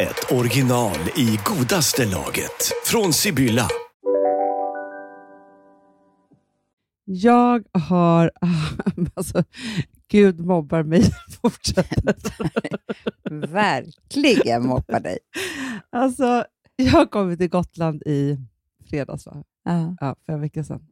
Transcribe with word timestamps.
ett 0.00 0.32
original 0.32 0.98
i 1.16 1.38
godaste 1.44 2.06
laget. 2.06 2.72
Från 2.84 3.12
Sibylla. 3.12 3.68
Jag 7.04 7.64
har... 7.72 8.30
Alltså, 9.14 9.44
Gud 10.08 10.40
mobbar 10.40 10.82
mig. 10.82 11.02
Fortsätter. 11.42 12.14
Verkligen 13.46 14.66
mobbar 14.66 15.00
dig. 15.00 15.18
Alltså, 15.90 16.44
jag 16.76 17.10
kom 17.10 17.36
till 17.36 17.48
Gotland 17.48 18.02
i 18.02 18.38
fredags, 18.90 19.26
va? 19.26 19.44
Ja. 19.64 19.96
Ja, 20.00 20.16
för 20.26 20.32
en 20.32 20.40
vecka 20.40 20.64
sedan. 20.64 20.86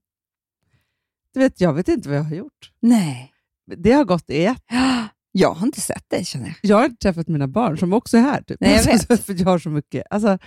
Du 1.35 1.41
vet, 1.41 1.61
jag 1.61 1.73
vet 1.73 1.89
inte 1.89 2.09
vad 2.09 2.19
jag 2.19 2.25
har 2.25 2.37
gjort. 2.37 2.73
Nej. 2.81 3.33
Det 3.77 3.93
har 3.93 4.05
gått 4.05 4.31
i 4.31 4.45
ett. 4.45 4.63
Jag 5.33 5.53
har 5.55 5.67
inte 5.67 5.81
sett 5.81 6.11
dig 6.11 6.25
känner 6.25 6.47
jag. 6.47 6.57
Jag 6.63 6.77
har 6.77 6.85
inte 6.85 6.97
träffat 6.97 7.29
mina 7.29 7.49
barn 7.49 7.79
som 7.79 7.93
också 7.93 8.17
är 8.17 8.21
här. 8.21 8.43
Typ. 8.43 8.57
Nej, 8.61 8.71
jag 8.77 8.85
vet. 8.93 9.11
Alltså, 9.11 9.17
för 9.27 9.35
jag 9.41 9.45
har 9.47 9.59
så 9.59 9.71
mycket. 9.71 10.05
Alltså, 10.11 10.39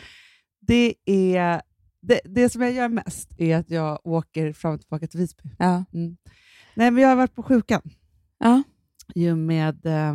det, 0.62 0.94
är, 1.06 1.62
det, 2.02 2.22
det 2.26 2.50
som 2.50 2.62
jag 2.62 2.72
gör 2.72 2.90
mest 2.90 3.30
är 3.38 3.58
att 3.58 3.70
jag 3.70 4.00
åker 4.08 4.54
fram 4.54 4.74
och 4.74 4.80
tillbaka 4.82 5.08
till 5.08 5.20
Visby. 5.20 5.44
Ja. 5.60 5.86
Mm. 5.94 6.18
Nej, 6.76 6.92
men 6.92 7.04
jag 7.04 7.10
har 7.10 7.16
varit 7.16 7.36
på 7.36 7.44
sjukan 7.44 7.82
Ja. 8.40 8.64
ju 9.16 9.36
med, 9.36 9.86
eh, 9.86 10.14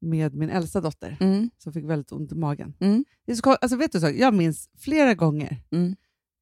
med 0.00 0.34
min 0.34 0.50
äldsta 0.50 0.80
dotter 0.80 1.16
Mm. 1.20 1.50
som 1.58 1.72
fick 1.72 1.84
väldigt 1.84 2.12
ont 2.12 2.32
i 2.32 2.34
magen. 2.34 2.74
Mm. 2.80 3.04
Det 3.26 3.32
är 3.32 3.36
så, 3.36 3.50
alltså, 3.54 3.76
vet 3.76 3.92
du 3.92 4.00
så, 4.00 4.10
jag 4.10 4.34
minns 4.34 4.68
flera 4.78 5.14
gånger 5.14 5.56
Mm. 5.72 5.94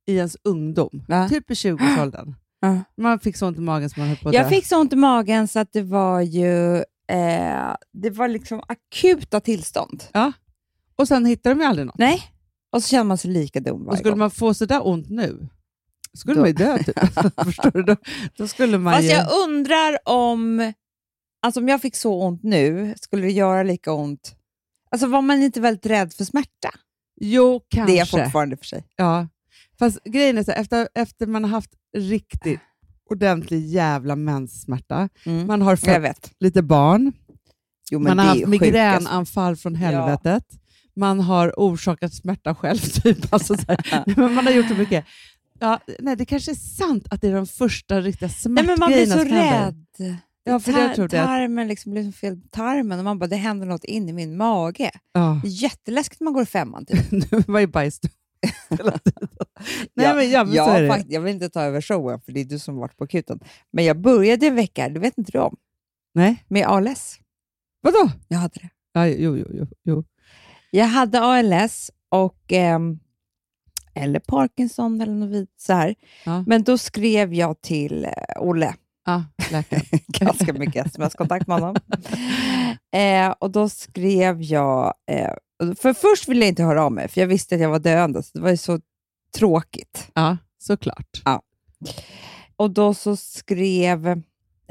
i 0.07 0.17
ens 0.17 0.37
ungdom, 0.45 1.05
Va? 1.09 1.29
typ 1.29 1.51
i 1.51 1.55
20-årsåldern, 1.55 2.35
Ja. 2.61 2.81
man 2.97 3.21
fick 3.21 3.37
så 3.37 3.47
ont 3.47 3.59
i 3.59 3.61
magen 3.61 3.91
som 3.91 4.01
man 4.01 4.09
höll 4.09 4.17
på 4.19 4.29
att 4.29 4.35
Jag 4.35 4.45
dö. 4.45 4.49
fick 4.49 4.67
så 4.67 4.81
ont 4.81 4.93
i 4.93 4.97
magen 4.97 5.49
så 5.49 5.59
att 5.59 5.73
det 5.73 5.83
var 5.83 6.21
ju 6.21 6.85
eh, 7.11 7.77
det 7.93 8.11
var 8.11 8.29
liksom 8.29 8.63
akuta 8.69 9.41
tillstånd. 9.41 10.05
Och 10.97 11.09
sen 11.09 11.27
hittade 11.27 11.55
de 11.55 11.61
ju 11.61 11.67
aldrig 11.67 11.87
något. 11.87 11.99
Nej. 11.99 12.23
Och 12.73 12.83
så 12.83 12.89
känner 12.89 13.05
man 13.05 13.19
sig 13.19 13.31
lika 13.31 13.61
dum 13.61 13.81
Och 13.81 13.87
varje 13.87 13.99
skulle 13.99 14.11
gång. 14.11 14.19
man 14.19 14.31
få 14.31 14.55
sådär 14.55 14.87
ont 14.87 15.11
nu, 15.11 15.49
skulle 16.15 16.35
Då- 16.35 16.41
man 16.41 16.49
ju 16.49 16.55
dö 16.55 16.79
typ. 16.79 16.99
Förstår 17.45 17.71
du? 17.71 17.83
Då, 17.83 17.97
då 18.37 18.49
skulle 18.49 18.79
man 18.79 18.93
Fast 18.95 19.05
ju... 19.05 19.09
jag 19.11 19.27
undrar 19.49 19.99
om, 20.09 20.73
alltså 21.43 21.61
om 21.61 21.69
jag 21.69 21.83
fick 21.83 21.97
så 21.97 22.23
ont 22.23 22.43
nu, 22.43 22.95
skulle 23.01 23.23
det 23.23 23.33
göra 23.33 23.63
lika 23.63 23.93
ont? 23.93 24.37
Alltså 24.91 25.07
var 25.07 25.23
man 25.23 25.43
inte 25.43 25.61
väldigt 25.61 25.87
rädd 25.87 26.13
för 26.13 26.25
smärta? 26.25 26.71
Jo, 27.21 27.61
kanske. 27.69 27.93
Det 27.93 27.97
är 27.97 27.99
jag 27.99 28.09
fortfarande 28.11 28.57
för 28.57 28.65
sig. 28.65 28.85
Ja. 28.97 29.29
Fast 29.79 30.05
grejen 30.05 30.39
är 30.39 30.43
så 30.45 30.51
här, 30.51 30.59
efter, 30.61 30.89
efter 30.95 31.27
man 31.27 31.45
har 31.45 31.51
haft 31.51 31.71
riktigt 31.97 32.61
ordentlig 33.11 33.67
jävla 33.67 34.17
menssmärta, 34.17 35.09
Mm. 35.27 35.47
man 35.47 35.63
har 35.63 35.71
jag 35.71 36.03
fött 36.03 36.33
lite 36.41 36.63
barn, 36.63 37.13
Jo, 37.91 37.99
man 37.99 38.19
har 38.19 38.25
det 38.27 38.31
är 38.31 38.35
haft 38.41 38.47
migränanfall 38.49 39.57
från 39.57 39.75
helvetet, 39.75 40.45
man 40.97 41.21
har 41.21 41.55
orsakat 41.57 42.15
smärta 42.15 42.55
själv. 42.55 42.79
Typ. 43.03 43.33
Alltså 43.33 43.55
man 44.17 44.37
har 44.47 44.51
gjort 44.53 44.69
så 44.69 44.75
mycket. 44.75 45.05
Ja, 45.61 45.81
nej, 45.99 46.17
det 46.17 46.25
kanske 46.25 46.51
är 46.51 46.55
sant 46.55 47.07
att 47.11 47.21
det 47.21 47.29
är 47.29 47.35
de 47.35 47.47
första 47.47 48.01
riktiga 48.01 48.29
smärtgrejerna 48.29 48.73
men 48.73 48.79
man 48.81 48.89
blir 48.93 49.07
så 49.07 49.19
som 49.19 49.29
händer. 49.31 49.65
rädd. 50.01 50.17
Ja, 50.45 50.61
för 50.61 50.73
jag 50.73 50.95
tror 50.95 51.09
det. 51.09 51.17
Tarmen 51.25 51.69
liksom 51.69 51.93
blir 51.93 52.03
som 52.03 52.13
fel 52.13 52.41
tarmen 52.51 52.99
och 52.99 53.05
man 53.05 53.19
bara, 53.19 53.27
det 53.27 53.37
händer 53.37 53.67
något 53.67 53.85
in 53.85 54.09
i 54.09 54.13
min 54.13 54.37
mage. 54.37 54.91
Ja. 55.13 55.41
Det 55.43 55.49
är 55.49 55.63
jätteläskigt 55.63 56.21
när 56.21 56.25
man 56.25 56.35
går 56.35 56.43
i 56.43 56.47
femman. 56.47 56.87
Typ. 56.87 57.47
Var 57.49 57.61
ju 57.61 57.67
bajs 57.67 58.01
hela 58.71 58.99
tiden. 58.99 59.29
Nej, 59.95 60.07
Ja, 60.07 60.15
men, 60.15 60.31
ja, 60.31 60.45
men 60.45 60.55
jag, 60.55 60.89
fakt- 60.89 61.07
jag 61.09 61.21
vill 61.21 61.35
inte 61.35 61.49
ta 61.49 61.63
över 61.63 61.81
showen, 61.81 62.21
för 62.21 62.33
det 62.33 62.41
är 62.41 62.45
du 62.45 62.59
som 62.59 62.77
varit 62.77 62.97
på 62.97 63.05
akuten. 63.05 63.41
Men 63.73 63.85
jag 63.85 64.01
började 64.01 64.47
en 64.47 64.55
vecka, 64.55 64.89
det 64.89 65.01
vet 65.01 65.19
inte 65.19 65.33
du 65.33 65.39
om, 65.39 65.57
Nej, 66.15 66.45
med 66.49 66.67
ALS. 66.67 67.19
vadå? 67.81 68.11
Jag 68.29 68.39
hade 68.39 68.55
det. 68.63 68.69
Ja, 68.93 69.07
jo, 69.07 69.37
jo, 69.37 69.47
jo, 69.53 69.67
jo. 69.85 70.05
Jag 70.71 70.87
hade 70.87 71.21
ALS 71.21 71.91
och 72.09 72.53
ehm, 72.53 72.99
eller 73.95 74.21
Parkinson 74.21 75.01
eller 75.01 75.13
något 75.15 75.31
vid, 75.31 75.49
så 75.57 75.73
här. 75.73 75.95
Ja. 76.25 76.45
Men 76.47 76.63
då 76.63 76.79
skrev 76.79 77.35
jag 77.35 77.61
till 77.61 78.05
eh, 78.05 78.11
Olle, 78.39 78.75
Ja, 79.07 79.25
ganska 80.21 80.53
mycket 80.53 80.87
sms-kontakt 80.95 81.47
med 81.47 81.61
honom. 81.61 81.77
Eh, 82.93 83.31
och 83.39 83.51
då 83.51 83.69
skrev 83.69 84.43
jag, 84.43 84.95
eh, 85.11 85.33
för 85.79 85.93
först 85.93 86.29
ville 86.29 86.41
jag 86.41 86.49
inte 86.49 86.63
höra 86.63 86.85
av 86.85 86.93
mig, 86.93 87.09
för 87.09 87.21
jag 87.21 87.29
visste 87.29 87.55
att 87.55 87.61
jag 87.61 87.71
var 87.71 87.79
döende, 87.79 88.23
så 88.23 88.31
det 88.35 88.41
var 88.41 88.51
ju 88.51 88.57
så 88.57 88.81
tråkigt. 89.35 90.11
Ja, 90.15 90.37
såklart. 90.59 91.23
Och 92.57 92.71
då 92.71 92.95
så 92.95 93.17
skrev, 93.17 94.23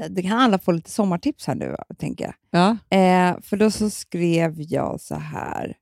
det 0.08 0.22
kan 0.22 0.38
alla 0.38 0.58
få 0.58 0.72
lite 0.72 0.90
sommartips 0.90 1.46
här 1.46 1.54
nu, 1.54 1.76
tänker 1.98 2.24
jag. 2.24 2.34
Ja. 2.50 2.96
Eh, 2.98 3.40
för 3.42 3.56
då 3.56 3.70
så 3.70 3.90
skrev 3.90 4.54
jag 4.56 5.00
så 5.00 5.14
här. 5.14 5.76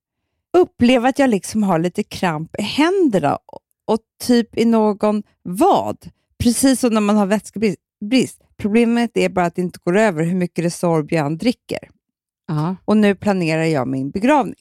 Upplever 0.52 1.08
att 1.08 1.18
jag 1.18 1.30
liksom 1.30 1.62
har 1.62 1.78
lite 1.78 2.02
kramp 2.02 2.56
i 2.58 2.62
händerna 2.62 3.36
och, 3.36 3.60
och 3.84 4.00
typ 4.24 4.58
i 4.58 4.64
någon 4.64 5.22
vad. 5.42 6.10
Precis 6.38 6.80
som 6.80 6.94
när 6.94 7.00
man 7.00 7.16
har 7.16 7.26
vätskebrist. 7.26 7.78
brist. 8.00 8.42
Problemet 8.56 9.16
är 9.16 9.28
bara 9.28 9.46
att 9.46 9.54
det 9.54 9.62
inte 9.62 9.78
går 9.84 9.96
över 9.96 10.24
hur 10.24 10.34
mycket 10.34 10.64
Resorb 10.64 11.12
jag 11.12 11.38
dricker. 11.38 11.90
Ja. 12.48 12.76
Och 12.84 12.96
nu 12.96 13.14
planerar 13.14 13.64
jag 13.64 13.88
min 13.88 14.10
begravning. 14.10 14.54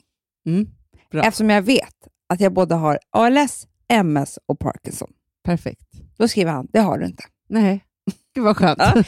Mm. 0.48 0.68
Bra. 1.10 1.22
Eftersom 1.22 1.50
jag 1.50 1.62
vet 1.62 2.08
att 2.26 2.40
jag 2.40 2.52
både 2.52 2.74
har 2.74 2.98
ALS, 3.10 3.66
MS 3.88 4.38
och 4.46 4.58
Parkinson. 4.58 5.10
Perfekt. 5.44 5.92
Då 6.16 6.28
skriver 6.28 6.52
han, 6.52 6.68
det 6.72 6.78
har 6.80 6.98
du 6.98 7.06
inte. 7.06 7.22
Nej, 7.48 7.84
gud 8.34 8.44
vad 8.44 8.56
skönt. 8.56 8.78
Ja. 8.78 9.02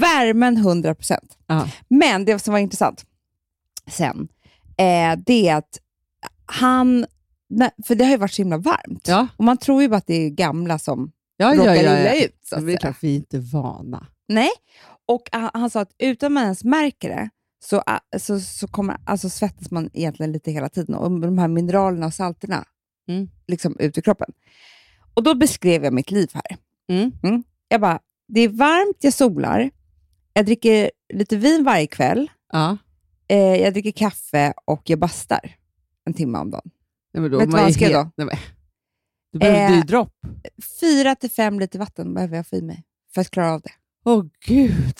Värmen 0.00 0.56
100 0.56 0.94
procent. 0.94 1.38
Men 1.88 2.24
det 2.24 2.38
som 2.38 2.52
var 2.52 2.58
intressant 2.58 3.04
sen, 3.90 4.28
eh, 4.76 5.18
det 5.26 5.48
är 5.48 5.56
att 5.56 5.80
han, 6.46 7.06
för 7.86 7.94
det 7.94 8.04
har 8.04 8.10
ju 8.10 8.16
varit 8.16 8.32
så 8.32 8.42
himla 8.42 8.58
varmt. 8.58 9.08
Ja, 9.08 9.26
Och 9.36 9.44
man 9.44 9.56
tror 9.56 9.82
ju 9.82 9.88
bara 9.88 9.96
att 9.96 10.06
det 10.06 10.26
är 10.26 10.30
gamla 10.30 10.78
som 10.78 11.12
ja, 11.36 11.54
råkar 11.54 11.74
ja. 11.74 11.82
ja, 11.82 12.00
illa 12.00 12.24
ut. 12.24 12.38
Så 12.42 12.56
att 12.56 12.66
det 12.66 12.72
är 12.72 12.76
klart, 12.76 12.96
vi 13.00 13.10
är 13.12 13.16
inte 13.16 13.38
vana. 13.38 14.06
Nej, 14.28 14.50
och 15.06 15.28
han, 15.32 15.50
han 15.54 15.70
sa 15.70 15.80
att 15.80 15.94
utan 15.98 16.32
man 16.32 16.42
ens 16.42 16.64
märker 16.64 17.08
det 17.08 17.30
så, 17.64 17.82
så, 18.18 18.40
så 18.40 18.68
kommer, 18.68 18.96
alltså 19.04 19.28
svettas 19.30 19.70
man 19.70 19.90
egentligen 19.92 20.32
lite 20.32 20.50
hela 20.50 20.68
tiden 20.68 20.94
och 20.94 21.20
de 21.20 21.38
här 21.38 21.48
mineralerna 21.48 22.06
och 22.06 22.14
salterna 22.14 22.64
Mm. 23.08 23.28
liksom 23.46 23.76
ut 23.78 23.98
i 23.98 24.02
kroppen. 24.02 24.32
Och 25.14 25.22
då 25.22 25.34
beskrev 25.34 25.84
jag 25.84 25.92
mitt 25.92 26.10
liv 26.10 26.30
här. 26.34 26.56
Mm. 26.88 27.42
Jag 27.68 27.80
bara, 27.80 28.00
det 28.28 28.40
är 28.40 28.48
varmt, 28.48 28.96
jag 29.00 29.12
solar, 29.14 29.70
jag 30.32 30.46
dricker 30.46 30.90
lite 31.14 31.36
vin 31.36 31.64
varje 31.64 31.86
kväll, 31.86 32.30
Ja. 32.52 32.76
eh, 33.28 33.38
jag 33.38 33.72
dricker 33.72 33.90
kaffe 33.92 34.54
och 34.64 34.82
jag 34.90 34.98
bastar 34.98 35.40
en 36.04 36.14
timme 36.14 36.38
om 36.38 36.50
dagen. 36.50 36.70
Nej, 37.14 37.20
men 37.22 37.30
då, 37.30 37.38
Vet 37.38 37.46
du 37.46 37.52
vad 37.52 37.68
är 37.68 37.72
skrev 37.72 37.88
helt- 37.92 38.04
då? 38.06 38.24
Nej, 38.24 38.26
men. 38.26 38.36
Du 39.32 39.38
behöver 39.38 39.58
Eh, 39.72 39.78
eh, 39.78 39.84
dropp. 39.84 40.14
Fyra 40.80 41.14
till 41.14 41.30
fem 41.30 41.60
liter 41.60 41.78
vatten 41.78 42.14
behöver 42.14 42.36
jag 42.36 42.46
få 42.46 42.56
i 42.56 42.62
mig 42.62 42.84
för 43.14 43.20
att 43.20 43.30
klara 43.30 43.52
av 43.54 43.60
det. 43.60 43.72
Åh 44.04 44.24
gud, 44.46 44.96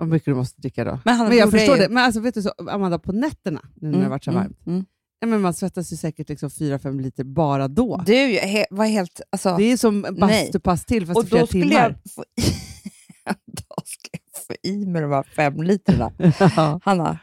vad 0.00 0.08
mycket 0.08 0.26
du 0.26 0.34
måste 0.34 0.60
dricka 0.60 0.84
då. 0.84 1.00
Men, 1.04 1.28
Men 1.28 1.36
jag 1.36 1.50
förstår 1.50 1.76
ju- 1.76 1.82
det. 1.82 1.88
Men 1.88 2.04
alltså, 2.04 2.20
vet 2.20 2.34
du 2.34 2.42
så, 2.42 2.52
Amanda, 2.70 2.98
på 2.98 3.12
nätterna, 3.12 3.60
nu 3.74 3.88
när 3.90 3.98
det 3.98 4.04
har 4.04 4.10
varit 4.10 4.24
så 4.24 4.30
Mm, 4.30 4.42
varmt, 4.42 4.66
mm, 4.66 4.84
ja, 5.20 5.26
men 5.26 5.40
man 5.40 5.54
svettas 5.54 5.92
ju 5.92 5.96
säkert 5.96 6.28
liksom 6.28 6.50
4-5 6.50 7.00
liter 7.00 7.24
bara 7.24 7.68
då. 7.68 7.94
mm. 7.94 8.04
Du 8.04 8.14
he, 8.38 8.66
var 8.70 8.86
helt... 8.86 9.20
Alltså, 9.32 9.56
Det 9.56 9.64
är 9.64 9.76
som 9.76 10.06
bastupass 10.20 10.84
till, 10.84 11.06
fast 11.06 11.18
och 11.18 11.24
i 11.24 11.28
flera 11.28 11.40
då 11.40 11.46
skulle 11.46 11.62
timmar. 11.62 11.98
jag 12.04 12.12
få 12.14 12.22
i, 12.22 12.42
då 13.46 13.74
ska 13.84 14.08
jag 14.12 14.44
få 14.46 14.54
i 14.62 14.86
mig 14.86 15.02
de 15.02 15.10
här 15.12 15.22
fem 15.22 15.62
litrarna. 15.62 16.12
ja. 16.56 16.80
Hanna, 16.84 17.18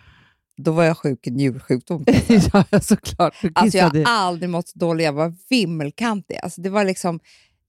då 0.57 0.71
var 0.71 0.83
jag 0.83 0.97
sjuk 0.97 1.27
i 1.27 1.31
njursjukdom. 1.31 2.05
ja, 2.53 2.79
såklart. 2.81 3.33
Alltså 3.55 3.77
jag 3.77 3.89
har 3.89 4.03
aldrig 4.05 4.49
mått 4.49 4.67
så 4.67 4.79
dåligt. 4.79 5.05
Jag 5.05 5.13
var 5.13 5.33
vimmelkantig. 5.49 6.37
Alltså 6.43 6.61
det 6.61 6.69
var 6.69 6.83
liksom, 6.85 7.19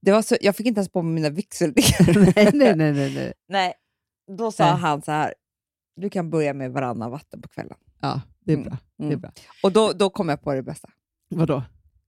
det 0.01 0.11
var 0.11 0.21
så, 0.21 0.37
jag 0.41 0.55
fick 0.55 0.65
inte 0.67 0.79
ens 0.79 0.89
på 0.91 1.01
mig 1.01 1.13
mina 1.13 1.29
vigselringar. 1.29 2.33
nej, 2.35 2.49
nej, 2.53 2.75
nej, 2.93 3.13
nej, 3.15 3.33
nej. 3.49 3.73
Då 4.37 4.51
sa 4.51 4.63
Nej. 4.71 4.81
han 4.81 5.01
så 5.01 5.11
här, 5.11 5.33
du 5.95 6.09
kan 6.09 6.29
börja 6.29 6.53
med 6.53 6.71
varannan 6.71 7.11
vatten 7.11 7.41
på 7.41 7.47
kvällen. 7.49 7.77
Ja, 8.01 8.21
det 8.39 8.51
är 8.53 8.57
Mm, 8.57 8.69
bra. 8.69 8.77
Det 8.97 9.03
är 9.03 9.07
mm. 9.07 9.19
bra. 9.19 9.31
Och 9.63 9.71
då, 9.71 9.91
då 9.93 10.09
kom 10.09 10.29
jag 10.29 10.41
på 10.43 10.53
det 10.53 10.63
bästa. 10.63 10.89
Vadå? 11.29 11.59
För 11.61 11.65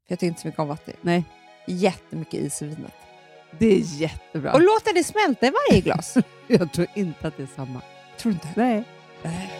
jag 0.07 0.19
tycker 0.19 0.27
inte 0.27 0.41
så 0.41 0.47
mycket 0.47 0.59
om 0.59 0.67
vatten. 0.67 0.93
Nej, 1.01 1.23
Jättemycket 1.67 2.33
is 2.33 2.61
i 2.61 2.65
vinet. 2.65 2.93
det 3.59 3.65
är 3.65 3.79
jättebra. 3.79 4.53
Och 4.53 4.61
låta 4.61 4.91
det 4.95 5.03
smälta 5.03 5.47
i 5.47 5.51
varje 5.69 5.81
glas. 5.81 6.17
Jag 6.47 6.73
tror 6.73 6.87
inte 6.95 7.27
att 7.27 7.37
det 7.37 7.43
är 7.43 7.47
samma. 7.55 7.81
Tror 8.17 8.31
du 8.31 8.33
inte? 8.33 8.47
Nej. 8.55 8.83
Nej. 9.23 9.51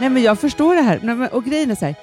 Nej, 0.00 0.10
men 0.10 0.22
jag 0.22 0.38
förstår 0.38 0.74
det 0.74 0.82
här. 0.82 1.00
Nej, 1.02 1.14
men, 1.14 1.28
och 1.28 1.44
grejen 1.44 1.70
är 1.70 1.74
så 1.74 1.84
här, 1.84 1.94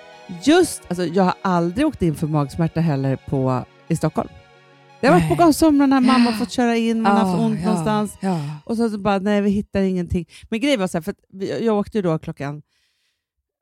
just, 0.43 0.81
alltså, 0.87 1.05
jag 1.05 1.23
har 1.23 1.33
aldrig 1.41 1.87
åkt 1.87 2.01
in 2.01 2.15
för 2.15 2.27
magsmärta 2.27 2.79
heller 2.79 3.15
på, 3.15 3.65
i 3.87 3.95
Stockholm. 3.95 4.29
Det 5.01 5.07
har 5.07 5.19
varit 5.19 5.37
på 5.37 5.53
somrarna, 5.53 6.01
mamma 6.01 6.29
har 6.29 6.37
fått 6.37 6.51
köra 6.51 6.75
in, 6.75 7.01
man 7.01 7.11
har 7.11 7.25
haft 7.25 7.39
Ah, 7.39 7.45
ont 7.45 7.59
ja, 7.59 7.65
någonstans. 7.65 8.17
Ja. 8.19 8.41
Och 8.65 8.77
så, 8.77 8.89
så 8.89 8.97
bara, 8.97 9.19
nej 9.19 9.41
vi 9.41 9.49
hittar 9.49 9.81
ingenting. 9.81 10.25
Men 10.49 10.59
grejen 10.59 10.79
var 10.79 10.87
så 10.87 10.97
här, 10.97 11.01
för 11.03 11.15
jag 11.63 11.77
åkte 11.77 11.97
ju 11.97 12.01
då 12.01 12.19
klockan 12.19 12.61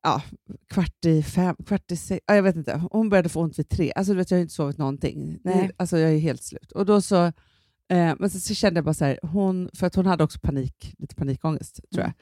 ja, 0.04 0.22
kvart 0.70 1.06
i 1.06 1.24
fem, 1.24 1.56
kvart 1.68 1.92
i 1.92 1.98
sex, 1.98 2.24
ja, 2.28 2.36
jag 2.36 2.44
vet 2.44 2.56
inte. 2.56 2.82
Hon 2.92 3.10
började 3.10 3.30
få 3.30 3.42
ont 3.42 3.60
vid 3.60 3.70
tre. 3.70 3.92
Alltså 3.96 4.14
du 4.14 4.18
vet, 4.18 4.32
jag 4.32 4.38
har 4.38 4.42
inte 4.42 4.54
sovit 4.54 4.78
någonting. 4.78 5.40
Nej. 5.44 5.72
Alltså 5.78 5.98
jag 5.98 6.12
är 6.12 6.20
helt 6.20 6.44
slut. 6.44 6.72
Och 6.72 6.86
då 6.86 7.02
så, 7.02 7.26
eh, 7.26 8.14
men 8.20 8.30
så, 8.30 8.40
så 8.40 8.54
kände 8.54 8.78
jag 8.78 8.86
bara 8.86 8.94
så 8.94 9.06
här, 9.06 9.20
hon, 9.22 9.70
för 9.74 9.88
att 9.88 9.96
hon 9.96 10.06
hade 10.06 10.24
också 10.24 10.40
panik, 10.40 10.96
lite 10.98 11.16
panikångest 11.16 11.80
tror 11.94 12.04
jag. 12.04 12.14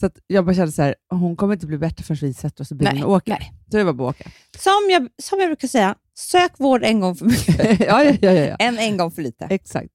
Så 0.00 0.10
jag 0.26 0.44
bara 0.44 0.54
kände 0.54 0.72
så 0.72 0.82
här, 0.82 0.94
hon 1.10 1.36
kommer 1.36 1.54
inte 1.54 1.66
bli 1.66 1.78
bättre 1.78 2.04
förrän 2.04 2.18
vi 2.22 2.34
sätter 2.34 2.62
oss 2.62 2.72
i 2.72 2.74
bilen 2.74 2.94
Nej, 2.94 3.04
och 3.04 3.12
åker. 3.12 3.30
nej. 3.40 3.52
Så 3.70 3.76
det 3.76 3.84
var 3.84 3.92
bara 3.92 4.10
att 4.10 4.16
åka. 4.20 4.30
Som, 4.58 4.72
jag, 4.90 5.08
som 5.22 5.40
jag 5.40 5.48
brukar 5.48 5.68
säga, 5.68 5.94
sök 6.18 6.52
vård 6.60 6.82
en 6.84 7.00
gång 7.00 7.16
för 7.16 7.24
mycket 7.26 7.80
ja, 7.86 8.04
ja, 8.04 8.16
ja, 8.20 8.32
ja, 8.32 8.56
än 8.58 8.78
en 8.78 8.96
gång 8.96 9.10
för 9.10 9.22
lite. 9.22 9.44
Exakt. 9.44 9.88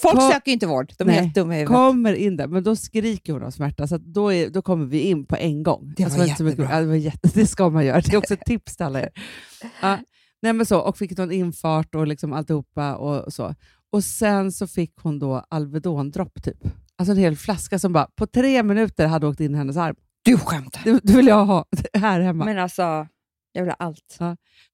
Folk 0.00 0.18
Kom- 0.18 0.30
söker 0.32 0.46
ju 0.46 0.52
inte 0.52 0.66
vård, 0.66 0.92
de 0.98 1.04
är 1.04 1.06
Nej. 1.12 1.16
helt 1.22 1.34
dumma 1.34 1.54
i 1.54 1.56
huvudet. 1.58 1.76
Kommer 1.76 2.12
in 2.12 2.36
där, 2.36 2.46
men 2.46 2.62
då 2.62 2.76
skriker 2.76 3.32
hon 3.32 3.42
av 3.42 3.50
smärta, 3.50 3.86
så 3.86 3.98
då, 3.98 4.32
är, 4.32 4.50
då 4.50 4.62
kommer 4.62 4.86
vi 4.86 5.00
in 5.00 5.26
på 5.26 5.36
en 5.36 5.62
gång. 5.62 5.92
Det 5.96 6.02
var 6.04 6.24
inte 6.24 6.36
så 6.36 6.42
mycket- 6.44 6.58
jättebra. 6.58 6.74
ja, 6.76 6.80
det, 6.80 6.86
var 6.86 6.94
jätte, 6.94 7.30
det 7.34 7.46
ska 7.46 7.68
man 7.70 7.86
göra. 7.86 8.00
Det 8.00 8.12
är 8.12 8.16
också 8.18 8.34
ett 8.34 8.44
tips 8.46 8.76
till 8.76 8.86
alla 8.86 9.00
er. 9.00 9.10
Ja, 9.82 9.98
nej 10.42 10.52
men 10.52 10.66
så, 10.66 10.78
och 10.80 10.98
fick 10.98 11.16
någon 11.18 11.32
infart 11.32 11.94
och 11.94 12.06
liksom 12.06 12.32
alltihopa 12.32 12.96
och 12.96 13.32
så. 13.32 13.54
Och 13.92 14.04
sen 14.04 14.52
så 14.52 14.66
fick 14.66 14.92
hon 15.02 15.18
då 15.18 15.44
Alvedon-dropp 15.50 16.42
typ. 16.42 16.58
Alltså 16.98 17.12
en 17.12 17.18
hel 17.18 17.36
flaska 17.36 17.78
som 17.78 17.92
bara 17.92 18.08
på 18.16 18.26
tre 18.26 18.62
minuter 18.62 19.06
hade 19.06 19.26
åkt 19.26 19.40
in 19.40 19.54
i 19.54 19.58
hennes 19.58 19.76
arm. 19.76 19.96
Du 20.22 20.38
skämtar. 20.38 20.84
Det, 20.84 21.00
det 21.02 21.16
vill 21.16 21.26
jag 21.26 21.44
ha 21.44 21.64
här 21.94 22.20
hemma. 22.20 22.44
Men 22.44 22.58
alltså, 22.58 23.06
jag 23.52 23.62
vill 23.62 23.70
ha 23.70 23.76
allt. 23.78 24.18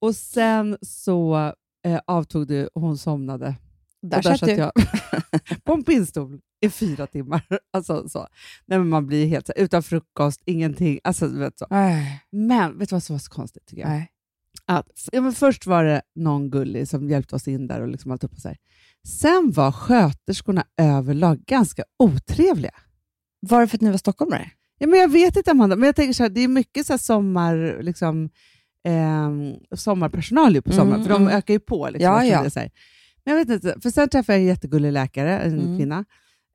Och 0.01 0.17
sen 0.17 0.77
så 0.83 1.53
eh, 1.87 2.01
avtog 2.07 2.47
det 2.47 2.67
och 2.67 2.81
hon 2.81 2.99
somnade. 2.99 3.55
Där, 4.03 4.17
och 4.17 4.23
där 4.23 4.37
satt 4.37 4.49
du. 4.49 4.55
jag 4.55 4.73
på 5.65 5.73
en 5.73 5.85
pinnstol 5.85 6.41
i 6.61 6.71
fyra 6.71 7.07
timmar. 7.07 7.43
Alltså, 7.73 8.09
så. 8.09 8.29
Nej, 8.67 8.79
men 8.79 8.89
man 8.89 9.07
blir 9.07 9.27
helt 9.27 9.47
så, 9.47 9.53
utan 9.57 9.83
frukost, 9.83 10.43
ingenting. 10.45 11.01
Alltså, 11.05 11.29
du 11.29 11.39
vet, 11.39 11.59
så. 11.59 11.67
Nej. 11.71 12.23
Men 12.31 12.79
vet 12.79 12.89
du 12.89 12.95
vad 12.95 13.03
som 13.03 13.15
var 13.15 13.19
så 13.19 13.31
konstigt? 13.31 13.67
Tycker 13.67 13.83
jag? 13.83 13.91
Nej. 13.91 14.11
Att, 14.67 15.09
ja, 15.13 15.21
men 15.21 15.33
först 15.33 15.67
var 15.67 15.85
det 15.85 16.03
någon 16.15 16.51
gullig 16.51 16.89
som 16.89 17.09
hjälpte 17.11 17.37
oss 17.37 17.49
in 17.49 17.67
där. 17.67 17.81
och 17.81 17.89
liksom 17.89 18.11
allt 18.11 18.25
upp 18.25 18.33
och 18.33 18.39
så 18.41 18.49
här. 18.49 18.57
Sen 19.09 19.53
var 19.55 19.73
sköterskorna 19.73 20.65
överlag 20.81 21.39
ganska 21.47 21.83
otrevliga. 21.99 22.75
Var 23.41 23.61
det 23.61 23.67
för 23.67 23.77
att 23.77 23.81
ni 23.83 23.91
var 23.91 23.99
stockholmare? 23.99 24.51
Ja, 24.79 24.87
men 24.87 25.01
jag 25.01 25.13
vet 25.13 25.37
inte 25.37 25.51
Amanda, 25.51 25.77
men 25.77 25.87
jag 25.87 25.97
tänker 25.97 26.13
så 26.13 26.23
här, 26.23 26.31
det 26.31 26.41
är 26.41 26.49
mycket 26.49 26.87
så 26.87 26.93
här 26.93 26.99
sommar, 26.99 27.79
liksom, 27.83 28.31
ehm, 28.85 29.55
sommarpersonal 29.75 30.63
på 30.63 30.73
sommaren, 30.73 30.95
Mm, 30.95 31.03
för 31.05 31.11
de 31.15 31.23
mm. 31.23 31.35
ökar 31.37 31.55
ju 31.55 31.61
på. 31.61 31.89
Liksom, 31.91 32.05
Ja, 32.13 32.25
ja. 32.25 32.43
det. 32.43 32.71
Men 33.25 33.37
jag 33.37 33.45
vet 33.47 33.49
inte, 33.65 33.81
för 33.83 33.91
sen 33.91 34.09
träffade 34.09 34.39
jag 34.39 34.41
en 34.43 34.47
jättegullig 34.49 34.93
läkare, 34.93 35.39
en 35.39 35.59
Mm. 35.61 35.79
kvinna, 35.79 36.05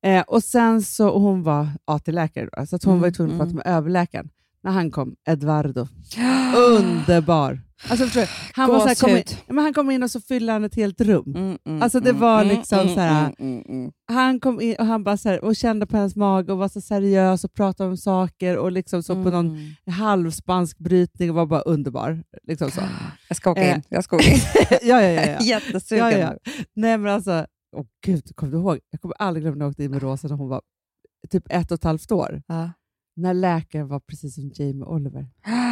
eh, 0.05 0.21
och 0.21 0.43
sen 0.43 0.81
så, 0.81 1.09
och 1.09 1.21
hon 1.21 1.43
var 1.43 1.67
AT-läkare, 1.85 2.67
så 2.67 2.77
hon 2.83 2.91
Mm, 2.93 3.01
var 3.01 3.11
tvungen 3.11 3.33
att 3.41 3.41
mm. 3.41 3.53
prata 3.53 3.69
med 3.69 3.77
överläkaren. 3.77 4.29
När 4.63 4.71
han 4.71 4.91
kom, 4.91 5.15
Eduardo, 5.27 5.87
underbar. 6.55 7.61
Alltså, 7.89 8.05
förstår 8.05 8.29
han, 8.53 8.69
var 8.69 8.79
så 8.79 8.87
här, 8.87 8.95
kom 8.95 9.09
in, 9.09 9.23
ja, 9.47 9.53
men 9.53 9.63
han 9.63 9.73
kom 9.73 9.91
in 9.91 10.03
och 10.03 10.11
så 10.11 10.21
fyllde 10.21 10.51
han 10.51 10.63
ett 10.63 10.75
helt 10.75 11.01
rum. 11.01 11.33
Mm, 11.35 11.57
mm, 11.65 11.81
Alltså, 11.81 11.99
det 11.99 12.09
mm, 12.09 12.21
var 12.21 12.41
mm, 12.41 12.57
liksom 12.57 12.79
mm, 12.79 12.93
så 12.93 12.99
här- 12.99 13.33
mm, 13.39 13.53
mm, 13.53 13.63
mm. 13.69 13.91
Han 14.07 14.39
kom 14.39 14.61
in 14.61 14.75
och 14.79 14.85
han 14.85 15.03
bara 15.03 15.17
så 15.17 15.29
här, 15.29 15.43
och 15.43 15.55
kände 15.55 15.87
på 15.87 15.97
hennes 15.97 16.15
mage 16.15 16.51
och 16.51 16.57
var 16.57 16.67
så 16.67 16.81
seriös 16.81 17.43
och 17.43 17.53
pratade 17.53 17.89
om 17.89 17.97
saker 17.97 18.57
och 18.57 18.71
liksom 18.71 19.03
så 19.03 19.13
på 19.23 19.29
någon 19.29 19.47
Mm. 19.49 19.73
halvspansk 19.99 20.77
brytning 20.77 21.29
och 21.29 21.35
var 21.35 21.45
bara 21.45 21.61
underbar. 21.61 22.23
Liksom 22.47 22.71
så. 22.71 22.81
Jag 23.27 23.37
ska 23.37 23.51
åka 23.51 23.61
Eh. 23.63 23.75
in. 23.75 23.83
Jag 23.89 24.03
ska 24.03 24.15
åka 24.15 24.25
in. 24.31 24.39
ja, 24.81 25.01
ja, 25.01 25.09
ja. 25.09 25.25
ja. 25.25 25.37
Jättesugen. 25.41 26.09
ja, 26.11 26.17
ja. 26.45 26.51
Nej 26.75 26.97
men 26.97 27.13
alltså, 27.13 27.45
åh 27.75 27.85
gud, 28.05 28.35
kommer 28.35 28.51
du 28.51 28.57
ihåg? 28.57 28.79
Jag 28.89 29.01
kommer 29.01 29.15
aldrig 29.19 29.43
glömma 29.43 29.55
när 29.55 29.65
jag 29.65 29.69
åkte 29.69 29.83
in 29.83 29.91
med 29.91 30.01
Rosa 30.01 30.27
när 30.27 30.35
hon 30.35 30.49
var 30.49 30.61
typ 31.29 31.43
ett 31.49 31.71
och 31.71 31.75
ett 31.75 31.83
halvt 31.83 32.11
år. 32.11 32.41
Ja. 32.47 32.69
När 33.21 33.33
läkaren 33.33 33.87
var 33.87 33.99
precis 33.99 34.35
som 34.35 34.51
Jamie 34.55 34.83
Oliver. 34.83 35.27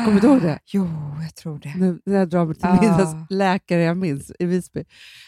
Kommer 0.06 0.22
du 0.22 0.28
ihåg 0.28 0.42
det? 0.42 0.60
Jo, 0.66 0.88
jag 1.24 1.36
tror 1.36 1.60
det. 1.60 1.74
Nu 1.78 2.00
när 2.06 2.16
jag 2.16 2.30
drar 2.30 2.46
mig 2.46 2.56
till 2.56 2.66
Ah. 2.66 2.82
minnes 2.82 3.30
läkare 3.30 3.82
jag 3.82 3.98
minns 3.98 4.32
i 4.40 4.46
Visby. 4.46 4.84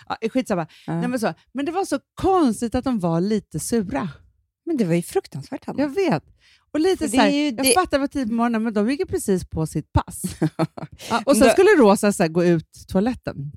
Ja, 0.10 0.18
skitsamma. 0.30 0.68
Ja. 0.88 1.00
Nej, 1.00 1.08
men, 1.08 1.20
så, 1.20 1.34
men 1.52 1.66
det 1.66 1.72
var 1.72 1.86
så 1.86 2.00
konstigt 2.14 2.76
att 2.76 2.84
de 2.84 3.00
var 3.00 3.22
lite 3.22 3.60
sura. 3.60 4.10
Men 4.66 4.78
det 4.78 4.86
var 4.86 4.94
ju 4.94 5.02
fruktansvärt, 5.02 5.66
Hanna. 5.66 5.80
Jag 5.82 5.90
vet. 5.90 6.24
Och 6.72 6.80
lite 6.80 7.10
så 7.10 7.18
här, 7.18 7.30
jag 7.30 7.58
det- 7.58 7.74
fattar 7.76 8.00
vad 8.00 8.12
tid 8.12 8.28
på 8.28 8.34
morgonen, 8.34 8.64
men 8.64 8.74
de 8.74 8.90
gick 8.90 9.00
ju 9.00 9.06
precis 9.06 9.46
på 9.50 9.68
sitt 9.68 9.92
pass. 9.94 10.22
ja, 11.10 11.22
och 11.26 11.38
sen 11.38 11.50
skulle 11.50 11.70
Rosa 11.70 12.12
så 12.12 12.24
här, 12.24 12.28
gå 12.30 12.44
ut 12.46 12.86
toaletten. 12.88 13.52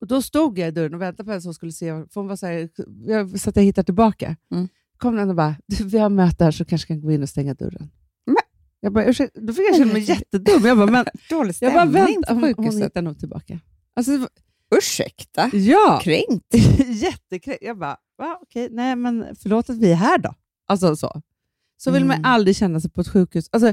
Och 0.00 0.06
Då 0.06 0.22
stod 0.22 0.58
jag 0.58 0.68
i 0.68 0.70
dörren 0.70 0.94
och 0.94 1.02
väntade 1.02 1.24
på 1.24 1.30
henne 1.30 1.42
som 1.42 1.54
skulle 1.54 1.72
se, 1.72 1.90
för 1.92 2.14
hon 2.20 2.26
var 2.28 2.36
så, 2.36 2.46
här, 2.46 2.68
jag, 3.06 3.40
så 3.40 3.50
att 3.50 3.56
jag 3.56 3.62
hittar 3.62 3.82
tillbaka. 3.82 4.36
Mm. 4.52 4.68
Kom 4.98 5.16
den 5.16 5.30
och 5.30 5.36
bara, 5.36 5.56
"Du, 5.66 5.84
vi 5.84 5.98
har 5.98 6.08
möte 6.08 6.44
här 6.44 6.50
så 6.50 6.64
kanske 6.64 6.88
kan 6.88 7.00
gå 7.00 7.12
in 7.12 7.22
och 7.22 7.28
stänga 7.28 7.54
durren. 7.54 7.90
Men- 8.26 8.36
Jag 8.80 8.92
bara, 8.92 9.04
ursäkta, 9.04 9.40
då 9.40 9.52
fick 9.52 9.68
jag 9.68 9.76
känna 9.76 9.92
mig 9.92 10.02
jättedum. 10.02 10.64
Jag 10.64 10.76
bara, 10.76 10.90
men, 10.90 11.04
Dålig 11.30 11.54
jag 11.60 11.72
bara 11.72 11.84
vänta, 11.84 12.34
på 12.34 12.40
hon, 12.40 12.54
hon 12.56 12.82
hittar 12.82 13.02
nog 13.02 13.18
tillbaka. 13.18 13.60
Alltså, 13.96 14.16
var- 14.18 14.28
Ursäkta? 14.78 15.50
ja, 15.52 16.00
Kränkt? 16.02 16.54
jättekränkt. 16.88 17.62
Jag 17.64 17.78
bara, 17.78 17.96
va, 18.18 18.38
okej, 18.42 18.68
nej 18.70 18.96
men 18.96 19.26
förlåt 19.42 19.70
att 19.70 19.76
vi 19.78 19.90
är 19.92 19.96
här 19.96 20.18
då. 20.18 20.34
Alltså 20.66 20.96
så. 20.96 21.22
Så 21.76 21.90
vill 21.90 22.04
man 22.04 22.16
Mm. 22.16 22.30
aldrig 22.30 22.56
känna 22.56 22.80
sig 22.80 22.90
på 22.90 23.00
ett 23.00 23.08
sjukhus. 23.08 23.48
Alltså, 23.52 23.72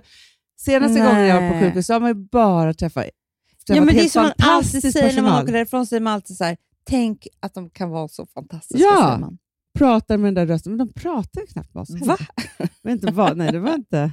senaste 0.59 1.00
gången 1.00 1.25
jag 1.25 1.41
var 1.41 1.50
på 1.50 1.56
Nej. 1.56 1.63
sjukhus 1.63 1.85
så 1.88 1.94
har 1.94 2.00
man 2.00 2.09
ju 2.09 2.13
bara 2.15 2.73
träffat, 2.73 3.03
träffat 3.03 3.75
Ja, 3.77 3.81
men 3.85 3.95
det 3.95 4.03
är 4.06 4.09
som 4.09 4.23
man 4.23 4.31
alltid 4.38 4.94
säger 4.94 5.15
när 5.15 5.21
man 5.21 5.44
åker 5.44 5.53
därifrån, 5.53 5.85
säger 5.88 6.01
man 6.01 6.13
alltid 6.13 6.38
så 6.38 6.44
här, 6.44 6.57
tänk 6.83 7.27
att 7.39 7.53
de 7.53 7.69
kan 7.69 7.89
vara 7.89 8.07
så 8.07 8.25
fantastiska. 8.25 8.83
Ja. 8.83 9.31
Pratar 9.79 10.18
med 10.18 10.27
den 10.27 10.47
där 10.47 10.53
rösten, 10.53 10.71
men 10.77 10.88
de 10.88 10.94
pratar 10.94 11.41
ju 11.41 11.47
knappt 11.47 11.73
med 11.73 11.81
oss. 11.81 11.89
Va? 12.07 12.18
Men 12.81 12.94
inte 12.94 13.12
vad, 13.12 13.38
nej, 13.38 13.51
det 13.51 13.59
var 13.59 13.73
inte. 13.75 14.12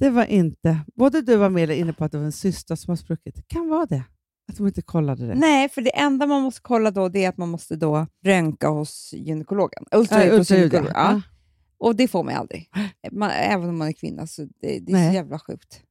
Det 0.00 0.10
var 0.10 0.24
inte. 0.24 0.78
Både 0.94 1.20
du 1.22 1.36
och 1.36 1.46
Amelia 1.46 1.76
är 1.76 1.80
inne 1.80 1.92
på 1.92 2.04
att 2.04 2.12
det 2.12 2.18
var 2.18 2.24
en 2.24 2.32
cysta 2.32 2.76
som 2.76 2.90
har 2.90 2.96
spruckit. 2.96 3.34
Det 3.36 3.42
kan 3.48 3.68
vara 3.68 3.86
det. 3.86 4.02
Att 4.50 4.56
de 4.56 4.66
inte 4.66 4.82
kollade 4.82 5.26
det. 5.26 5.34
Nej, 5.34 5.68
för 5.68 5.82
det 5.82 5.96
enda 5.98 6.26
man 6.26 6.42
måste 6.42 6.60
kolla 6.62 6.90
då 6.90 7.08
det 7.08 7.24
är 7.24 7.28
att 7.28 7.36
man 7.36 7.48
måste 7.48 7.76
då 7.76 8.06
röntga 8.24 8.68
hos 8.68 9.12
gynekologen. 9.12 9.84
Ultraljud 9.92 10.50
gynekolog. 10.50 10.86
ja. 10.86 10.92
Ja. 10.94 11.22
Och 11.78 11.96
det 11.96 12.08
får 12.08 12.24
man 12.24 12.34
aldrig. 12.34 12.70
Man, 13.12 13.30
även 13.30 13.68
om 13.68 13.78
man 13.78 13.88
är 13.88 13.92
kvinna. 13.92 14.26
Så 14.26 14.42
det, 14.42 14.50
det 14.60 14.76
är 14.76 14.92
Nej. 14.92 15.08
så 15.10 15.14
jävla 15.14 15.38
sjukt. 15.38 15.82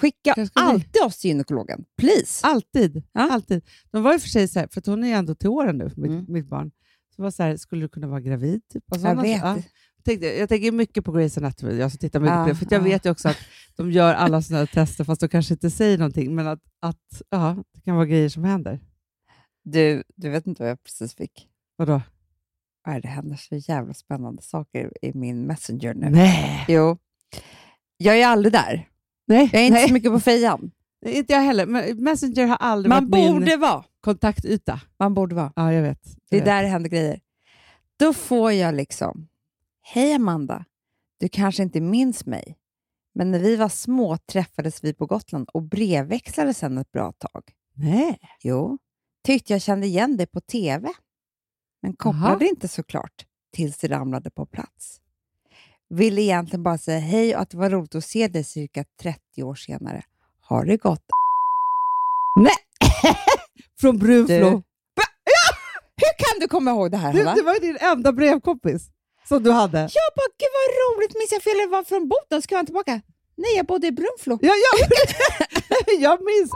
Skicka 0.00 0.34
alltid 0.54 1.02
oss 1.02 1.18
till 1.18 1.30
gynekologen. 1.30 1.84
Please. 1.98 2.46
Alltid. 2.46 3.02
Ja. 3.12 3.20
alltid. 3.32 3.62
De 3.90 4.02
var 4.02 4.12
ju 4.12 4.18
för 4.18 4.28
sig 4.28 4.48
så 4.48 4.58
här, 4.60 4.68
för 4.72 4.82
hon 4.86 5.04
är 5.04 5.08
ju 5.08 5.14
ändå 5.14 5.34
till 5.34 5.48
åren 5.48 5.78
nu, 5.78 5.84
mitt, 5.84 6.10
Mm. 6.10 6.24
mitt 6.28 6.46
barn. 6.48 6.70
Så 7.16 7.22
var 7.22 7.30
så 7.30 7.42
här, 7.42 7.56
skulle 7.56 7.84
du 7.84 7.88
kunna 7.88 8.06
vara 8.06 8.20
gravid? 8.20 8.68
Typ, 8.72 8.84
och 8.90 8.96
Jag 8.96 9.00
sådana- 9.00 9.22
vet. 9.22 9.40
Ja. 9.42 9.56
Tänkte, 10.04 10.26
jag 10.26 10.48
tänker 10.48 10.72
mycket 10.72 11.04
på 11.04 11.12
Grey's 11.18 11.38
Anatomy, 11.38 11.74
jag 11.78 11.90
som 11.90 11.98
tittar 11.98 12.20
mycket 12.20 12.34
Ja, 12.36 12.42
på 12.44 12.48
det, 12.48 12.54
för 12.54 12.66
jag 12.70 12.80
ja. 12.80 12.84
vet 12.84 13.06
ju 13.06 13.10
också 13.10 13.28
att 13.28 13.36
de 13.76 13.90
gör 13.92 14.14
alla 14.14 14.42
sådana 14.42 14.58
här 14.58 14.66
tester 14.66 15.04
fast 15.04 15.20
de 15.20 15.28
kanske 15.28 15.54
inte 15.54 15.70
säger 15.70 15.98
någonting, 15.98 16.34
men 16.34 16.46
att, 16.46 16.60
att 16.80 17.22
ja, 17.30 17.56
det 17.74 17.80
kan 17.80 17.94
vara 17.96 18.06
grejer 18.06 18.28
som 18.28 18.44
händer. 18.44 18.80
Du, 19.64 20.02
du 20.16 20.30
vet 20.30 20.46
inte 20.46 20.62
vad 20.62 20.70
jag 20.70 20.82
precis 20.82 21.14
fick? 21.14 21.48
Vadå? 21.76 22.00
Nej, 22.86 23.00
det 23.00 23.08
händer 23.08 23.36
så 23.36 23.56
jävla 23.56 23.94
spännande 23.94 24.42
saker 24.42 24.92
i 25.02 25.12
min 25.14 25.46
Messenger 25.46 25.94
nu. 25.94 26.10
Nej. 26.10 26.64
Jo. 26.68 26.98
Jag 27.96 28.18
är 28.20 28.26
aldrig 28.26 28.52
där. 28.52 28.88
Nej, 29.26 29.50
Jag 29.52 29.62
är 29.62 29.66
inte 29.66 29.78
nej. 29.78 29.88
så 29.88 29.94
mycket 29.94 30.10
på 30.12 30.20
fejan. 30.20 30.70
Inte 31.04 31.32
jag 31.32 31.40
heller. 31.40 31.94
Messenger 31.94 32.46
har 32.46 32.56
aldrig 32.56 32.88
Man 32.88 33.10
varit 33.10 33.24
min 33.24 33.34
borde 33.34 33.56
vara. 33.56 33.84
kontaktyta. 34.00 34.80
Man 34.98 35.14
borde 35.14 35.34
vara. 35.34 35.52
Ja, 35.56 35.72
jag 35.72 35.82
vet. 35.82 36.02
Det 36.04 36.10
är 36.36 36.38
Jag 36.38 36.38
vet. 36.38 36.44
där 36.44 36.62
det 36.62 36.68
händer 36.68 36.90
grejer. 36.90 37.20
Då 37.96 38.12
får 38.12 38.52
jag 38.52 38.74
liksom, 38.74 39.28
hej 39.82 40.14
Amanda, 40.14 40.64
du 41.20 41.28
kanske 41.28 41.62
inte 41.62 41.80
minns 41.80 42.26
mig, 42.26 42.56
men 43.14 43.30
när 43.30 43.38
vi 43.38 43.56
var 43.56 43.68
små 43.68 44.16
träffades 44.16 44.84
vi 44.84 44.94
på 44.94 45.06
Gotland 45.06 45.48
och 45.48 45.62
brevväxlade 45.62 46.54
sedan 46.54 46.78
ett 46.78 46.92
bra 46.92 47.12
tag. 47.12 47.42
Nej. 47.74 48.18
Jo, 48.42 48.78
tyckte 49.24 49.52
jag 49.52 49.62
kände 49.62 49.86
igen 49.86 50.16
dig 50.16 50.26
på 50.26 50.40
TV, 50.40 50.88
men 51.82 51.96
kopplade 51.96 52.48
inte 52.48 52.68
såklart 52.68 53.26
tills 53.52 53.78
det 53.78 53.88
ramlade 53.88 54.30
på 54.30 54.46
plats. 54.46 55.00
Ville 55.88 56.22
egentligen 56.22 56.62
bara 56.62 56.78
säga 56.78 56.98
hej 56.98 57.34
och 57.36 57.42
att 57.42 57.50
det 57.50 57.56
var 57.56 57.70
roligt 57.70 57.94
att 57.94 58.04
se 58.04 58.28
dig 58.28 58.44
cirka 58.44 58.84
30 59.00 59.42
år 59.42 59.54
senare. 59.54 60.04
Har 60.44 60.64
det 60.64 60.76
gått? 60.76 61.04
Från 63.80 63.98
Brunflo. 63.98 64.62
Hur 65.96 66.14
kan 66.18 66.40
du 66.40 66.48
komma 66.48 66.70
ihåg 66.70 66.90
det 66.90 66.96
här, 66.96 67.12
Du, 67.12 67.18
det 67.24 67.42
var 67.42 67.54
ju 67.54 67.60
din 67.60 67.76
enda 67.80 68.12
brevkompis 68.12 68.88
som 69.28 69.42
du 69.42 69.50
hade. 69.50 69.78
Jag 69.78 70.10
bara, 70.16 70.30
gud 70.38 70.52
vad 70.58 70.96
roligt, 70.98 71.14
minns 71.14 71.32
jag 71.32 71.42
fel? 71.42 71.58
Jag 71.58 71.68
var 71.68 71.84
från 71.84 72.08
Boden, 72.08 72.42
ska 72.42 72.54
jag 72.54 72.66
tillbaka? 72.66 73.00
Nej, 73.36 73.56
jag 73.56 73.66
bodde 73.66 73.86
i 73.86 73.92
Brunflo. 73.92 74.38
Ja, 74.42 74.52
ja. 74.54 74.86
jag 76.00 76.18
minns 76.24 76.50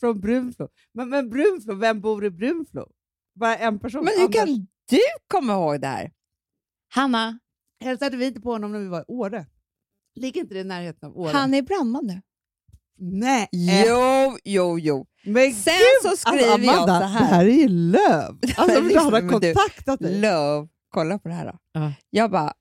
från 0.00 0.20
Brunflo. 0.20 0.68
Men, 0.94 1.08
men 1.08 1.30
Brunflo, 1.30 1.74
vem 1.74 2.00
bor 2.00 2.24
i 2.24 2.30
Brunflo? 2.30 2.86
Bara 3.40 3.56
en 3.56 3.78
person. 3.78 4.04
Men 4.04 4.12
hur 4.16 4.24
Anders. 4.24 4.36
kan 4.36 4.66
du 4.90 5.00
komma 5.28 5.52
ihåg 5.52 5.80
det 5.80 5.86
här? 5.86 6.10
Hanna, 6.94 7.38
Hälsade 7.80 8.16
vi 8.16 8.26
inte 8.26 8.40
på 8.40 8.50
honom 8.52 8.72
när 8.72 8.78
vi 8.78 8.88
var 8.88 9.00
i 9.00 9.04
Åre? 9.08 9.46
Ligger 10.14 10.40
inte 10.40 10.54
det 10.54 10.60
i 10.60 10.64
närheten 10.64 11.08
av 11.08 11.18
Åre? 11.18 11.30
han 11.32 11.54
är 11.54 11.62
brandman 11.62 12.06
nu. 12.06 12.22
Nej. 12.98 13.48
Jo, 13.52 14.38
jo, 14.44 14.78
jo. 14.78 15.06
Men 15.24 15.52
Sen 15.54 15.74
gud, 15.74 16.10
så 16.10 16.16
skriver 16.16 16.52
alltså, 16.52 16.70
Amanda, 16.70 16.92
jag 16.92 17.00
så 17.02 17.06
här. 17.06 17.20
Det 17.20 17.26
här 17.26 17.44
är 17.44 17.50
ju 17.50 17.68
löv. 17.68 18.38
Alltså, 18.56 18.80
Men 18.80 18.86
men 18.86 18.96
han 18.96 19.12
har 19.12 19.20
du, 19.20 19.28
kontaktat 19.28 19.98
dig. 20.00 20.20
Love, 20.20 20.68
kolla 20.90 21.18
på 21.18 21.28
det 21.28 21.34
här 21.34 21.44
då. 21.46 21.58
Ja. 21.72 21.92
Jag 22.10 22.30
bara, 22.30 22.52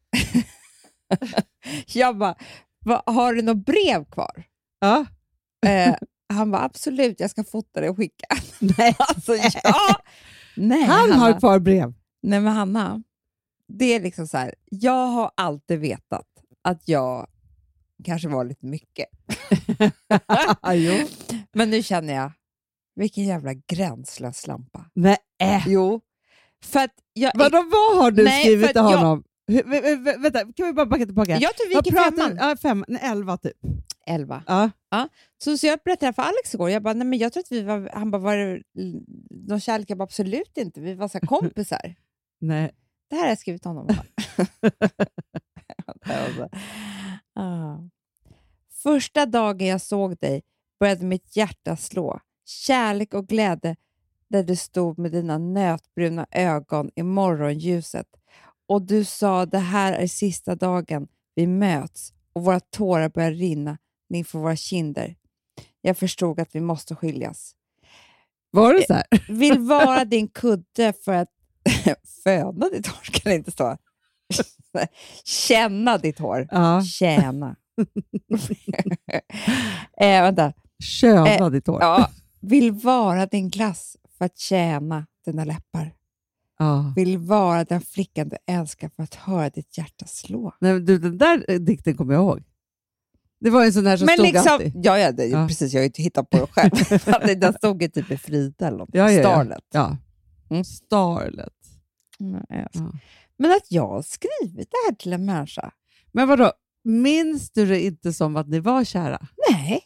jag 1.93 2.17
bara, 2.17 2.35
"Va, 2.85 3.03
har 3.05 3.33
du 3.33 3.41
något 3.41 3.65
brev 3.65 4.05
kvar? 4.05 4.43
Ja. 4.79 5.05
Eh, 5.65 5.95
han 6.33 6.51
bara, 6.51 6.61
absolut, 6.63 7.19
jag 7.19 7.29
ska 7.31 7.43
fota 7.43 7.81
det 7.81 7.89
och 7.89 7.97
skicka. 7.97 8.27
Nej, 8.77 8.95
alltså, 8.99 9.35
ja. 9.35 9.75
Nej, 10.55 10.83
Han 10.83 10.99
Hanna. 11.11 11.15
har 11.15 11.39
kvar 11.39 11.59
brev. 11.59 11.93
Nej, 12.23 12.39
men 12.41 12.53
Hanna, 12.53 13.03
det 13.67 13.85
är 13.85 13.99
liksom 13.99 14.27
så 14.27 14.37
här, 14.37 14.55
jag 14.65 15.07
har 15.07 15.31
alltid 15.35 15.79
vetat 15.79 16.25
att 16.63 16.87
jag 16.87 17.27
kanske 18.03 18.27
var 18.27 18.45
lite 18.45 18.65
mycket. 18.65 19.05
Men 21.53 21.69
nu 21.69 21.83
känner 21.83 22.13
jag, 22.13 22.31
vilken 22.95 23.23
jävla 23.23 23.53
gränslös 23.53 24.37
slampa. 24.41 24.85
Nej. 24.93 25.17
Äh. 25.41 25.63
Jo, 25.67 26.01
för 26.63 26.79
att 26.79 26.93
jag... 27.13 27.31
Vadå, 27.35 27.57
vad 27.57 28.03
har 28.03 28.11
du 28.11 28.23
Nej, 28.23 28.43
skrivit 28.43 28.67
till 28.67 28.75
jag- 28.75 28.83
honom? 28.97 29.23
Hur, 29.47 29.63
vä, 29.63 29.81
vä, 29.81 29.95
vä, 29.95 30.17
vänta, 30.17 30.39
kan 30.39 30.67
vi 30.67 30.73
bara 30.73 30.85
backa 30.85 31.05
tillbaka? 31.05 31.31
Jag 31.31 31.55
tror 31.55 31.69
vi 31.69 31.75
gick 31.75 31.87
i 31.87 31.91
femman. 31.91 32.37
Ja, 32.37 32.55
fem, 32.61 32.85
nej, 32.87 33.01
elva 33.03 33.37
typ. 33.37 33.57
Elva. 34.07 34.43
Ja. 34.47 34.69
Så, 35.43 35.57
så 35.57 35.67
jag 35.67 35.79
berättade 35.85 36.13
för 36.13 36.21
Alex 36.21 36.53
igår. 36.53 36.69
Jag 36.69 36.83
bara, 36.83 36.93
nej 36.93 37.07
men 37.07 37.19
jag 37.19 37.33
tror 37.33 37.41
att 37.43 37.51
vi 37.51 37.61
var... 37.61 37.89
Han 37.93 38.11
bara, 38.11 38.21
var 38.21 38.37
det 38.37 38.61
någon 39.47 39.59
kärlek? 39.59 39.89
Jag 39.89 39.97
bara, 39.97 40.03
absolut 40.03 40.57
inte. 40.57 40.81
Vi 40.81 40.93
var 40.93 41.07
så 41.07 41.19
kompisar. 41.19 41.95
Nej. 42.41 42.71
det 43.09 43.15
här 43.15 43.21
har 43.23 43.29
jag 43.29 43.39
skrivit 43.39 43.61
till 43.61 43.69
honom. 43.69 43.87
Ah. 47.35 47.77
Första 48.83 49.25
dagen 49.25 49.67
jag 49.67 49.81
såg 49.81 50.17
dig 50.17 50.41
började 50.79 51.05
mitt 51.05 51.35
hjärta 51.35 51.77
slå. 51.77 52.19
Kärlek 52.45 53.13
och 53.13 53.27
glädje 53.27 53.75
där 54.29 54.43
du 54.43 54.55
stod 54.55 54.99
med 54.99 55.11
dina 55.11 55.37
nötbruna 55.37 56.27
ögon 56.31 56.91
i 56.95 57.03
morgonljuset. 57.03 58.07
Och 58.67 58.81
du 58.81 59.05
sa, 59.05 59.45
det 59.45 59.57
här 59.59 59.93
är 59.93 60.07
sista 60.07 60.55
dagen 60.55 61.07
vi 61.35 61.47
möts 61.47 62.13
och 62.33 62.43
våra 62.43 62.59
tårar 62.59 63.09
börjar 63.09 63.31
rinna 63.31 63.77
inför 64.13 64.39
våra 64.39 64.55
kinder. 64.55 65.15
Jag 65.81 65.97
förstod 65.97 66.39
att 66.39 66.55
vi 66.55 66.59
måste 66.59 66.95
skiljas. 66.95 67.55
Var 68.51 68.73
det 68.73 68.87
så 68.87 68.93
här? 68.93 69.05
Vill 69.29 69.59
vara 69.59 70.05
din 70.05 70.27
kudde 70.27 70.93
för 70.93 71.13
att 71.13 71.29
ditt 72.71 72.87
hår, 72.87 73.21
kan 73.21 73.31
inte 73.31 73.51
stå. 73.51 73.77
Känna 75.25 75.97
ditt 75.97 76.19
hår. 76.19 76.47
Ja. 76.51 76.81
Tjäna. 76.83 77.55
eh, 79.97 80.21
vänta. 80.21 80.53
Köna 80.83 81.27
Eh, 81.27 81.49
ditt 81.49 81.67
hår. 81.67 81.81
Ja. 81.81 82.09
Vill 82.41 82.71
vara 82.71 83.25
din 83.25 83.49
glass 83.49 83.97
för 84.17 84.25
att 84.25 84.37
tjäna 84.37 85.05
dina 85.25 85.43
läppar. 85.45 85.93
Ja. 86.59 86.93
Vill 86.95 87.17
vara 87.17 87.63
den 87.63 87.81
flickan 87.81 88.29
du 88.29 88.37
älskar 88.47 88.89
för 88.95 89.03
att 89.03 89.15
höra 89.15 89.49
ditt 89.49 89.77
hjärta 89.77 90.05
slå. 90.05 90.53
Nej, 90.59 90.79
du, 90.79 90.97
den 90.97 91.17
där 91.17 91.45
eh, 91.47 91.59
dikten 91.59 91.97
kommer 91.97 92.13
jag 92.13 92.21
ihåg. 92.23 92.43
Det 93.39 93.49
var 93.49 93.65
en 93.65 93.73
sån 93.73 93.83
där 93.83 93.97
som 93.97 94.05
Men 94.05 94.13
stod 94.15 94.25
liksom, 94.25 94.51
alltid. 94.53 94.73
ja, 94.85 94.99
ja, 94.99 95.11
det, 95.11 95.25
Ja. 95.25 95.47
precis. 95.47 95.73
Jag 95.73 95.81
har 95.81 95.85
ju 95.85 95.91
hittat 96.03 96.29
på 96.29 96.37
det 96.37 96.47
själv. 96.51 96.71
den 97.39 97.53
stod 97.53 97.81
ju 97.81 97.87
typ 97.87 98.11
i 98.11 98.17
Frida 98.17 98.67
eller 98.67 98.77
något. 98.77 98.89
Ja, 98.93 99.11
ja. 99.11 99.19
Starlet. 99.21 99.63
Ja. 99.73 99.97
Mm. 100.49 100.63
Starlet. 100.63 101.53
Mm. 102.19 102.43
Men 103.37 103.51
att 103.51 103.71
jag 103.71 103.87
har 103.87 104.01
skrivit 104.01 104.71
det 104.71 104.77
här 104.87 104.95
till 104.95 105.13
en 105.13 105.25
människa. 105.25 105.71
Men 106.11 106.27
vadå, 106.27 106.51
minns 106.83 107.51
du 107.51 107.65
det 107.65 107.85
inte 107.85 108.13
som 108.13 108.35
att 108.35 108.47
ni 108.47 108.59
var 108.59 108.83
kära? 108.83 109.27
Nej. 109.51 109.81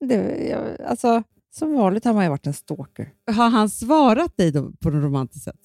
Det, 0.00 0.46
jag, 0.48 0.80
alltså, 0.82 1.22
som 1.50 1.74
vanligt 1.74 2.04
har 2.04 2.14
man 2.14 2.24
ju 2.24 2.30
varit 2.30 2.46
en 2.46 2.54
stalker. 2.54 3.12
Har 3.26 3.48
han 3.48 3.70
svarat 3.70 4.36
dig 4.36 4.52
då 4.52 4.72
på 4.72 4.90
något 4.90 5.04
romantiskt 5.04 5.44
sätt? 5.44 5.60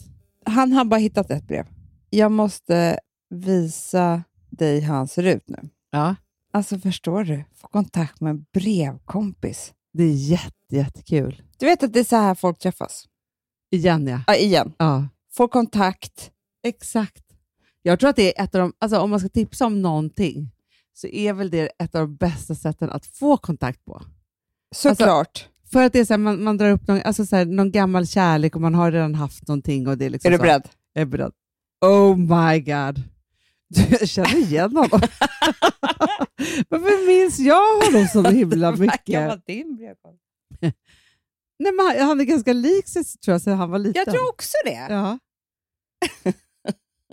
Han 0.45 0.71
har 0.71 0.85
bara 0.85 0.99
hittat 0.99 1.31
ett 1.31 1.47
brev. 1.47 1.65
Jag 2.09 2.31
måste 2.31 2.99
visa 3.29 4.23
dig 4.49 4.79
hur 4.79 4.93
han 4.93 5.07
ser 5.07 5.23
ut 5.23 5.49
nu. 5.49 5.69
Ja. 5.91 6.15
Alltså 6.53 6.79
förstår 6.79 7.23
du? 7.23 7.43
Få 7.55 7.67
kontakt 7.67 8.21
med 8.21 8.29
en 8.29 8.45
brevkompis. 8.53 9.73
Det 9.93 10.03
är 10.03 10.13
jätte, 10.13 10.75
jättekul. 10.75 11.41
Du 11.57 11.65
vet 11.65 11.83
att 11.83 11.93
det 11.93 11.99
är 11.99 12.03
så 12.03 12.15
här 12.15 12.35
folk 12.35 12.59
träffas? 12.59 13.05
Igen 13.71 14.07
ja. 14.07 14.21
Ja, 14.27 14.35
igen. 14.35 14.73
ja. 14.77 15.07
Får 15.31 15.47
kontakt. 15.47 16.31
Exakt. 16.63 17.23
Jag 17.81 17.99
tror 17.99 18.09
att 18.09 18.15
det 18.15 18.39
är 18.39 18.43
ett 18.43 18.55
av 18.55 18.61
de, 18.61 18.73
alltså 18.79 18.99
om 18.99 19.09
man 19.09 19.19
ska 19.19 19.29
tipsa 19.29 19.65
om 19.65 19.81
någonting, 19.81 20.51
så 20.93 21.07
är 21.07 21.33
väl 21.33 21.49
det 21.49 21.71
ett 21.79 21.95
av 21.95 22.01
de 22.01 22.15
bästa 22.15 22.55
sätten 22.55 22.89
att 22.89 23.05
få 23.05 23.37
kontakt 23.37 23.85
på. 23.85 24.01
Såklart. 24.75 25.49
För 25.71 25.83
att 25.83 25.93
det 25.93 25.99
är 25.99 26.05
så 26.05 26.13
här, 26.13 26.17
man, 26.17 26.43
man 26.43 26.57
drar 26.57 26.71
upp 26.71 26.87
någon, 26.87 27.01
alltså 27.01 27.25
så 27.25 27.35
här, 27.35 27.45
någon 27.45 27.71
gammal 27.71 28.07
kärlek 28.07 28.55
och 28.55 28.61
man 28.61 28.75
har 28.75 28.91
redan 28.91 29.15
haft 29.15 29.47
någonting. 29.47 29.87
Och 29.87 29.97
det 29.97 30.05
är, 30.05 30.09
liksom 30.09 30.33
är 30.33 30.37
du 30.37 30.41
beredd? 30.41 30.69
Jag 30.93 31.01
är 31.01 31.05
beredd. 31.05 31.31
Oh 31.85 32.17
my 32.17 32.59
god. 32.59 33.03
Du, 33.69 33.97
jag 33.99 34.09
känner 34.09 34.37
igen 34.37 34.75
honom. 34.75 34.89
Varför 36.69 37.07
minns 37.07 37.39
jag 37.39 37.85
honom 37.85 38.07
så 38.07 38.23
himla 38.29 38.71
mycket? 38.75 39.41
Nej, 41.59 41.71
men 41.73 41.85
han, 41.85 42.07
han 42.07 42.19
är 42.19 42.23
ganska 42.23 42.53
lik 42.53 42.87
sig 42.87 43.03
tror 43.03 43.33
jag, 43.33 43.41
sen 43.41 43.57
han 43.57 43.69
var 43.71 43.79
liten. 43.79 44.03
Jag 44.05 44.15
tror 44.15 44.29
också 44.29 44.53
det. 44.65 44.87
Ja. 44.89 45.19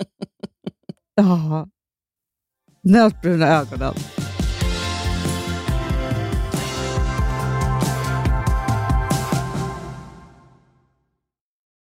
ja. 1.14 1.69
Nötbruna 2.83 3.47
ögonen. 3.47 3.95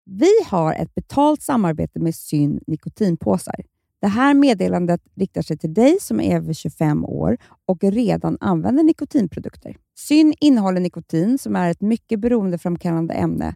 Vi 0.05 0.31
har 0.47 0.73
ett 0.73 0.95
betalt 0.95 1.41
samarbete 1.41 1.99
med 1.99 2.15
Syn 2.15 2.59
nikotinpåsar. 2.67 3.65
Det 4.01 4.07
här 4.07 4.33
meddelandet 4.33 5.01
riktar 5.15 5.41
sig 5.41 5.57
till 5.57 5.73
dig 5.73 5.97
som 6.01 6.19
är 6.19 6.35
över 6.35 6.53
25 6.53 7.05
år 7.05 7.37
och 7.65 7.83
redan 7.83 8.37
använder 8.39 8.83
nikotinprodukter. 8.83 9.77
Syn 9.97 10.33
innehåller 10.39 10.81
nikotin 10.81 11.37
som 11.37 11.55
är 11.55 11.71
ett 11.71 11.81
mycket 11.81 12.19
beroendeframkallande 12.19 13.13
ämne 13.13 13.55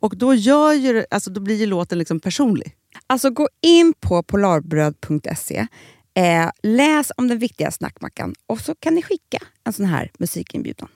Och 0.00 0.16
då, 0.16 0.34
gör 0.34 0.72
ju, 0.72 1.04
alltså, 1.10 1.30
då 1.30 1.40
blir 1.40 1.56
ju 1.56 1.66
låten 1.66 1.98
liksom 1.98 2.20
personlig. 2.20 2.76
Alltså 3.06 3.30
gå 3.30 3.48
in 3.62 3.94
på 4.00 4.22
polarbröd.se, 4.22 5.66
eh, 6.14 6.50
läs 6.62 7.12
om 7.16 7.28
den 7.28 7.38
viktiga 7.38 7.70
snackmackan 7.70 8.34
och 8.46 8.60
så 8.60 8.74
kan 8.74 8.94
ni 8.94 9.02
skicka 9.02 9.38
en 9.64 9.72
sån 9.72 9.86
här 9.86 10.10
musikinbjudan. 10.18 10.88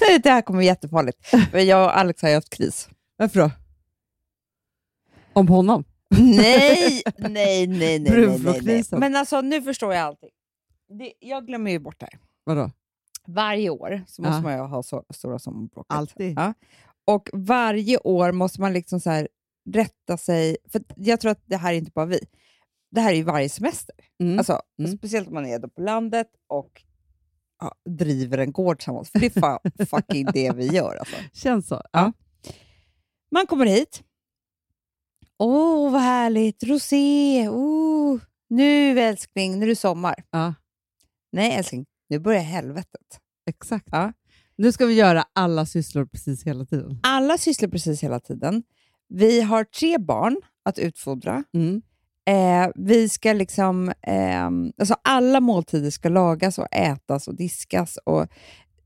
Det 0.22 0.30
här 0.30 0.42
kommer 0.42 0.58
bli 0.58 0.66
jättefarligt. 0.66 1.18
Jag 1.52 1.84
och 1.84 1.98
Alex 1.98 2.22
har 2.22 2.28
ju 2.28 2.34
haft 2.34 2.50
kris. 2.50 2.88
Varför 3.16 3.40
då? 3.40 3.50
Om 5.32 5.48
honom? 5.48 5.84
Nej, 6.18 7.02
nej, 7.18 7.66
nej, 7.66 7.98
nej, 7.98 8.38
nej, 8.38 8.60
nej. 8.62 8.84
Men 8.90 9.16
alltså 9.16 9.40
nu 9.40 9.62
förstår 9.62 9.94
jag 9.94 10.02
allting. 10.02 10.30
Det, 10.98 11.12
jag 11.20 11.46
glömmer 11.46 11.70
ju 11.70 11.78
bort 11.78 12.00
det 12.00 12.08
här. 12.12 12.20
Vadå? 12.44 12.70
Varje 13.26 13.70
år 13.70 14.02
så 14.06 14.22
måste 14.22 14.36
Ja. 14.36 14.40
man 14.42 14.52
ju 14.54 14.58
ha 14.60 14.82
så, 14.82 15.04
stora 15.14 15.38
sommarbrottet. 15.38 15.92
Alltid. 15.96 16.38
Ja. 16.38 16.54
Och 17.04 17.28
varje 17.32 17.98
år 17.98 18.32
måste 18.32 18.60
man 18.60 18.72
liksom 18.72 19.00
så 19.00 19.10
här 19.10 19.28
rätta 19.70 20.16
sig. 20.16 20.56
För 20.72 20.82
jag 20.96 21.20
tror 21.20 21.30
att 21.30 21.42
det 21.46 21.56
här 21.56 21.72
är 21.72 21.76
inte 21.76 21.90
bara 21.94 22.06
vi. 22.06 22.20
Det 22.90 23.00
här 23.00 23.12
är 23.12 23.16
ju 23.16 23.22
varje 23.22 23.48
semester. 23.48 23.94
Mm. 24.20 24.38
Alltså, 24.38 24.60
Mm. 24.78 24.96
Speciellt 24.98 25.28
om 25.28 25.34
man 25.34 25.46
är 25.46 25.58
då 25.58 25.68
på 25.68 25.80
landet 25.80 26.26
och 26.46 26.82
ja, 27.60 27.74
driver 27.90 28.38
en 28.38 28.52
gård 28.52 28.78
tillsammans. 28.78 29.10
För 29.10 29.18
det 29.18 29.36
är 29.36 29.84
fucking 29.86 30.26
det 30.32 30.52
vi 30.56 30.66
gör. 30.66 30.96
Alltså. 30.96 31.16
Känns 31.32 31.68
så. 31.68 31.82
Ja. 31.92 32.12
Man 33.30 33.46
kommer 33.46 33.66
hit. 33.66 34.02
Åh, 35.42 35.92
vad 35.92 36.00
härligt! 36.00 36.62
Rosé! 36.62 37.48
Oh, 37.48 38.20
nu 38.48 39.00
älskling, 39.00 39.58
nu 39.58 39.64
är 39.64 39.68
det 39.68 39.76
sommar. 39.76 40.14
ja, 40.30 40.54
Nej 41.32 41.52
älskling, 41.56 41.86
nu 42.08 42.18
börjar 42.18 42.40
helvetet. 42.42 43.20
exakt. 43.50 43.88
Ja. 43.92 44.12
Nu 44.56 44.72
ska 44.72 44.86
vi 44.86 44.94
göra 44.94 45.24
alla 45.32 45.66
sysslor 45.66 46.06
precis 46.06 46.44
hela 46.46 46.64
tiden. 46.64 47.00
Alla 47.02 47.38
sysslar 47.38 47.68
precis 47.68 48.02
hela 48.02 48.20
tiden. 48.20 48.62
Vi 49.08 49.40
har 49.40 49.64
tre 49.64 49.98
barn 49.98 50.36
att 50.64 50.78
utfodra. 50.78 51.44
Mm. 51.54 51.82
Eh, 52.28 52.70
vi 52.74 53.08
ska 53.08 53.32
liksom, 53.32 53.92
ehm, 54.02 54.72
alltså 54.78 54.94
alla 55.04 55.40
måltider 55.40 55.90
ska 55.90 56.08
lagas 56.08 56.58
och 56.58 56.66
ätas 56.72 57.28
och 57.28 57.36
diskas. 57.36 57.98
Och 58.04 58.26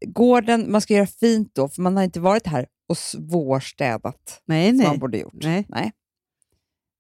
gården, 0.07 0.73
man 0.73 0.81
ska 0.81 0.95
göra 0.95 1.07
fint 1.07 1.51
då, 1.55 1.69
för 1.69 1.83
man 1.83 1.97
har 1.97 2.05
inte 2.05 2.21
varit 2.21 2.47
här 2.47 2.67
och 2.89 2.99
svårstädat 2.99 4.43
Nej, 4.47 4.69
som 4.69 4.77
man 4.79 4.87
nej. 4.89 4.99
borde 4.99 5.19
gjort. 5.19 5.35
nej. 5.69 5.93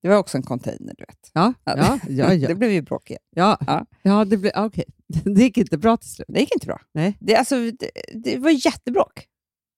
Det 0.04 0.08
var 0.10 0.16
också 0.16 0.36
en 0.36 0.42
container, 0.42 0.94
du 0.98 1.04
vet. 1.04 1.30
Ja, 1.32 1.52
ja, 1.64 1.98
ja. 2.08 2.32
ja. 2.34 2.48
det 2.48 2.54
blev 2.54 2.70
ju 2.70 2.82
bråk 2.82 3.10
igen. 3.10 3.20
ja. 3.36 3.58
Ja. 3.66 3.86
ja 4.02 4.24
det, 4.24 4.36
blev, 4.36 4.52
okej. 4.56 4.84
det 5.24 5.42
gick 5.42 5.58
inte 5.58 5.78
bra 5.78 5.96
till 5.96 6.10
slut. 6.10 6.26
Det 6.28 6.40
gick 6.40 6.54
inte 6.54 6.66
bra. 6.66 6.80
Nej. 6.94 7.16
Det, 7.20 7.36
alltså, 7.36 7.56
det, 7.56 7.90
det 8.24 8.38
var 8.38 8.50
jättebråk. 8.66 9.26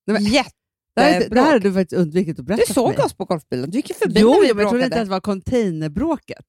Nej, 0.07 0.15
men- 0.15 0.25
Jättebråk. 0.25 0.53
Det 0.97 1.03
här, 1.03 1.29
det 1.31 1.41
här 1.41 1.53
har 1.53 1.59
du 1.59 1.73
faktiskt 1.73 2.01
undvikit 2.01 2.39
att 2.39 2.45
berätta 2.45 2.61
Du 2.63 2.67
för 2.67 2.75
såg 2.75 2.89
mig. 2.97 3.05
oss 3.05 3.13
på 3.15 3.25
golfbilen. 3.25 3.71
Du 3.71 3.77
gick 3.79 3.89
ju 3.89 3.95
förbi 3.95 4.21
Jo, 4.21 4.31
när 4.33 4.41
vi 4.41 4.49
jo, 4.49 4.55
men 4.55 4.63
jag 4.63 4.71
trodde 4.71 4.85
inte 4.85 5.01
att 5.01 5.07
det 5.07 5.11
var 5.11 5.21
containerbråket. 5.21 6.47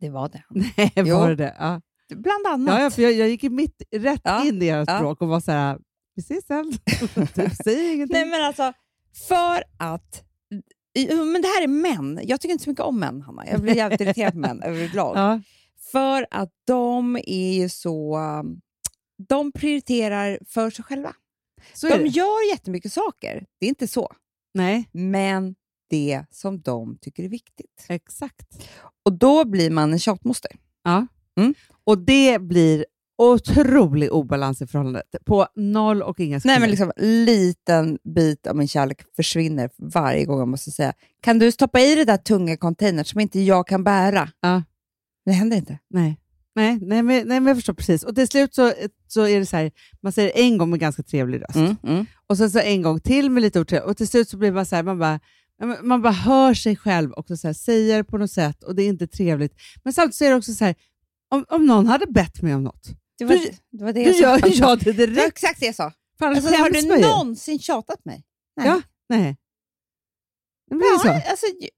Det 0.00 0.10
var 0.10 0.28
det. 0.28 0.42
Nej, 0.76 0.92
Jo. 0.96 1.16
var 1.16 1.28
det 1.28 1.36
det? 1.36 1.56
Ja. 1.58 1.80
Bland 2.14 2.46
annat. 2.46 2.74
Ja, 2.74 2.82
ja, 2.82 2.90
för 2.90 3.02
jag, 3.02 3.12
jag 3.12 3.28
gick 3.28 3.42
mitt 3.42 3.82
rätt 3.96 4.20
Ja, 4.24 4.44
in 4.44 4.62
i 4.62 4.68
ert 4.68 4.88
ja. 4.88 5.06
och 5.20 5.28
var 5.28 5.40
så 5.40 5.52
här, 5.52 5.78
vi 6.14 6.20
ses 6.22 6.46
sen. 6.46 6.72
typ, 7.34 7.52
säg 7.64 7.92
ingenting. 7.94 8.16
Nej, 8.20 8.26
men 8.26 8.42
alltså, 8.44 8.72
för 9.28 9.62
att... 9.78 10.22
Men 11.08 11.42
det 11.42 11.48
här 11.48 11.62
är 11.62 11.66
män. 11.66 12.20
Jag 12.22 12.40
tycker 12.40 12.52
inte 12.52 12.64
så 12.64 12.70
mycket 12.70 12.84
om 12.84 13.00
män, 13.00 13.22
Hanna. 13.22 13.46
Jag 13.46 13.60
blir 13.60 13.76
jävligt 13.76 14.00
irriterad 14.00 14.32
på 14.32 14.38
män 14.38 14.62
överlag. 14.62 15.16
ja. 15.18 15.40
För 15.92 16.26
att 16.30 16.50
de 16.64 17.16
är 17.16 17.52
ju 17.52 17.68
så... 17.68 18.18
De 19.28 19.52
prioriterar 19.52 20.38
för 20.46 20.70
sig 20.70 20.84
själva. 20.84 21.14
Så 21.74 21.88
De 21.88 22.06
gör 22.06 22.50
jättemycket 22.50 22.92
saker. 22.92 23.46
Det 23.60 23.66
är 23.66 23.68
inte 23.68 23.88
så. 23.88 24.12
Nej, 24.54 24.88
Men 24.92 25.54
det 25.90 26.24
som 26.30 26.60
de 26.60 26.98
tycker 27.00 27.24
är 27.24 27.28
viktigt. 27.28 27.86
exakt. 27.88 28.68
Och 29.04 29.12
då 29.12 29.44
blir 29.44 29.70
man 29.70 29.92
en 29.92 29.98
tjatmoster. 29.98 30.52
Ja. 30.82 31.06
Mm. 31.36 31.54
Och 31.84 31.98
det 31.98 32.38
blir 32.38 32.86
otrolig 33.18 34.12
obalans 34.12 34.62
i 34.62 34.66
förhållandet. 34.66 35.16
På 35.24 35.46
noll 35.54 36.02
och 36.02 36.20
inga 36.20 36.34
Nej, 36.34 36.40
sekunder. 36.40 36.60
men 36.60 36.70
liksom 36.70 36.92
liten 36.96 37.98
bit 38.14 38.46
av 38.46 38.56
min 38.56 38.68
kärlek 38.68 39.02
försvinner 39.16 39.70
varje 39.76 40.24
gång 40.24 40.38
jag 40.38 40.48
måste 40.48 40.70
säga 40.70 40.92
kan 41.22 41.38
du 41.38 41.52
stoppa 41.52 41.80
i 41.80 41.94
det 41.94 42.04
där 42.04 42.16
tunga 42.16 42.56
containern 42.56 43.04
som 43.04 43.20
inte 43.20 43.40
jag 43.40 43.66
kan 43.66 43.84
bära? 43.84 44.28
Ja. 44.40 44.62
Det 45.24 45.32
händer 45.32 45.56
inte. 45.56 45.78
Nej. 45.90 46.20
Nej, 46.56 46.78
nej, 46.82 47.02
men, 47.02 47.28
nej, 47.28 47.40
men 47.40 47.46
jag 47.46 47.56
förstår 47.56 47.74
precis. 47.74 48.02
Och 48.02 48.14
till 48.14 48.28
slut 48.28 48.54
så, 48.54 48.72
så 49.08 49.26
är 49.26 49.38
det 49.38 49.46
så 49.46 49.56
här, 49.56 49.72
man 50.02 50.12
säger 50.12 50.32
en 50.34 50.58
gång 50.58 50.70
med 50.70 50.80
ganska 50.80 51.02
trevlig 51.02 51.42
röst. 51.42 51.56
Mm, 51.56 51.76
mm. 51.82 52.06
Och 52.26 52.36
sen 52.36 52.50
så 52.50 52.58
en 52.58 52.82
gång 52.82 53.00
till 53.00 53.30
med 53.30 53.42
lite 53.42 53.60
otrevligt. 53.60 53.90
Och 53.90 53.96
till 53.96 54.08
slut 54.08 54.28
så 54.28 54.36
blir 54.36 54.52
man 54.52 54.66
så 54.66 54.76
här, 54.76 54.82
man 54.82 54.98
bara, 54.98 55.20
man 55.82 56.02
bara 56.02 56.12
hör 56.12 56.54
sig 56.54 56.76
själv 56.76 57.12
också 57.12 57.36
så 57.36 57.48
här, 57.48 57.54
säga 57.54 57.96
det 57.96 58.04
på 58.04 58.18
något 58.18 58.30
sätt 58.30 58.62
och 58.62 58.74
det 58.74 58.82
är 58.82 58.88
inte 58.88 59.06
trevligt. 59.06 59.52
Men 59.84 59.92
samtidigt 59.92 60.16
så 60.16 60.24
är 60.24 60.30
det 60.30 60.36
också 60.36 60.52
så 60.52 60.64
här, 60.64 60.74
om, 61.30 61.44
om 61.48 61.66
någon 61.66 61.86
hade 61.86 62.06
bett 62.06 62.42
mig 62.42 62.54
om 62.54 62.64
något, 62.64 62.88
Det 63.18 63.24
var, 63.24 63.34
Du- 63.34 63.50
det 63.70 63.84
var 63.84 63.92
det 63.92 64.02
jag 64.02 64.14
sa. 64.40 64.48
jag 64.48 64.78
det 64.78 64.92
Det 64.92 64.98
var 64.98 65.06
direkt. 65.06 65.28
exakt 65.28 65.60
det 65.60 65.66
jag 65.66 65.74
sa. 65.74 65.92
Annars 66.20 66.36
Alltså, 66.36 66.54
har 66.54 66.70
du 66.70 67.00
någonsin 67.00 67.58
tjatat 67.58 68.04
mig? 68.04 68.24
Nej. 68.56 68.66
Ja. 68.66 68.82
Nej. 69.08 69.36
Det 70.70 70.98
så. 71.02 71.08
Ja, 71.08 71.22
alltså, 71.30 71.46
ju- 71.46 71.68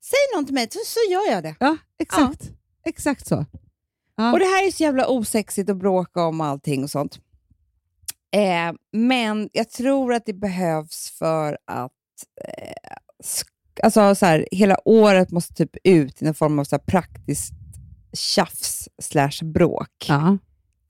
säg 0.00 0.18
någon 0.36 0.44
till 0.44 0.54
mig 0.54 0.68
så, 0.70 0.78
så 0.84 0.98
gör 1.12 1.30
jag 1.34 1.42
det. 1.42 1.54
Ja, 1.60 1.76
exakt. 1.98 2.50
Exakt 2.84 3.26
så. 3.26 3.46
Ja. 4.16 4.32
Och 4.32 4.38
Det 4.38 4.44
här 4.44 4.66
är 4.66 4.70
så 4.70 4.82
jävla 4.82 5.08
osexigt 5.08 5.70
att 5.70 5.76
bråka 5.76 6.22
om 6.24 6.40
allting 6.40 6.82
och 6.84 6.90
sånt. 6.90 7.18
Eh, 8.34 8.72
men 8.92 9.50
jag 9.52 9.70
tror 9.70 10.14
att 10.14 10.26
det 10.26 10.32
behövs 10.32 11.10
för 11.10 11.58
att 11.66 11.92
eh, 12.44 12.94
alltså, 13.82 14.14
så 14.14 14.26
här, 14.26 14.48
hela 14.52 14.76
året 14.88 15.30
måste 15.30 15.54
typ 15.54 15.76
ut 15.84 16.22
i 16.22 16.24
någon 16.24 16.34
form 16.34 16.58
av 16.58 16.64
så 16.64 16.78
praktiskt 16.78 17.52
tjafs 18.12 18.88
slash 19.02 19.44
bråk. 19.44 20.04
Ja. 20.08 20.38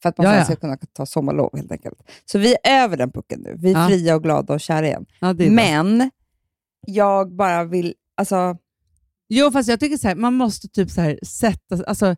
För 0.03 0.09
att 0.09 0.19
man 0.19 0.27
Ja, 0.27 0.45
ska 0.45 0.57
kunna 0.57 0.77
ta 0.93 1.07
sommarlov 1.07 1.51
helt 1.57 1.73
enkelt. 1.73 2.03
Så 2.25 2.39
vi 2.39 2.55
är 2.65 2.83
över 2.85 2.97
den 2.97 3.13
pucken 3.13 3.41
nu. 3.41 3.55
Vi 3.59 3.73
är 3.73 3.79
Ja. 3.83 3.89
fria 3.89 4.15
och 4.15 4.23
glada 4.23 4.55
och 4.55 4.61
kära 4.61 4.87
igen. 4.87 5.07
Men 5.55 6.11
jag 6.87 7.37
bara 7.37 7.65
vill... 7.65 7.95
Alltså, 8.17 8.57
Jo, 9.29 9.51
fast 9.51 9.69
jag 9.69 9.81
tycker 9.81 9.97
så 9.97 10.09
här, 10.09 10.15
man 10.15 10.35
måste 10.35 10.69
typ 10.69 10.91
så 10.91 11.01
här 11.01 11.19
sätta... 11.27 11.85
Alltså, 11.87 12.17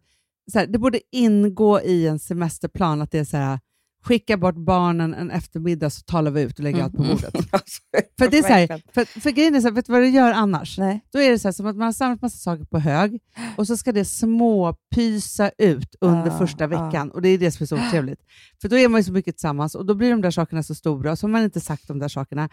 så 0.52 0.58
här, 0.58 0.66
det 0.66 0.78
borde 0.78 1.00
ingå 1.12 1.80
i 1.80 2.06
en 2.06 2.18
semesterplan 2.18 3.02
att 3.02 3.10
det 3.10 3.18
är 3.18 3.24
så 3.24 3.36
här, 3.36 3.58
skicka 4.04 4.36
bort 4.36 4.54
barnen 4.56 5.14
en 5.14 5.30
eftermiddag 5.30 5.90
så 5.90 6.02
talar 6.02 6.30
vi 6.30 6.42
ut 6.42 6.58
och 6.58 6.64
lägger 6.64 6.82
allt 6.82 6.96
på 6.96 7.02
Mm. 7.02 7.14
bordet. 7.16 7.34
alltså, 7.50 7.80
För, 8.18 8.30
det 8.30 8.38
är 8.38 8.42
så 8.42 8.48
här, 8.48 8.82
för, 8.94 9.20
för 9.20 9.30
grejen 9.30 9.54
är 9.54 9.60
så 9.60 9.66
här, 9.68 9.74
vet 9.74 9.86
du 9.86 9.92
vad 9.92 10.02
du 10.02 10.08
gör 10.08 10.32
annars? 10.32 10.78
Nej. 10.78 11.00
Då 11.12 11.18
är 11.20 11.30
det 11.30 11.38
så 11.38 11.48
här, 11.48 11.52
som 11.52 11.66
att 11.66 11.76
man 11.76 11.84
har 11.84 11.92
samlat 11.92 12.22
massa 12.22 12.38
saker 12.38 12.64
på 12.64 12.78
hög 12.78 13.20
och 13.56 13.66
så 13.66 13.76
ska 13.76 13.92
det 13.92 14.04
småpysa 14.04 15.50
ut 15.58 15.94
under 16.00 16.30
Ah, 16.30 16.38
första 16.38 16.64
ah. 16.64 16.66
veckan. 16.68 17.10
Och 17.10 17.22
Det 17.22 17.28
är 17.28 17.38
det 17.38 17.50
som 17.50 17.64
är 17.64 17.66
så 17.66 17.76
otrevligt. 17.86 18.20
För 18.60 18.68
då 18.68 18.78
är 18.78 18.88
man 18.88 19.00
ju 19.00 19.04
så 19.04 19.12
mycket 19.12 19.36
tillsammans 19.36 19.74
och 19.74 19.86
då 19.86 19.94
blir 19.94 20.10
de 20.10 20.20
där 20.20 20.30
sakerna 20.30 20.62
så 20.62 20.74
stora 20.74 21.10
och 21.12 21.18
så 21.18 21.26
har 21.26 21.30
man 21.32 21.42
inte 21.44 21.60
sagt 21.60 21.88
de 21.88 21.98
där 21.98 22.08
sakerna. 22.08 22.48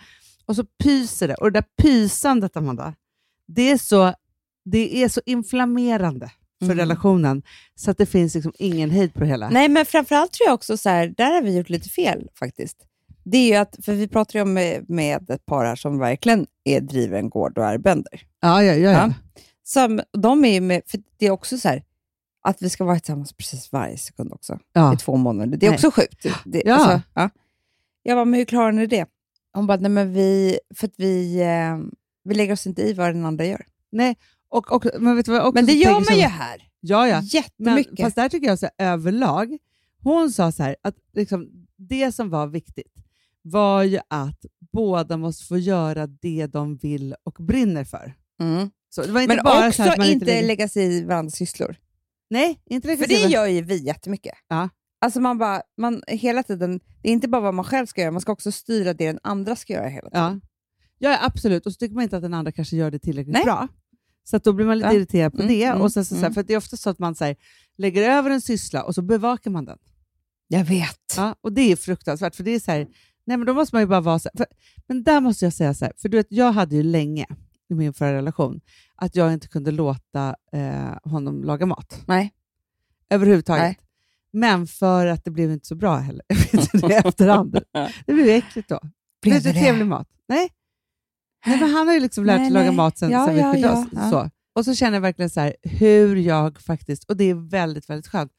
Och 0.46 0.56
så 0.56 0.64
pyser 0.84 1.28
det. 1.28 1.36
Och 1.36 1.52
det 1.52 1.60
där 1.60 1.66
pysandet, 1.84 2.58
Amanda, 2.58 2.94
det 3.48 3.72
är 3.72 3.78
så, 3.78 4.14
det 4.66 5.04
är 5.04 5.10
så 5.10 5.22
inflammerande 5.26 6.32
för 6.66 6.74
Mm. 6.74 6.78
relationen 6.78 7.42
så 7.76 7.92
att 7.92 7.98
det 7.98 8.06
finns 8.06 8.36
liksom 8.36 8.54
ingen 8.60 8.90
hejd 8.90 9.14
på 9.14 9.20
det 9.20 9.26
hela. 9.26 9.50
Nej, 9.50 9.70
men 9.70 9.86
framförallt 9.86 10.32
tror 10.32 10.48
jag 10.48 10.54
också 10.54 10.78
så 10.78 10.90
här, 10.90 11.14
där 11.18 11.32
har 11.34 11.42
vi 11.42 11.58
gjort 11.58 11.70
lite 11.70 11.90
fel 11.90 12.30
faktiskt. 12.40 12.78
Det 13.24 13.38
är 13.38 13.48
ju 13.48 13.56
att, 13.56 13.80
för 13.86 13.94
vi 13.94 14.08
pratar 14.08 14.40
ju 14.40 14.44
om 14.44 14.54
med, 14.54 14.90
med 14.90 15.30
ett 15.30 15.46
par 15.46 15.66
här 15.66 15.76
som 15.76 15.98
verkligen 16.00 16.48
är, 16.64 16.82
driver 16.82 17.18
en 17.20 17.30
gård 17.30 17.58
och 17.58 17.66
är 17.66 17.78
bönder. 17.78 18.22
Ja, 18.42 18.64
ja, 18.64 18.74
ja, 18.74 18.92
ja. 18.92 18.92
Ja. 18.92 19.14
Som, 19.64 20.02
de 20.18 20.46
är 20.46 20.62
med, 20.62 20.82
för 20.88 21.00
det 21.18 21.26
är 21.26 21.32
också 21.32 21.58
så 21.58 21.68
här, 21.70 21.84
att 22.44 22.62
vi 22.62 22.70
ska 22.70 22.84
vara 22.84 23.00
tillsammans 23.00 23.34
precis 23.34 23.72
varje 23.72 23.98
sekund 23.98 24.34
också, 24.34 24.60
ja. 24.74 24.94
i 24.94 24.98
två 24.98 25.16
månader. 25.16 25.58
Det 25.58 25.66
är 25.66 25.70
Nej. 25.70 25.76
också 25.76 25.92
sjukt. 25.92 26.26
Det, 26.46 26.62
Ja. 26.66 26.74
Alltså, 26.76 27.02
ja. 27.14 27.30
Jag 28.04 28.18
bara, 28.18 28.26
men 28.26 28.38
hur 28.38 28.46
klarar 28.46 28.72
ni 28.72 28.86
det? 28.88 29.06
Hon 29.54 29.68
bara, 29.68 29.78
nej 29.78 29.92
men 29.92 30.14
vi, 30.14 30.60
för 30.76 30.88
att 30.88 30.94
vi, 30.98 31.42
eh, 31.42 31.78
vi 32.24 32.36
lägger 32.36 32.54
oss 32.54 32.68
inte 32.68 32.82
i 32.82 32.94
vad 32.94 33.08
den 33.16 33.26
andra 33.26 33.46
gör. 33.46 33.66
Nej, 33.92 34.16
och, 34.52 34.72
och, 34.72 34.86
men 35.00 35.16
vet 35.16 35.26
du 35.26 35.32
vad 35.32 35.54
Men 35.54 35.66
det 35.66 35.74
gör 35.74 35.94
man 36.10 36.18
ju 36.20 36.26
här. 36.26 36.68
Ja, 36.80 37.08
ja. 37.08 37.16
Men, 37.16 37.26
Jättemycket. 37.26 38.06
fast 38.06 38.16
där 38.16 38.30
tycker 38.30 38.48
jag 38.48 38.60
så 38.60 38.68
här, 38.78 38.94
överlag, 38.94 39.58
hon 40.04 40.32
sa 40.32 40.52
så 40.52 40.64
här, 40.64 40.76
att 40.84 40.96
liksom, 41.14 41.50
det 41.78 42.12
som 42.12 42.30
var 42.30 42.48
viktigt 42.48 42.94
var 43.42 43.84
ju 43.84 44.00
att 44.08 44.46
båda 44.74 45.18
måste 45.18 45.46
få 45.46 45.58
göra 45.58 46.08
det 46.08 46.48
de 46.48 46.78
vill 46.78 47.16
och 47.24 47.38
brinner 47.40 47.84
för. 47.84 48.14
mm. 48.40 48.70
Så 48.90 49.02
det 49.02 49.12
var 49.12 49.22
inte 49.22 49.36
Men 49.36 49.44
bara 49.44 49.68
också 49.68 49.84
så 49.84 49.90
att 49.90 49.98
man 49.98 50.08
inte, 50.08 50.26
lägger... 50.26 50.48
lägga 50.48 50.68
sig 50.68 50.98
i 50.98 51.04
varandras 51.04 51.36
sysslor. 51.36 51.76
Nej, 52.30 52.62
inte 52.66 52.88
lägga 52.88 53.04
För 53.04 53.08
det 53.08 53.28
gör 53.28 53.46
ju 53.48 53.62
vi 53.62 53.78
jättemycket. 53.78 54.34
Ja. 54.48 54.70
Alltså 55.02 55.20
man 55.20 55.38
bara, 55.38 55.62
man, 55.78 56.04
hela 56.08 56.44
tiden, 56.44 56.80
det 57.02 57.10
är 57.10 57.14
inte 57.14 57.28
bara 57.28 57.42
vad 57.42 57.54
man 57.54 57.66
själv 57.66 57.86
ska 57.86 58.02
göra, 58.02 58.12
man 58.12 58.22
ska 58.22 58.32
också 58.32 58.52
styra 58.52 58.94
det 58.94 59.08
den 59.08 59.20
andra 59.24 59.56
ska 59.56 59.74
göra 59.74 59.88
hela 59.88 60.10
tiden. 60.10 60.42
Ja. 60.98 61.10
ja, 61.10 61.18
absolut. 61.22 61.66
Och 61.66 61.74
så 61.74 61.78
tycker 61.78 61.96
man 61.96 62.04
inte 62.04 62.18
att 62.18 62.24
den 62.24 62.34
andra 62.34 62.52
kanske 62.52 62.76
gör 62.76 62.92
det 62.92 63.00
tillräckligt 63.00 63.34
Nej. 63.34 63.44
bra. 63.44 63.68
Så 64.24 64.38
då 64.38 64.54
blir 64.54 64.66
man 64.66 64.78
lite 64.78 64.88
Ja. 64.90 64.94
irriterad 64.94 65.32
på 65.32 65.38
Mm, 65.42 65.48
det. 65.48 65.64
mm, 65.64 65.82
och 65.82 65.92
sen 65.92 66.06
så, 66.06 66.10
så 66.10 66.16
här, 66.16 66.26
mm. 66.26 66.34
för 66.34 66.44
det 66.44 66.54
är 66.54 66.58
ofta 66.58 66.78
så 66.78 66.90
att 66.90 67.00
man 67.00 67.16
så 67.16 67.26
här, 67.26 67.36
lägger 67.78 68.10
över 68.12 68.30
en 68.30 68.42
syssla 68.42 68.84
och 68.84 68.96
så 68.96 69.02
bevakar 69.02 69.52
man 69.52 69.66
den. 69.66 69.78
Jag 70.48 70.66
vet. 70.66 70.98
Ja, 71.18 71.36
och 71.42 71.54
det 71.54 71.72
är 71.72 71.76
fruktansvärt, 71.76 72.36
för 72.36 72.44
det 72.44 72.52
är 72.52 72.60
så 72.60 72.72
här, 72.72 72.88
nej 73.26 73.38
men 73.38 73.46
då 73.48 73.54
måste 73.54 73.76
man 73.76 73.82
ju 73.82 73.88
bara 73.88 74.02
vara 74.02 74.20
så 74.20 74.30
för, 74.38 74.46
Men 74.88 75.04
där 75.04 75.22
måste 75.22 75.46
jag 75.46 75.54
säga 75.54 75.74
så 75.74 75.86
här, 75.86 75.94
för 75.98 76.10
du 76.10 76.18
vet, 76.18 76.28
jag 76.30 76.52
hade 76.52 76.76
ju 76.76 76.84
länge 76.84 77.26
i 77.70 77.74
min 77.74 77.94
förra 77.94 78.14
relation 78.14 78.62
att 78.96 79.16
jag 79.16 79.34
inte 79.34 79.48
kunde 79.48 79.72
låta 79.72 80.36
eh, 80.54 81.12
honom 81.12 81.44
laga 81.44 81.66
mat. 81.66 82.02
Nej. 82.08 82.34
Överhuvudtaget. 83.10 83.62
Nej. 83.64 83.78
Men 84.34 84.68
för 84.68 85.08
att 85.08 85.26
det 85.26 85.32
blev 85.32 85.52
inte 85.52 85.68
så 85.68 85.76
bra 85.76 85.98
heller. 85.98 86.26
Jag 86.52 86.62
vet 86.62 86.82
det 86.82 86.96
efterhand. 86.96 87.52
Det 88.06 88.14
blev 88.14 88.28
äckligt 88.30 88.70
då. 88.70 88.80
Blev 89.22 89.44
det 89.44 89.52
det? 89.54 89.60
trevlig 89.60 89.86
mat. 89.86 90.08
Nej. 90.28 90.50
Nej 91.46 91.60
men 91.60 91.70
han 91.70 91.88
har 91.88 91.94
ju 91.94 92.00
liksom 92.00 92.26
lärt 92.26 92.38
sig 92.38 92.44
Nej, 92.44 92.52
laga 92.52 92.66
nej. 92.66 92.76
mat 92.76 92.98
sen, 92.98 93.12
Ja, 93.12 93.26
sen 93.26 93.36
vi 93.36 93.42
ja, 93.42 93.52
skilde 93.54 93.68
ja, 93.68 93.82
oss. 93.82 93.88
ja. 93.92 94.10
Så. 94.10 94.30
Och 94.56 94.66
så 94.66 94.76
känner 94.76 94.94
jag 94.94 95.02
verkligen 95.02 95.30
så 95.30 95.40
här, 95.40 95.56
hur 95.64 96.16
jag 96.16 96.62
faktiskt, 96.62 97.04
och 97.04 97.18
det 97.18 97.24
är 97.24 97.50
väldigt, 97.50 97.90
väldigt 97.90 98.08
skönt, 98.08 98.32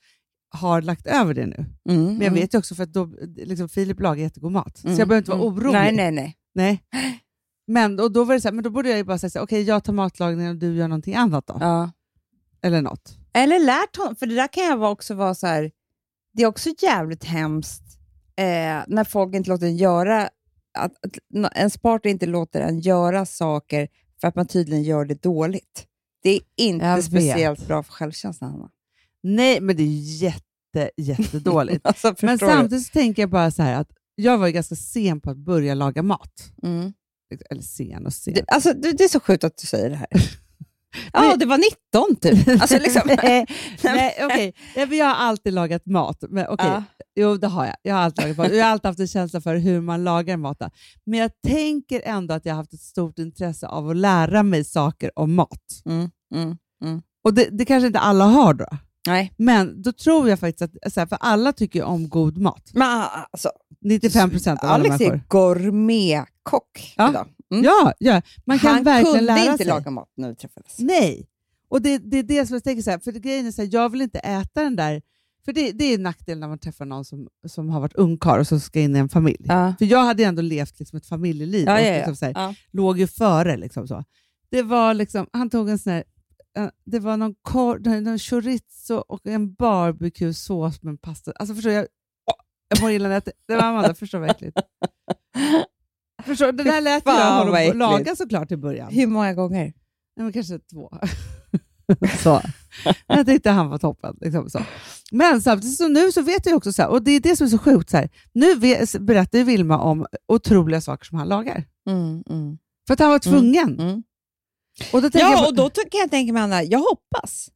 har 0.55 0.83
lagt 0.83 1.07
över 1.07 1.35
det 1.35 1.47
nu. 1.47 1.65
Mm, 1.89 2.05
Men 2.05 2.21
jag 2.21 2.31
vet 2.33 2.55
ju 2.55 2.59
också 2.59 2.75
för 2.75 2.83
att 2.83 2.93
då, 2.93 3.09
liksom, 3.37 3.69
Filip 3.69 4.01
lagar 4.01 4.23
jättegod 4.23 4.53
mat, 4.53 4.79
så 4.79 4.87
Mm, 4.87 4.99
jag 4.99 5.09
behöver 5.09 5.21
inte 5.23 5.31
vara 5.31 5.41
mm. 5.43 5.55
orolig. 5.55 5.73
Nej, 5.73 5.93
nej, 5.93 6.13
nej. 6.13 6.37
Nej. 6.55 6.83
Men, 7.67 8.01
och 8.01 8.13
då 8.13 8.25
var 8.25 8.35
det 8.35 8.41
så 8.41 8.49
här, 8.49 8.53
men 8.53 8.65
då 8.65 8.71
borde 8.71 8.89
jag 8.89 8.99
ju 8.99 9.05
bara 9.05 9.19
säga 9.19 9.31
så 9.31 9.41
okej 9.41 9.63
jag 9.63 9.85
tar 9.85 9.93
matlagningen 9.93 10.51
och 10.51 10.57
du 10.59 10.75
gör 10.75 10.89
någonting 10.89 11.15
annat 11.15 11.47
då. 11.47 11.57
Ja. 11.61 11.91
Eller 12.63 12.83
något. 12.83 13.17
Eller 13.33 13.59
lärt 13.59 13.97
honom, 13.97 14.17
för 14.17 14.27
det 14.27 14.35
där 14.35 14.47
kan 14.53 14.65
jag 14.65 14.83
också 14.93 15.15
vara 15.15 15.35
så 15.35 15.47
här, 15.47 15.71
det 16.35 16.43
är 16.43 16.47
också 16.47 16.71
jävligt 16.83 17.25
hemskt 17.25 17.83
eh, 18.37 18.45
när 18.87 19.05
folk 19.05 19.35
inte 19.35 19.51
låter 19.51 19.67
en 19.67 19.77
göra, 19.77 20.29
att, 20.79 20.93
att 21.05 21.55
ens 21.57 21.79
partner 21.79 22.11
inte 22.11 22.27
låter 22.27 22.61
en 22.61 22.81
göra 22.81 23.27
saker 23.27 23.89
för 24.21 24.29
att 24.29 24.35
man 24.35 24.47
tydligen 24.47 24.83
gör 24.83 25.05
det 25.05 25.23
dåligt. 25.23 25.87
Det 26.23 26.31
är 26.31 26.41
inte 26.57 27.03
speciellt 27.03 27.67
bra 27.67 27.83
för 27.83 27.93
självkänslan, 27.93 28.51
Hanna. 28.51 28.71
Nej, 29.23 29.61
men 29.61 29.77
det 29.77 29.83
är 29.83 30.23
jätte, 30.23 30.91
jättedåligt. 30.97 31.81
Alltså, 31.87 32.15
men 32.23 32.39
samtidigt 32.39 32.87
så 32.87 32.93
tänker 32.93 33.23
jag 33.23 33.31
bara 33.31 33.51
så 33.51 33.63
här 33.63 33.81
att 33.81 33.91
jag 34.15 34.39
var 34.39 34.47
ju 34.47 34.53
ganska 34.53 34.75
sen 34.75 35.21
på 35.21 35.31
att 35.31 35.37
börja 35.37 35.75
laga 35.75 36.03
mat. 36.03 36.53
Mm. 36.63 36.93
Eller 37.51 37.63
sen 37.63 38.07
och 38.07 38.13
sen. 38.13 38.35
Det, 38.35 38.45
alltså, 38.47 38.73
det, 38.73 38.93
det 38.93 39.05
är 39.05 39.09
så 39.09 39.21
sjukt 39.21 39.45
att 39.45 39.57
du 39.57 39.67
säger 39.67 39.91
det 39.91 39.97
här. 39.97 40.09
Ja, 41.13 41.37
det 41.37 41.47
var 41.47 41.59
19 41.59 42.17
typ. 42.17 42.49
Alltså, 42.63 42.79
liksom. 42.79 43.03
nej, 43.23 43.47
nej, 43.83 44.15
okej. 44.25 44.55
Nej, 44.77 44.87
men 44.87 44.99
Jag 44.99 45.07
har 45.07 45.15
alltid 45.15 45.53
lagat 45.53 45.87
mat. 45.87 46.25
Men, 46.29 46.47
okej. 46.49 46.67
Ja. 46.67 46.85
Jo, 47.15 47.37
det 47.37 47.47
har 47.47 47.67
jag. 47.67 47.77
Jag 47.83 47.95
har 47.95 48.03
alltid 48.03 48.23
lagat 48.25 48.37
mat. 48.37 48.53
Jag 48.53 48.65
har 48.65 48.71
alltid 48.71 48.87
haft 48.87 49.01
en 49.01 49.09
känsla 49.09 49.41
för 49.41 49.57
hur 49.57 49.81
man 49.81 50.05
lagar 50.05 50.37
mat. 50.37 50.63
Men 51.07 51.19
jag 51.19 51.31
tänker 51.47 52.03
ändå 52.05 52.35
att 52.35 52.47
jag 52.47 52.53
har 52.53 52.57
haft 52.57 52.73
ett 52.73 52.81
stort 52.81 53.19
intresse 53.19 53.67
av 53.67 53.91
att 53.91 53.97
lära 53.97 54.43
mig 54.43 54.65
saker 54.65 55.19
om 55.19 55.35
mat. 55.35 55.83
Mm, 55.87 56.11
mm. 56.35 57.03
Och 57.25 57.35
det, 57.35 57.49
det 57.53 57.65
kanske 57.65 57.87
inte 57.87 57.99
alla 57.99 58.25
har 58.25 58.55
då. 58.55 58.67
Nej, 59.07 59.33
Men 59.37 59.83
då 59.83 59.93
tror 59.93 60.29
jag 60.29 60.39
faktiskt 60.41 60.63
att, 60.63 60.97
här, 60.97 61.07
för 61.07 61.19
alla 61.21 61.53
tycker 61.53 61.79
ju 61.79 61.85
om 61.85 62.09
god 62.09 62.39
mat. 62.39 62.71
men 62.75 63.05
alltså, 63.31 63.51
95 63.81 64.31
procent 64.31 64.61
av 64.65 64.71
alla 64.71 64.75
Alex 64.75 64.99
människor. 64.99 65.15
är 65.17 65.23
gourmetkock 66.51 66.95
Ja. 66.97 67.11
idag. 67.11 67.29
Mm. 67.51 67.65
Ja, 67.65 67.93
ja, 67.99 68.23
man 68.45 68.59
kan 68.59 68.75
Han 68.75 68.85
verkligen 68.85 69.17
kunde 69.19 69.35
lära 69.35 69.45
inte 69.53 69.57
sig. 69.57 69.67
laga 69.67 69.91
mat 69.91 70.09
när 70.17 70.29
vi 70.29 70.35
träffades. 70.37 70.79
Nej, 70.79 71.29
och 71.69 71.83
det, 71.83 71.99
det 71.99 72.19
är 72.19 72.23
det 72.23 72.47
som 72.47 72.55
jag 72.55 72.65
tänker 72.65 72.83
så 72.83 72.91
här, 72.91 72.99
för 72.99 73.13
grejen 73.13 73.47
är 73.47 73.53
så 73.53 73.63
här, 73.63 73.69
jag 73.73 73.89
vill 73.89 74.01
inte 74.03 74.19
äta 74.19 74.63
den 74.63 74.77
där, 74.77 75.03
för 75.45 75.53
det, 75.53 75.73
det 75.73 75.85
är 75.85 75.95
en 75.95 76.03
nackdel 76.03 76.39
när 76.39 76.49
man 76.49 76.59
träffar 76.59 76.85
någon 76.85 77.05
som, 77.05 77.29
som 77.49 77.69
har 77.71 77.81
varit 77.81 77.95
ungkarl 77.97 78.41
och 78.41 78.47
som 78.47 78.61
ska 78.61 78.81
in 78.81 78.97
i 78.97 78.99
en 78.99 79.09
familj. 79.09 79.45
Ja. 79.49 79.75
För 79.79 79.85
jag 79.87 80.05
hade 80.05 80.25
ändå 80.25 80.43
levt 80.43 80.79
liksom 80.79 80.97
ett 80.97 81.07
familjeliv 81.07 81.67
Ja, 81.67 81.75
och 81.75 81.81
ja. 81.87 81.97
Liksom 81.97 82.17
så 82.17 82.25
här, 82.25 82.33
Ja. 82.37 82.55
låg 82.71 82.99
ju 82.99 83.07
före. 83.07 83.57
Liksom 83.57 83.89
så. 83.89 84.05
Det 84.51 84.63
var 84.63 84.95
liksom, 84.95 85.27
han 85.33 85.51
tog 85.51 85.69
en 85.69 85.79
sån 85.79 85.93
här, 85.93 86.05
eh, 86.59 86.69
det 86.85 86.99
var 86.99 87.17
någon, 87.17 87.35
kor, 87.43 87.79
någon 88.01 88.19
chorizo 88.19 88.95
och 88.95 89.27
en 89.27 89.55
barbecue-sås 89.55 90.83
med 90.83 90.91
en 90.91 90.99
pasta. 90.99 91.33
Alltså 91.37 91.55
förstår 91.55 91.73
jag, 91.73 91.87
jag 92.69 92.81
mår 92.83 92.91
illa 92.91 93.09
när 93.09 93.15
jag 93.15 93.23
äter- 93.23 93.33
det 93.49 93.57
var 93.57 93.63
Amanda, 93.63 93.95
förstår 93.95 94.27
äckligt. 94.27 94.59
Förstår, 96.27 96.53
det 96.53 96.63
där 96.65 96.81
lät 96.81 97.03
jag 97.07 97.45
honom 97.45 97.79
laga 97.79 98.17
såklart 98.17 98.53
i 98.53 98.57
början. 98.57 98.93
Hur 98.93 99.07
många 99.07 99.35
gånger? 99.35 99.63
Nej, 100.17 100.25
men 100.25 100.33
kanske 100.33 100.59
två. 100.59 100.91
så. 102.23 102.43
Jag 103.07 103.27
tyckte 103.27 103.51
han 103.51 103.69
var 103.71 103.79
toppen. 103.79 104.17
Liksom 104.21 104.51
så. 104.51 104.61
Men 105.13 105.43
samtidigt 105.43 105.77
så 105.77 105.89
nu 105.89 106.13
så 106.13 106.23
vet 106.23 106.47
jag 106.47 106.57
också, 106.57 106.73
så 106.73 106.83
här, 106.83 106.89
och 106.89 107.03
det 107.03 107.11
är 107.11 107.21
det 107.21 107.37
som 107.37 107.45
är 107.47 107.51
så 107.51 107.59
sjukt, 107.59 107.91
så 107.91 107.97
här, 107.97 108.11
nu 108.33 108.55
vet, 108.55 108.99
berättar 109.01 109.39
ju 109.39 109.45
Vilma 109.45 109.79
om 109.79 110.07
otroliga 110.29 110.81
saker 110.81 111.05
som 111.05 111.19
han 111.19 111.29
lagar. 111.29 111.65
Mm, 111.91 112.23
mm, 112.31 112.59
För 112.87 112.95
att 112.95 113.01
han 113.01 113.11
var 113.11 113.19
tvungen. 113.19 113.81
mm. 113.81 114.03
Och 114.93 115.03
då 115.03 115.09
jag, 115.13 115.23
Ja, 115.33 115.37
bara- 115.37 115.49
och 115.49 115.55
då 115.55 115.71
kan 115.71 116.01
jag 116.01 116.11
tänka 116.11 116.33
mig, 116.33 116.43
Anna, 116.43 116.63
jag 116.63 116.79
hoppas 116.79 117.51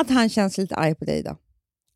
att 0.00 0.10
han 0.10 0.28
känns 0.28 0.58
lite 0.58 0.74
arg 0.76 0.94
på 0.94 1.04
dig 1.04 1.18
idag. 1.18 1.36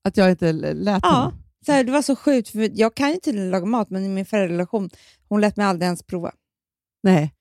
Att 0.05 0.17
jag 0.17 0.31
inte 0.31 0.53
lät 0.53 1.01
Ja, 1.03 1.09
honom? 1.11 1.33
Så 1.67 1.73
här, 1.73 1.85
det 1.85 1.93
var 1.93 2.03
så 2.03 2.17
sjukt, 2.17 2.49
för 2.49 2.71
jag 2.75 2.95
kan 2.95 3.11
ju 3.13 3.17
tydligen 3.17 3.51
laga 3.51 3.67
mat, 3.67 3.91
men 3.91 4.05
i 4.05 4.09
min 4.09 4.27
förra 4.27 4.49
relation, 4.49 4.91
hon 5.29 5.41
lät 5.41 5.57
mig 5.57 5.67
aldrig 5.67 5.87
ens 5.87 6.03
prova. 6.03 6.33
Nej. 7.03 7.33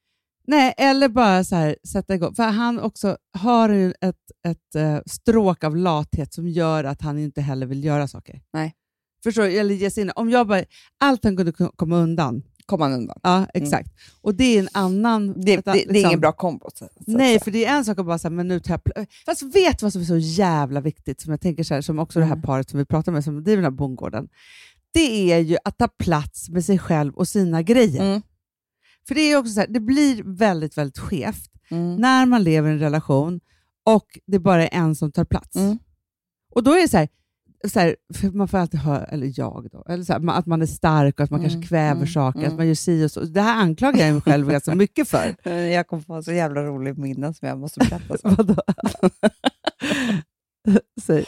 Nej, 0.47 0.73
eller 0.77 1.09
bara 1.09 1.43
så 1.43 1.55
här, 1.55 1.75
sätta 1.87 2.15
igång. 2.15 2.35
För 2.35 2.43
han 2.43 2.79
också 2.79 3.17
har 3.37 3.69
ju 3.69 3.93
ett, 4.01 4.31
ett 4.47 4.75
eh, 4.75 4.99
stråk 5.05 5.63
av 5.63 5.75
lathet 5.77 6.33
som 6.33 6.47
gör 6.47 6.83
att 6.83 7.01
han 7.01 7.19
inte 7.19 7.41
heller 7.41 7.65
vill 7.65 7.83
göra 7.83 8.07
saker. 8.07 8.41
Nej. 8.53 8.73
Förstår 9.23 9.43
du? 9.43 9.57
Eller 9.57 9.75
ge 9.75 9.91
sig 9.91 10.03
in. 10.03 10.11
Om 10.15 10.29
jag 10.29 10.47
bara, 10.47 10.63
allt 10.99 11.23
han 11.23 11.37
kunde 11.37 11.51
ko- 11.51 11.71
komma 11.75 11.97
undan. 11.97 12.43
Kom 12.65 12.81
han 12.81 12.93
undan. 12.93 13.19
Ja, 13.23 13.47
exakt. 13.53 13.89
Och 14.21 14.35
det 14.35 14.43
är 14.43 14.59
en 14.59 14.69
annan... 14.73 15.33
Det, 15.41 15.41
det, 15.41 15.67
an- 15.67 15.73
det 15.73 15.83
är 15.83 15.87
liksom- 15.93 16.09
ingen 16.09 16.19
bra 16.19 16.31
kombo. 16.31 16.69
Så, 16.73 16.85
så 16.85 16.89
Nej, 17.05 17.39
för 17.39 17.51
det 17.51 17.65
är 17.65 17.77
en 17.77 17.85
sak 17.85 17.99
att 17.99 18.05
bara 18.05 18.17
säga, 18.17 18.29
men 18.31 18.47
nu 18.47 18.59
tar 18.59 18.79
jag 18.95 19.05
Fast 19.25 19.41
vet 19.55 19.81
vad 19.81 19.91
som 19.93 20.01
är 20.01 20.05
så 20.05 20.17
jävla 20.17 20.81
viktigt, 20.81 21.21
som 21.21 21.31
jag 21.31 21.41
tänker 21.41 21.63
så 21.63 21.73
här, 21.73 21.81
som 21.81 21.99
också 21.99 22.19
det 22.19 22.25
här 22.25 22.33
Mm. 22.33 22.41
paret 22.41 22.69
som 22.69 22.79
vi 22.79 22.85
pratar 22.85 23.11
med, 23.11 23.23
som 23.23 23.43
driver 23.43 23.63
den 23.63 23.71
här 23.71 23.77
bondgården. 23.77 24.27
Det 24.93 25.31
är 25.33 25.39
ju 25.39 25.57
att 25.65 25.77
ta 25.77 25.87
plats 25.87 26.49
med 26.49 26.65
sig 26.65 26.79
själv 26.79 27.13
och 27.13 27.27
sina 27.27 27.61
grejer. 27.61 28.01
Mm. 28.03 28.21
För 29.07 29.15
det 29.15 29.21
är 29.21 29.37
också 29.37 29.53
så 29.53 29.59
här, 29.59 29.67
det 29.67 29.79
blir 29.79 30.23
väldigt, 30.37 30.77
väldigt 30.77 30.97
skevt 30.99 31.51
Mm. 31.69 31.95
när 31.95 32.25
man 32.25 32.43
lever 32.43 32.69
i 32.69 32.73
en 32.73 32.79
relation 32.79 33.39
och 33.85 34.19
det 34.27 34.39
bara 34.39 34.67
är 34.67 34.77
en 34.81 34.95
som 34.95 35.11
tar 35.11 35.25
plats. 35.25 35.55
Mm. 35.55 35.77
Och 36.51 36.63
då 36.63 36.71
är 36.71 36.81
det 36.81 36.87
så 36.87 36.97
här, 36.97 37.09
så 37.69 37.79
här, 37.79 37.95
man 38.33 38.47
får 38.47 38.57
alltid 38.57 38.79
höra, 38.79 39.03
eller 39.05 39.31
jag 39.35 39.67
då, 39.71 39.83
eller 39.89 40.03
så 40.03 40.13
här, 40.13 40.19
man- 40.19 40.35
att 40.35 40.45
man 40.45 40.61
är 40.61 40.65
stark 40.65 41.19
och 41.19 41.23
att 41.23 41.29
man 41.31 41.39
Mm, 41.39 41.51
kanske 41.51 41.67
kväver 41.69 41.91
mm, 41.95 42.07
saker, 42.07 42.39
mm. 42.39 42.51
att 42.51 42.57
man 42.57 42.67
gör 42.67 42.75
si 42.75 43.05
och 43.05 43.11
så. 43.11 43.19
Det 43.21 43.41
här 43.41 43.61
anklagar 43.61 44.05
jag 44.05 44.13
mig 44.13 44.21
själv 44.21 44.49
ganska 44.51 44.75
mycket 44.85 45.07
för. 45.09 45.35
Eh, 45.43 45.53
Jag 45.53 45.87
kom 45.87 46.03
på 46.03 46.13
en 46.13 46.23
så 46.23 46.31
jävla 46.31 46.63
rolig 46.63 46.97
minne 46.97 47.33
som 47.33 47.47
jag 47.47 47.59
måste 47.59 47.79
berätta. 47.79 48.17
Vadå? 48.35 48.55
Säg. 51.01 51.25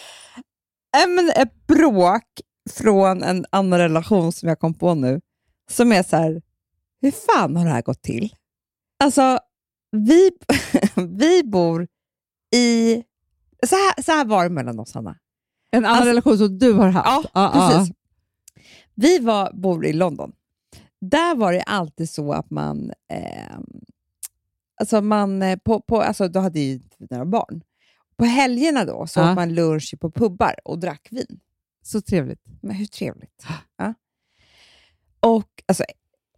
Nej, 0.94 1.08
men 1.08 1.30
ett 1.36 1.68
bråk 1.68 2.24
från 2.70 3.24
en 3.24 3.46
annan 3.50 3.80
relation 3.80 4.32
som 4.32 4.50
jag 4.50 4.60
kom 4.60 4.74
på 4.74 4.94
nu, 4.94 5.22
som 5.72 5.92
är 5.92 6.04
så 6.04 6.18
här, 6.18 6.42
hur 7.02 7.12
fan 7.12 7.56
har 7.56 7.66
det 7.66 7.72
här 7.72 7.82
gått 7.82 8.02
till? 8.02 8.34
Alltså, 9.04 9.40
vi, 9.92 10.32
vi 10.96 11.44
bor 11.44 11.88
i... 12.56 12.96
Så 13.68 13.76
här, 13.76 14.02
så 14.04 14.12
här 14.12 14.26
var 14.26 14.44
det 14.44 14.50
mellan 14.50 14.80
oss, 14.80 14.94
Hanna. 14.94 15.16
En 15.72 15.86
annan 15.86 15.96
Alltså- 15.98 16.10
relation 16.10 16.38
som 16.38 16.58
du 16.60 16.74
har 16.74 16.90
haft? 16.90 17.30
Ja, 17.34 17.52
precis. 17.54 17.96
Vi 18.96 19.20
var, 19.20 19.52
bor 19.54 19.86
i 19.86 19.94
London. 19.94 20.32
Där 21.02 21.36
var 21.36 21.54
det 21.54 21.62
alltid 21.62 22.10
så 22.10 22.34
att 22.34 22.50
man... 22.50 22.92
Eh, 23.14 23.58
alltså 24.82 25.02
man 25.02 25.42
eh, 25.42 25.58
på, 25.58 25.82
på, 25.82 26.02
alltså 26.02 26.28
då 26.28 26.40
hade 26.40 26.60
ju 26.60 26.80
vi 26.98 27.08
några 27.10 27.26
barn. 27.26 27.62
På 28.16 28.26
helgerna 28.26 28.86
då 28.86 29.08
så 29.08 29.20
Ja. 29.20 29.30
åt 29.30 29.36
man 29.36 29.54
lunch 29.54 29.94
på 30.00 30.12
pubbar 30.12 30.56
och 30.64 30.80
drack 30.80 31.08
vin. 31.12 31.40
Så 31.84 32.02
trevligt. 32.02 32.42
Men 32.62 32.76
hur 32.76 32.86
trevligt? 32.86 33.46
Ja. 33.78 33.94
Och 35.20 35.64
alltså, 35.66 35.84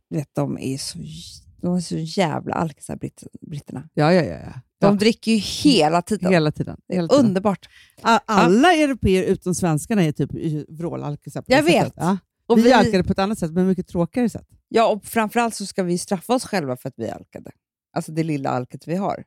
vet, 0.10 0.36
de 0.36 0.58
är 0.60 0.78
så, 0.78 0.98
de 1.62 1.76
är 1.76 1.80
så 1.82 1.98
jävla 1.98 2.54
alkisar, 2.54 2.96
britt, 2.96 3.24
britterna. 3.42 3.90
Ja, 3.94 4.14
ja, 4.14 4.24
ja. 4.24 4.38
ja. 4.46 4.62
De 4.80 4.86
ja. 4.86 4.92
dricker 4.92 5.32
ju 5.32 5.38
hela 5.38 6.02
tiden. 6.02 6.32
Hela 6.32 6.52
tiden. 6.52 6.78
Hela 6.94 7.08
tiden. 7.08 7.26
Underbart. 7.26 7.70
Alla 8.26 8.74
europeer 8.74 9.24
utom 9.24 9.56
svenskarna 9.56 10.04
är 10.04 10.12
typ 10.12 10.30
vrålalkisar. 10.70 11.44
Jag 11.48 11.66
sättet. 11.66 11.86
vet. 11.86 11.94
Ja. 11.96 12.18
Och 12.48 12.58
vi, 12.58 12.62
vi- 12.62 12.74
alkade 12.74 13.04
på 13.04 13.12
ett 13.12 13.20
annat 13.20 13.40
sätt, 13.40 13.52
men 13.52 13.68
mycket 13.68 13.88
tråkigare 13.88 14.30
sätt. 14.30 14.48
Ja, 14.68 14.88
och 14.88 15.06
framförallt 15.06 15.56
så 15.56 15.66
ska 15.66 15.84
vi 15.84 15.98
straffa 15.98 16.34
oss 16.34 16.46
själva 16.46 16.78
för 16.78 16.90
att 16.90 16.96
vi 16.98 17.10
alkade. 17.10 17.52
Alltså 17.96 18.12
det 18.12 18.24
lilla 18.24 18.50
alket 18.50 18.88
vi 18.88 18.96
har. 18.96 19.24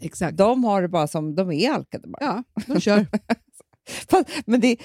Exakt. 0.00 0.36
De 0.36 0.64
har 0.64 0.82
det 0.82 0.88
bara 0.88 1.06
som, 1.06 1.34
de 1.34 1.52
är 1.52 1.70
alkade 1.70 2.08
bara. 2.08 2.24
Ja, 2.24 2.62
de 2.66 2.80
kör. 2.80 3.06
Fast, 4.10 4.28
men 4.46 4.60
det, 4.60 4.76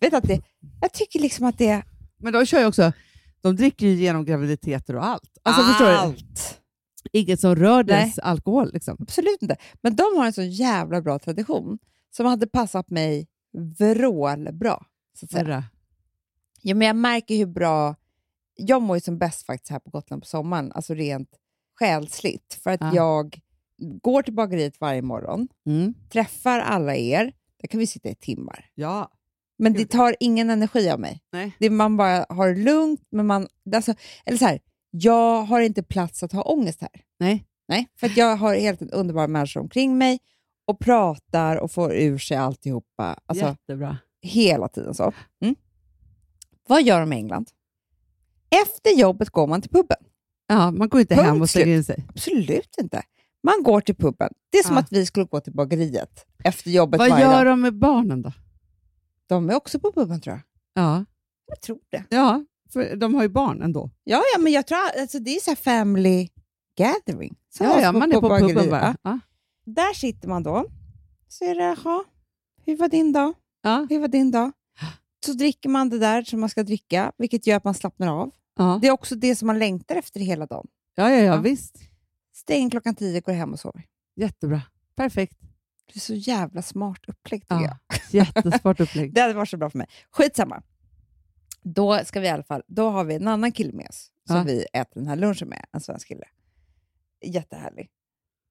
vet 0.00 0.14
att 0.14 0.24
det, 0.24 0.42
jag 0.80 0.92
tycker 0.92 1.20
liksom 1.20 1.46
att 1.46 1.58
det 1.58 1.82
men 2.24 2.32
de 2.32 2.46
kör 2.46 2.60
ju 2.60 2.66
också, 2.66 2.92
de 3.40 3.56
dricker 3.56 3.86
ju 3.86 3.92
genom 3.94 4.24
graviditeter 4.24 4.96
och 4.96 5.06
allt. 5.06 5.38
Alltså, 5.42 5.84
allt. 5.84 6.60
Inget 7.14 7.40
som 7.40 7.56
rör 7.56 7.84
Nej. 7.84 8.14
alkohol. 8.22 8.70
Liksom. 8.72 8.96
Absolut 9.00 9.42
inte. 9.42 9.56
Men 9.82 9.96
de 9.96 10.02
har 10.16 10.26
en 10.26 10.32
så 10.32 10.42
jävla 10.42 11.00
bra 11.02 11.18
tradition 11.18 11.78
som 12.16 12.26
hade 12.26 12.46
passat 12.46 12.90
mig 12.90 13.28
vrålbra. 13.78 14.82
Så 15.18 15.24
att 15.26 15.30
säga. 15.30 15.44
Förra. 15.44 15.64
Ja, 16.62 16.74
men 16.74 16.86
jag 16.86 16.96
märker 16.96 17.36
hur 17.36 17.46
bra... 17.46 17.96
Jag 18.56 18.82
mår 18.82 18.96
ju 18.96 19.00
som 19.00 19.18
bäst 19.18 19.46
faktiskt 19.46 19.70
här 19.70 19.78
på 19.78 19.90
Gotland 19.90 20.22
på 20.22 20.26
sommaren, 20.28 20.72
alltså 20.72 20.94
rent 20.94 21.28
själsligt. 21.78 22.58
För 22.62 22.70
att 22.70 22.80
Ja. 22.80 22.90
jag 22.94 23.40
går 24.02 24.22
till 24.22 24.34
bageriet 24.34 24.80
varje 24.80 25.02
morgon, 25.02 25.48
Mm. 25.66 25.94
träffar 26.12 26.60
alla 26.60 26.96
er, 26.96 27.32
där 27.60 27.68
kan 27.68 27.80
vi 27.80 27.86
sitta 27.86 28.08
i 28.08 28.14
timmar. 28.14 28.70
Ja. 28.74 29.10
Men 29.58 29.72
det 29.72 29.86
tar 29.86 30.16
ingen 30.20 30.50
energi 30.50 30.90
av 30.90 31.00
mig. 31.00 31.20
Nej. 31.32 31.56
Det 31.58 31.70
man 31.70 31.96
bara 31.96 32.26
har 32.28 32.54
lugnt, 32.54 33.00
men 33.10 33.26
man... 33.26 33.48
Alltså, 33.74 33.94
eller 34.24 34.38
så 34.38 34.44
här, 34.44 34.60
jag 34.96 35.42
har 35.42 35.60
inte 35.60 35.82
plats 35.82 36.22
att 36.22 36.32
ha 36.32 36.42
ångest 36.42 36.80
här. 36.80 36.90
Nej. 37.20 37.44
Nej, 37.68 37.86
för 37.96 38.06
att 38.06 38.16
jag 38.16 38.36
har 38.36 38.54
helt 38.54 38.82
underbara 38.82 39.26
människor 39.28 39.60
omkring 39.60 39.98
mig 39.98 40.18
och 40.66 40.78
pratar 40.78 41.56
och 41.56 41.70
får 41.72 41.94
ur 41.94 42.18
sig 42.18 42.36
alltihopa. 42.36 43.18
Alltså, 43.26 43.44
Jättebra. 43.46 43.98
hela 44.22 44.68
tiden 44.68 44.94
så. 44.94 45.12
Mm. 45.42 45.54
Vad 46.68 46.82
gör 46.82 47.00
de 47.00 47.12
i 47.12 47.16
England? 47.16 47.50
Efter 48.62 48.90
jobbet 49.00 49.30
går 49.30 49.46
man 49.46 49.62
till 49.62 49.70
puben. 49.70 49.96
Ja, 50.46 50.70
man 50.70 50.88
går 50.88 51.00
inte 51.00 51.14
Punkt 51.14 51.26
hem 51.26 51.42
och 51.42 51.50
stänger 51.50 51.64
slut. 51.66 51.76
in 51.76 51.84
sig. 51.84 52.04
Absolut 52.08 52.74
inte. 52.80 53.02
Man 53.42 53.62
går 53.62 53.80
till 53.80 53.94
puben. 53.96 54.32
Det 54.50 54.58
är 54.58 54.62
som 54.62 54.74
Ja. 54.74 54.80
att 54.80 54.92
vi 54.92 55.06
skulle 55.06 55.26
gå 55.26 55.40
till 55.40 55.52
bageriet 55.52 56.26
efter 56.44 56.70
jobbet 56.70 56.98
Vad 56.98 57.10
varje 57.10 57.24
gör 57.24 57.32
dag. 57.44 57.46
de 57.52 57.60
med 57.60 57.74
barnen 57.78 58.22
då? 58.22 58.32
De 59.26 59.50
är 59.50 59.54
också 59.54 59.80
på 59.80 59.92
puben 59.92 60.20
tror 60.20 60.34
jag. 60.36 60.42
Ja, 60.84 61.04
Jag 61.46 61.60
tror 61.60 61.78
det. 61.90 62.04
ja 62.08 62.44
för 62.72 62.96
de 62.96 63.14
har 63.14 63.22
ju 63.22 63.28
barn 63.28 63.62
ändå. 63.62 63.90
Ja, 64.04 64.22
ja 64.34 64.38
men 64.40 64.52
jag 64.52 64.66
tror 64.66 64.78
alltså, 65.00 65.18
det 65.18 65.36
är 65.36 65.40
så 65.40 65.56
family 65.56 66.28
gathering. 66.78 67.36
Så 67.48 67.64
Ja, 67.64 67.80
ja, 67.80 67.92
på- 67.92 67.98
man 67.98 68.12
är 68.12 68.20
på, 68.20 68.28
bageriet. 68.28 68.56
puben 68.56 68.70
bara. 68.70 68.96
Ja. 69.02 69.18
Där 69.64 69.94
sitter 69.94 70.28
man 70.28 70.42
då. 70.42 70.66
Så 71.28 71.44
är 71.44 71.54
det, 71.54 71.62
jaha, 71.84 72.04
hur 72.64 72.76
var 72.76 72.88
din 72.88 73.12
dag? 73.12 73.34
Ja. 73.62 73.86
Hur 73.90 73.98
var 74.00 74.08
din 74.08 74.30
dag? 74.30 74.52
Så 75.26 75.32
dricker 75.32 75.68
man 75.68 75.88
det 75.88 75.98
där 75.98 76.22
som 76.22 76.40
man 76.40 76.48
ska 76.48 76.62
dricka, 76.62 77.12
vilket 77.18 77.46
gör 77.46 77.56
att 77.56 77.64
man 77.64 77.74
slappnar 77.74 78.08
av. 78.08 78.30
Ja. 78.56 78.78
Det 78.82 78.88
är 78.88 78.92
också 78.92 79.14
det 79.14 79.36
som 79.36 79.46
man 79.46 79.58
längtar 79.58 79.96
efter 79.96 80.20
hela 80.20 80.46
dagen. 80.46 80.66
Ja, 80.94 81.10
ja, 81.10 81.16
ja, 81.18 81.36
visst. 81.36 81.76
Stäng 82.34 82.70
klockan 82.70 82.94
tio, 82.94 83.20
går 83.20 83.32
hem 83.32 83.52
och 83.52 83.60
sover. 83.60 83.84
Jättebra. 84.16 84.62
Perfekt. 84.96 85.38
Det 85.92 85.96
är 85.98 86.00
så 86.00 86.14
jävla 86.14 86.62
smart 86.62 86.98
upplägg 87.08 87.42
tycker 87.42 87.54
jag. 87.54 87.76
Ja. 87.88 87.96
Jättesmart 88.10 88.80
upplägg. 88.80 89.12
Det 89.14 89.20
hade 89.20 89.34
varit 89.34 89.48
så 89.48 89.56
bra 89.56 89.70
för 89.70 89.78
mig. 89.78 89.86
Skitsamma. 90.10 90.62
Då 91.64 91.98
ska 92.04 92.20
vi 92.20 92.26
i 92.26 92.30
alla 92.30 92.42
fall, 92.42 92.62
då 92.66 92.88
har 92.90 93.04
vi 93.04 93.14
en 93.14 93.28
annan 93.28 93.52
kille 93.52 93.72
med 93.72 93.88
oss 93.88 94.10
som 94.26 94.36
Ja. 94.36 94.42
vi 94.42 94.66
äter 94.72 95.00
den 95.00 95.06
här 95.08 95.16
lunchen 95.16 95.48
med, 95.48 95.64
en 95.72 95.80
svensk 95.80 96.08
kille. 96.08 96.24
Jättehärlig. 97.24 97.90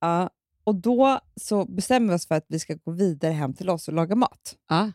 Ja, 0.02 0.30
och 0.64 0.76
då 0.76 1.20
så 1.36 1.66
bestämmer 1.66 2.10
vi 2.10 2.16
oss 2.16 2.28
för 2.28 2.36
att 2.36 2.46
vi 2.48 2.60
ska 2.60 2.74
gå 2.76 2.92
vidare 2.92 3.32
hem 3.32 3.54
till 3.54 3.70
oss 3.70 3.88
och 3.88 3.94
laga 3.94 4.16
mat. 4.16 4.56
Ja. 4.70 4.92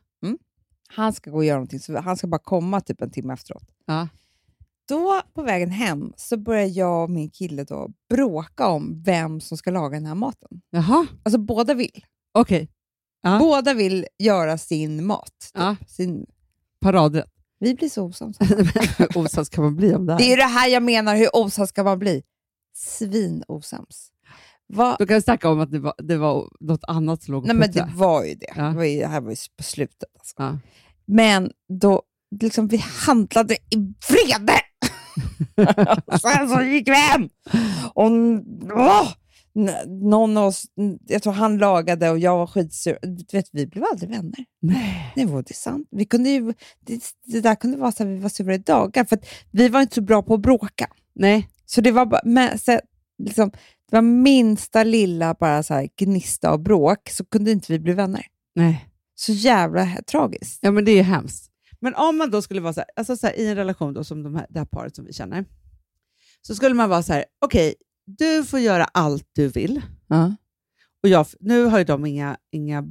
Han 0.90 1.12
ska 1.12 1.31
gå 1.31 1.37
och 1.37 1.44
göra 1.44 1.57
någonting, 1.57 1.81
så 1.81 1.98
han 1.98 2.16
ska 2.16 2.26
bara 2.26 2.38
komma 2.38 2.81
typ 2.81 3.02
en 3.02 3.11
timme 3.11 3.33
efteråt. 3.33 3.68
Ja. 3.87 4.09
Då 4.88 5.22
på 5.35 5.42
vägen 5.42 5.70
hem 5.70 6.12
så 6.16 6.37
börjar 6.37 6.66
jag 6.66 7.02
och 7.02 7.11
min 7.11 7.31
kille 7.31 7.64
då 7.64 7.90
bråka 8.11 8.66
om 8.68 9.02
vem 9.02 9.40
som 9.40 9.59
ska 9.59 9.70
laga 9.70 9.96
den 9.96 10.07
här 10.07 10.14
maten. 10.14 10.61
Jaha, 10.70 11.07
Alltså 11.22 11.38
båda 11.38 11.74
vill. 11.74 12.04
okej. 12.33 12.68
Ja. 13.22 13.38
Båda 13.38 13.74
vill 13.74 14.07
göra 14.18 14.59
sin 14.59 15.07
mat. 15.07 15.50
Typ. 15.54 15.90
Sin... 15.90 16.26
Paradrätt. 16.81 17.33
Vi 17.60 17.74
blir 17.74 17.88
så 17.88 18.04
osams. 18.04 18.38
Osams 19.14 19.48
kan 19.48 19.64
man 19.64 19.76
bli 19.76 19.94
om 19.94 20.06
det 20.06 20.12
här? 20.12 20.18
Det 20.18 20.32
är 20.32 20.36
det 20.36 20.42
här 20.42 20.68
jag 20.68 20.82
menar, 20.82 21.16
hur 21.16 21.36
osams 21.36 21.68
ska 21.68 21.84
man 21.84 21.98
bli? 21.98 22.22
Svinosams. 22.76 24.10
Va? 24.68 24.96
Då 24.98 25.06
kan 25.06 25.14
jag 25.14 25.22
snacka 25.24 25.50
om 25.50 25.60
att 25.60 25.70
det 25.70 25.78
var, 25.78 25.94
det 25.98 26.16
var 26.16 26.48
något 26.60 26.84
annat 26.88 27.22
som 27.22 27.34
låg 27.34 27.46
Nej, 27.46 27.56
men 27.56 27.72
det 27.72 27.88
var 27.94 28.24
ju 28.24 28.34
det. 28.34 28.52
Ja. 28.56 28.62
det, 28.62 28.76
var 28.76 28.84
ju, 28.84 29.00
det 29.00 29.06
här 29.06 29.20
var 29.20 29.30
ju 29.30 29.36
på 29.56 29.62
slutet. 29.62 30.08
Alltså. 30.18 30.34
Ja. 30.36 30.58
Men 31.06 31.50
då, 31.80 32.02
liksom, 32.40 32.68
vi 32.68 32.76
handlade 33.06 33.54
i 33.54 33.76
vrede. 34.08 34.60
Sen 36.20 36.48
så 36.48 36.62
gick 36.62 36.88
vi 36.88 36.94
hem. 36.94 37.28
Och, 37.94 38.10
åh, 38.72 39.08
någon 39.86 40.36
av 40.36 40.46
oss, 40.46 40.64
jag 41.06 41.22
tror 41.22 41.32
han 41.32 41.58
lagade 41.58 42.10
och 42.10 42.18
jag 42.18 42.38
var 42.38 42.46
skitsur. 42.46 42.98
Du 43.02 43.24
vet, 43.32 43.48
vi 43.52 43.66
blev 43.66 43.84
aldrig 43.84 44.10
vänner. 44.10 44.44
Nej. 44.62 45.12
Nej, 45.16 45.42
det 45.46 45.54
sant? 45.54 45.88
Vi 45.90 46.04
kunde 46.04 46.30
ju, 46.30 46.54
det, 46.80 47.02
det 47.24 47.40
där 47.40 47.54
kunde 47.54 47.76
vara 47.76 47.92
så 47.92 48.02
att 48.02 48.08
vi 48.08 48.18
var 48.18 48.28
sura 48.28 48.54
i 48.54 48.58
dagar, 48.58 49.04
för 49.04 49.16
att 49.16 49.26
vi 49.50 49.68
var 49.68 49.80
inte 49.80 49.94
så 49.94 50.00
bra 50.00 50.22
på 50.22 50.34
att 50.34 50.40
bråka. 50.40 50.86
Nej. 51.14 51.48
Så 51.66 51.80
det 51.80 51.92
var 51.92 52.06
bara, 52.06 52.20
men, 52.24 52.58
så, 52.58 52.80
liksom, 53.18 53.50
det 53.90 53.96
var 53.96 54.02
minsta 54.02 54.84
lilla 54.84 55.34
bara 55.34 55.62
så 55.62 55.74
här, 55.74 55.88
gnista 55.96 56.52
och 56.52 56.60
bråk, 56.60 57.08
så 57.10 57.24
kunde 57.24 57.50
inte 57.50 57.72
vi 57.72 57.78
bli 57.78 57.92
vänner. 57.92 58.26
Nej. 58.54 58.88
Så 59.14 59.32
jävla 59.32 59.86
tragiskt. 60.06 60.58
Ja, 60.62 60.70
men 60.70 60.84
det 60.84 60.92
är 60.92 61.02
hemskt. 61.02 61.50
Men 61.80 61.94
om 61.94 62.18
man 62.18 62.30
då 62.30 62.42
skulle 62.42 62.60
vara 62.60 62.72
så 62.72 62.80
här, 62.80 62.88
alltså 62.96 63.16
så 63.16 63.26
här, 63.26 63.38
i 63.38 63.48
en 63.48 63.56
relation 63.56 63.94
då, 63.94 64.04
som 64.04 64.22
de 64.22 64.34
här, 64.34 64.46
det 64.50 64.58
här 64.58 64.66
paret 64.66 64.96
som 64.96 65.04
vi 65.04 65.12
känner, 65.12 65.44
så 66.42 66.54
skulle 66.54 66.74
man 66.74 66.90
vara 66.90 67.02
så 67.02 67.12
här, 67.12 67.24
okej, 67.44 67.74
du 68.18 68.44
får 68.44 68.60
göra 68.60 68.84
allt 68.84 69.28
du 69.32 69.48
vill. 69.48 69.82
Och 71.02 71.08
jag, 71.08 71.26
nu 71.40 71.64
har 71.64 71.78
ju 71.78 71.84
de 71.84 72.06
inga, 72.06 72.36
inga 72.52 72.84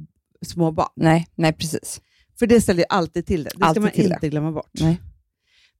små 0.46 0.70
barn. 0.72 0.88
Nej, 0.96 1.28
nej, 1.34 1.52
precis. 1.52 2.00
För 2.38 2.46
det 2.46 2.60
ställer 2.60 2.80
ju 2.80 2.86
alltid 2.88 3.26
till 3.26 3.44
det. 3.44 3.50
Det 3.50 3.56
ska 3.56 3.64
Alltid 3.66 3.82
man 3.82 3.92
till 3.92 4.04
inte 4.04 4.18
det. 4.20 4.28
glömma 4.28 4.52
bort. 4.52 4.70
Nej. 4.80 5.00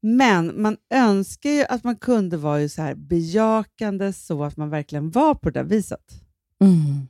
Men 0.03 0.63
man 0.63 0.77
önskar 0.95 1.51
ju 1.51 1.65
att 1.65 1.85
man 1.85 1.97
kunde 1.97 2.37
vara 2.37 2.61
ju 2.61 2.69
så 2.69 2.83
här 2.83 2.95
bejakande 2.95 4.13
så 4.13 4.45
att 4.45 4.57
man 4.57 4.71
verkligen 4.71 5.11
var 5.11 5.35
på 5.35 5.51
det 5.51 5.63
viset. 5.63 6.23
Mm. 6.65 7.09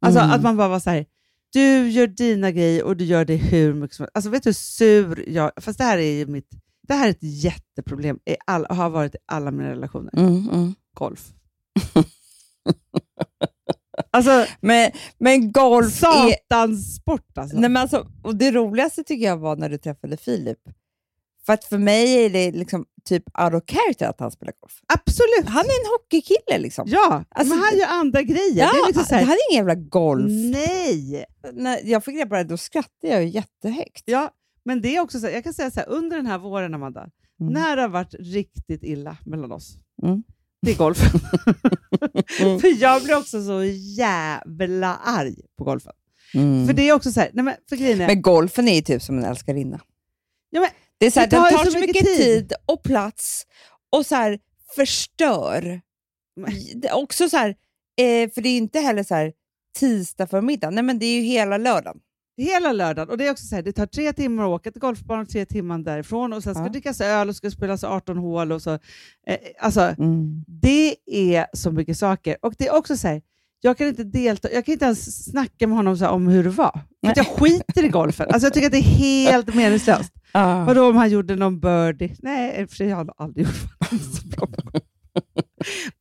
Alltså 0.00 0.20
Mm. 0.20 0.32
att 0.32 0.42
man 0.42 0.56
bara 0.56 0.68
var 0.68 0.80
så 0.80 0.90
här, 0.90 1.06
du 1.52 1.88
gör 1.90 2.06
dina 2.06 2.50
grejer 2.50 2.84
och 2.84 2.96
du 2.96 3.04
gör 3.04 3.24
det 3.24 3.36
hur 3.36 3.74
mycket 3.74 3.96
som 3.96 4.02
helst. 4.02 4.16
Alltså 4.16 4.30
vet 4.30 4.42
du 4.42 4.48
hur 4.48 4.54
sur 4.54 5.28
jag 5.28 5.50
Fast 5.56 5.78
det 5.78 5.84
här 5.84 5.98
är 5.98 6.12
ju 6.18 6.26
mitt... 6.26 6.48
Det 6.88 6.94
här 6.94 7.06
är 7.06 7.10
ett 7.10 7.22
jätteproblem, 7.22 8.18
i 8.24 8.36
all, 8.46 8.66
har 8.70 8.90
varit 8.90 9.14
i 9.14 9.18
alla 9.26 9.50
mina 9.50 9.70
relationer. 9.70 10.10
Mm, 10.18 10.48
mm. 10.52 10.74
Golf. 10.94 11.32
alltså, 14.10 14.46
Men, 14.60 14.90
men 15.18 15.52
golf 15.52 16.02
är... 16.02 16.30
satans 16.30 16.96
sport 16.96 17.38
alltså. 17.38 17.56
Nej, 17.56 17.70
men 17.70 17.82
alltså, 17.82 18.06
och 18.22 18.36
det 18.36 18.50
roligaste 18.52 19.04
tycker 19.04 19.26
jag 19.26 19.36
var 19.36 19.56
när 19.56 19.68
du 19.68 19.78
träffade 19.78 20.16
Filip. 20.16 20.58
För 21.46 21.52
att 21.52 21.64
för 21.64 21.78
mig 21.78 22.24
är 22.24 22.30
det 22.30 22.52
liksom 22.52 22.84
typ 23.04 23.22
out 23.40 23.54
of 23.54 23.62
character 23.70 24.08
att 24.08 24.20
han 24.20 24.30
spelar 24.30 24.52
golf. 24.60 24.80
Absolut! 24.94 25.46
Han 25.48 25.64
är 25.64 25.80
en 25.84 25.90
hockeykille 25.98 26.58
liksom. 26.58 26.84
Ja, 26.88 27.24
Alltså, 27.30 27.54
men 27.54 27.64
han 27.64 27.78
gör 27.78 27.86
andra 27.88 28.22
grejer. 28.22 28.56
Ja, 28.58 28.70
det 28.72 28.78
är 28.78 28.86
liksom 28.86 29.04
så 29.04 29.10
det 29.14 29.16
här, 29.16 29.26
här 29.26 29.32
är 29.34 29.52
ingen 29.52 29.66
jävla 29.66 29.74
golf. 29.74 30.30
Nej! 30.30 31.24
När 31.52 31.80
jag 31.84 32.04
fick 32.04 32.14
reda 32.14 32.26
på 32.28 32.34
det, 32.34 32.44
då 32.44 32.56
skrattade 32.56 33.12
jag 33.12 33.24
jättehögt. 33.26 34.02
Ja, 34.04 34.30
men 34.64 34.80
det 34.82 34.96
är 34.96 35.00
också 35.00 35.20
så 35.20 35.26
här, 35.26 35.34
jag 35.34 35.44
kan 35.44 35.54
säga 35.54 35.70
så 35.70 35.80
här, 35.80 35.88
under 35.88 36.16
den 36.16 36.26
här 36.26 36.38
våren, 36.38 36.74
Amanda, 36.74 37.06
Mm. 37.40 37.52
när 37.52 37.76
det 37.76 37.82
har 37.82 37.88
varit 37.88 38.14
riktigt 38.18 38.82
illa 38.84 39.16
mellan 39.26 39.52
oss, 39.52 39.76
Mm. 40.02 40.22
Det 40.62 40.70
är 40.70 40.76
golf. 40.76 40.98
Mm. 42.40 42.60
för 42.60 42.80
jag 42.82 43.02
blir 43.04 43.16
också 43.18 43.44
så 43.44 43.64
jävla 43.96 44.96
arg 44.96 45.34
på 45.58 45.64
golfen. 45.64 45.92
Mm. 46.34 46.66
För 46.66 46.74
det 46.74 46.88
är 46.88 46.92
också 46.92 47.12
så 47.12 47.20
här, 47.20 47.30
nej 47.32 47.44
men 47.44 47.54
för 47.68 47.76
grejen 47.76 48.00
är, 48.00 48.06
Men 48.06 48.22
golfen 48.22 48.68
är 48.68 48.74
ju 48.74 48.80
typ 48.82 49.02
som 49.02 49.18
en 49.18 49.24
älskarinna. 49.24 49.80
ja, 50.50 50.60
men, 50.60 50.70
Det 50.98 51.06
är 51.06 51.10
så 51.10 51.20
här, 51.20 51.26
Det 51.26 51.36
tar 51.36 51.42
den 51.44 51.50
ju 51.52 51.56
tar 51.58 51.64
så 51.64 51.70
så 51.70 51.78
mycket 51.78 52.06
tid. 52.06 52.16
tid 52.16 52.52
och 52.66 52.82
plats 52.82 53.46
och 53.92 54.06
så 54.06 54.14
här, 54.14 54.38
förstör. 54.76 55.80
Det 56.74 56.88
är 56.88 56.94
också 56.96 57.28
så 57.28 57.36
här, 57.36 57.48
eh, 58.00 58.30
för 58.30 58.40
det 58.40 58.48
är 58.48 58.56
inte 58.56 58.80
heller 58.80 59.02
så 59.02 59.14
här 59.14 59.32
tisdag 59.78 60.26
förmiddag. 60.26 60.70
Nej, 60.70 60.84
men 60.84 60.98
det 60.98 61.06
är 61.06 61.14
ju 61.14 61.22
hela 61.22 61.58
lördagen. 61.58 62.00
Hela 62.44 62.72
lördagen, 62.72 63.10
och 63.10 63.18
det 63.18 63.26
är 63.26 63.30
också 63.30 63.46
så 63.46 63.54
här, 63.54 63.62
det 63.62 63.72
tar 63.72 63.86
tre 63.86 64.12
timmar 64.12 64.44
att 64.44 64.48
åka 64.60 64.70
till 64.70 64.80
golfbanan, 64.80 65.26
tre 65.26 65.44
timmar 65.46 65.78
därifrån, 65.78 66.32
och 66.32 66.42
sen 66.42 66.54
ska 66.54 66.62
Ja. 66.64 66.68
drickas 66.68 67.00
öl 67.00 67.28
och 67.28 67.36
ska 67.36 67.50
spelas 67.50 67.84
18 67.84 68.16
hål. 68.18 68.52
Och 68.52 68.62
så, 68.62 68.72
eh, 69.26 69.36
alltså, 69.60 69.94
Det 70.46 70.96
är 71.06 71.46
så 71.56 71.70
mycket 71.70 71.98
saker. 71.98 72.36
Och 72.42 72.54
det 72.58 72.66
är 72.68 72.74
också 72.76 72.96
så 72.96 73.08
här, 73.08 73.22
jag 73.60 73.78
kan 73.78 73.88
inte 73.88 74.04
delta, 74.04 74.52
jag 74.52 74.64
kan 74.64 74.72
inte 74.72 74.84
ens 74.84 75.24
snacka 75.30 75.66
med 75.66 75.76
honom 75.76 75.96
så 75.96 76.08
om 76.08 76.26
hur 76.28 76.44
det 76.44 76.50
var. 76.50 76.80
För 77.04 77.10
att 77.10 77.16
jag 77.16 77.26
skiter 77.26 77.84
i 77.84 77.88
golfen. 77.88 78.26
Alltså 78.30 78.46
jag 78.46 78.54
tycker 78.54 78.66
att 78.66 78.72
det 78.72 78.78
är 78.78 78.82
helt 78.82 79.54
meningslöst. 79.54 80.12
Ah. 80.32 80.64
Vadå 80.64 80.88
om 80.88 80.96
han 80.96 81.10
gjorde 81.10 81.36
någon 81.36 81.60
birdie? 81.60 82.16
Nej, 82.18 82.66
för 82.66 82.76
sig 82.76 82.90
har 82.90 83.12
aldrig 83.16 83.46
gjort 83.46 83.54
det. 83.90 83.98
så 83.98 84.26
bra 84.28 84.46
på 84.46 84.70
golf. 84.70 84.84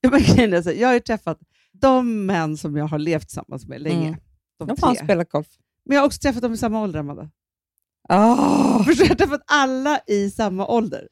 Ja, 0.01 0.10
men 0.12 0.21
grejen 0.21 0.54
är 0.54 0.62
så 0.62 0.69
här, 0.69 0.75
Jag 0.77 0.88
har 0.88 0.93
ju 0.93 0.99
träffat 0.99 1.39
de 1.73 2.25
män 2.25 2.58
som 2.58 2.77
jag 2.77 2.86
har 2.88 2.99
levt 2.99 3.27
tillsammans 3.27 3.67
med 3.67 3.82
länge. 3.82 4.08
Mm. 4.08 4.19
De 4.60 4.67
De 4.67 4.75
har 4.82 4.95
tre. 4.95 5.04
spelat 5.04 5.30
golf. 5.30 5.47
Men 5.86 5.96
jag 5.96 6.02
har 6.02 6.06
också 6.08 6.20
träffat 6.20 6.41
dem 6.41 6.54
i 6.54 6.58
samma 6.58 6.82
ålder, 6.84 7.00
Amanda. 7.00 7.30
Ah. 8.10 8.84
Förstår? 8.84 9.06
Jag 9.06 9.10
har 9.12 9.15
träffat 9.15 9.41
alla 9.48 10.00
i 10.08 10.30
samma 10.32 10.67
ålder. 10.67 11.08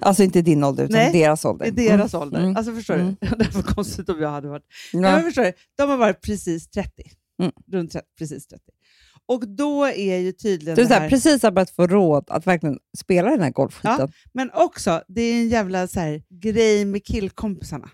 Alltså 0.00 0.22
inte 0.22 0.42
din 0.42 0.64
ålder, 0.64 0.84
utan 0.84 0.96
Nej, 0.96 1.12
deras 1.12 1.44
ålder. 1.44 1.66
I 1.66 1.70
deras 1.70 2.14
Mm. 2.14 2.22
ålder. 2.22 2.40
Mm. 2.40 2.56
Alltså 2.56 2.74
förstår 2.74 2.94
Mm. 2.94 3.16
du? 3.20 3.26
Det 3.38 3.54
var 3.54 3.62
konstigt 3.62 4.08
om 4.08 4.20
jag 4.20 4.30
hade 4.30 4.48
varit... 4.48 4.64
Ja. 4.92 5.00
Ja. 5.00 5.12
men 5.12 5.22
förstår 5.22 5.42
du? 5.42 5.52
De 5.76 5.90
har 5.90 5.96
varit 5.96 6.20
precis 6.20 6.70
30. 6.70 6.90
Mm. 7.42 7.52
Runt 7.72 7.92
30, 7.92 8.06
precis 8.18 8.46
30. 8.46 8.62
Och 9.26 9.48
då 9.48 9.84
är 9.86 10.16
ju 10.18 10.32
tydligen 10.32 10.76
Du 10.76 10.86
här... 10.94 11.08
precis 11.08 11.42
har 11.42 11.50
börjat 11.50 11.70
få 11.70 11.86
råd 11.86 12.24
att 12.30 12.46
verkligen 12.46 12.78
spela 12.98 13.30
den 13.30 13.40
här 13.42 13.50
golfskiten. 13.50 14.12
Men 14.32 14.50
också, 14.54 15.02
det 15.08 15.20
är 15.22 15.40
en 15.40 15.48
jävla 15.48 15.88
så 15.88 16.00
här, 16.00 16.22
grej 16.30 16.84
med 16.84 17.04
killkompisarna. 17.04 17.90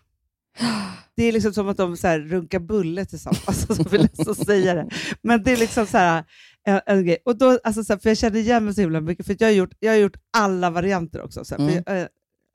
Det 1.16 1.22
är 1.24 1.32
liksom 1.32 1.52
som 1.54 1.68
att 1.68 1.76
de 1.76 1.96
så 1.96 2.06
här, 2.06 2.20
runkar 2.20 2.58
bulle 2.58 3.04
tillsammans. 3.04 3.44
Alltså, 3.48 3.74
så 3.74 3.88
vill 3.88 4.08
jag 4.16 4.36
säga 4.36 4.74
det. 4.74 4.88
Men 5.22 5.42
det 5.42 5.52
är 5.52 5.56
liksom 5.56 5.86
så 5.86 5.98
här, 5.98 6.24
en, 6.64 6.80
en 6.86 7.06
grej. 7.06 7.18
Och 7.24 7.38
då, 7.38 7.58
alltså, 7.64 7.84
så 7.84 7.92
här, 7.92 8.00
för 8.00 8.10
jag 8.10 8.16
känner 8.18 8.38
igen 8.38 8.64
mig 8.64 8.74
så 8.74 8.80
himla 8.80 9.00
mycket, 9.00 9.26
för 9.26 9.36
jag, 9.38 9.48
har 9.48 9.52
gjort, 9.52 9.74
jag 9.80 9.92
har 9.92 9.98
gjort 9.98 10.16
alla 10.36 10.70
varianter 10.70 11.22
också. 11.22 11.44
Så 11.44 11.54
Mm. 11.54 11.82
eh, 11.86 12.06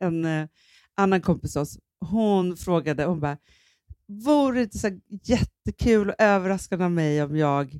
en 0.01 0.25
eh, 0.25 0.47
annan 0.95 1.21
kompis 1.21 1.55
oss, 1.55 1.77
hon 2.05 2.57
frågade, 2.57 3.05
hon 3.05 3.19
bara, 3.19 3.37
vore 4.07 4.55
det 4.57 4.63
inte 4.63 4.79
så 4.79 4.99
jättekul 5.23 6.09
och 6.09 6.15
överraskande 6.17 6.85
av 6.85 6.91
mig 6.91 7.23
om 7.23 7.37
jag 7.37 7.79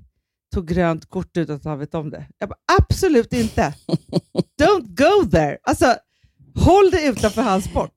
tog 0.54 0.68
grönt 0.68 1.06
kort 1.10 1.38
utan 1.38 1.56
att 1.56 1.66
han 1.66 1.80
vet 1.80 1.96
om 1.96 2.10
det? 2.10 2.26
Jag 2.38 2.50
bara, 2.50 2.60
absolut 2.82 3.34
inte! 3.34 3.74
Don't 4.62 4.88
go 4.88 5.30
there! 5.30 5.58
Alltså, 5.64 5.96
håll 6.56 6.92
dig 6.92 7.08
utanför 7.08 7.42
hans 7.42 7.66
sport. 7.66 7.96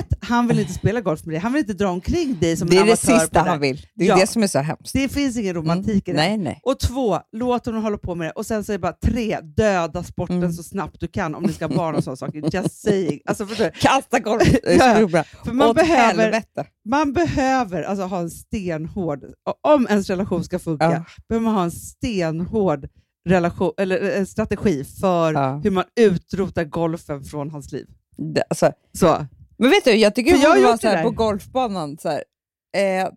Ett, 0.00 0.14
han 0.20 0.46
vill 0.48 0.58
inte 0.58 0.72
spela 0.72 1.00
golf 1.00 1.24
med 1.24 1.32
dig. 1.34 1.40
Han 1.40 1.52
vill 1.52 1.60
inte 1.60 1.72
dra 1.72 1.88
omkring 1.88 2.38
dig 2.40 2.56
som 2.56 2.68
Det 2.68 2.76
en 2.76 2.82
är 2.82 2.86
det 2.86 2.92
amatör 2.92 3.18
sista 3.18 3.38
på 3.40 3.44
det. 3.44 3.50
han 3.50 3.60
vill. 3.60 3.86
Det 3.94 4.04
är 4.04 4.08
Ja. 4.08 4.16
det 4.16 4.26
som 4.26 4.42
är 4.42 4.46
så 4.46 4.58
hemskt. 4.58 4.92
Det 4.92 5.08
finns 5.08 5.36
ingen 5.36 5.54
romantik 5.54 6.08
Mm. 6.08 6.18
i 6.18 6.22
det. 6.22 6.28
Nej, 6.28 6.38
nej. 6.38 6.60
Och 6.62 6.78
två, 6.80 7.18
låt 7.32 7.66
honom 7.66 7.82
hålla 7.82 7.98
på 7.98 8.14
med 8.14 8.26
det. 8.28 8.32
Och 8.32 8.46
sen 8.46 8.64
så 8.64 8.72
är 8.72 8.74
det 8.74 8.78
bara 8.82 8.92
tre, 9.06 9.38
döda 9.40 10.02
sporten 10.02 10.36
Mm. 10.36 10.52
så 10.52 10.62
snabbt 10.62 11.00
du 11.00 11.08
kan 11.08 11.34
om 11.34 11.42
ni 11.42 11.52
ska 11.52 11.66
ha 11.66 11.76
barn 11.76 11.94
och 11.94 12.04
sådana 12.04 12.16
saker. 12.16 12.38
Just 12.52 12.80
saying. 12.82 13.20
Alltså, 13.26 13.44
du? 13.44 13.70
Kasta 13.80 14.18
Ja, 14.24 15.24
För 15.44 15.52
man 15.52 15.68
åt 15.68 15.76
behöver, 15.76 16.22
helvete. 16.22 16.66
man 16.88 17.12
behöver 17.12 17.82
alltså 17.82 18.04
ha 18.04 18.18
en 18.18 18.30
stenhård, 18.30 19.24
om 19.62 19.86
ens 19.90 20.10
relation 20.10 20.44
ska 20.44 20.58
funka, 20.58 20.84
Ja. 20.84 21.04
behöver 21.28 21.44
man 21.44 21.54
ha 21.54 21.64
en 21.64 21.70
stenhård 21.70 22.88
relation, 23.28 23.72
eller 23.78 24.00
en 24.00 24.26
strategi 24.26 24.84
för 24.84 25.32
Ja. 25.32 25.60
hur 25.64 25.70
man 25.70 25.84
utrotar 26.00 26.64
golfen 26.64 27.24
från 27.24 27.50
hans 27.50 27.72
liv. 27.72 27.86
Det, 28.34 28.42
alltså, 28.50 28.72
Så. 28.98 29.26
Men 29.56 29.70
vet 29.70 29.84
du, 29.84 29.90
jag 29.94 30.14
tycker 30.14 30.30
För 30.30 30.38
det 30.38 30.44
jag 30.44 30.54
borde 30.54 30.66
vara 30.66 30.78
så 30.78 30.86
det 30.86 30.96
här 30.96 31.02
på 31.02 31.10
golfbanan. 31.10 31.98
Så 31.98 32.08
eh, 32.10 33.08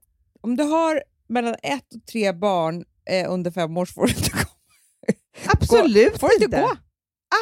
om 0.42 0.56
du 0.58 0.64
har 0.64 1.04
mellan 1.30 1.56
ett 1.64 1.96
och 1.96 2.06
tre 2.12 2.32
barn 2.34 2.86
eh, 3.10 3.32
under 3.34 3.52
fem 3.52 3.78
år 3.78 3.86
så 3.86 3.94
får 3.94 4.08
du 4.08 4.14
inte 4.14 4.30
gå. 4.30 4.38
Absolut 5.52 6.20
Får 6.20 6.28
du 6.40 6.46
inte 6.46 6.62
gå? 6.62 6.72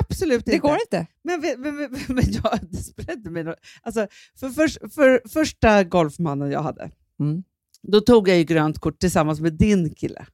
Absolut 0.01 0.45
Det 0.45 0.51
inte. 0.53 0.67
går 0.67 0.77
inte. 0.81 1.07
Men, 1.23 1.39
men, 1.41 1.61
men, 1.61 1.89
men, 2.07 2.23
jag, 2.31 2.59
det 2.97 3.13
inte 3.13 3.29
mig 3.29 3.55
alltså, 3.81 4.07
för, 4.39 4.49
för, 4.49 4.89
för 4.89 5.21
första 5.29 5.83
golfmannen 5.83 6.51
jag 6.51 6.61
hade, 6.61 6.91
Mm. 7.19 7.43
då 7.81 8.01
tog 8.01 8.29
jag 8.29 8.37
ju 8.37 8.43
grönt 8.43 8.79
kort 8.79 8.99
tillsammans 8.99 9.39
med 9.39 9.53
din 9.53 9.93
kille. 9.95 10.25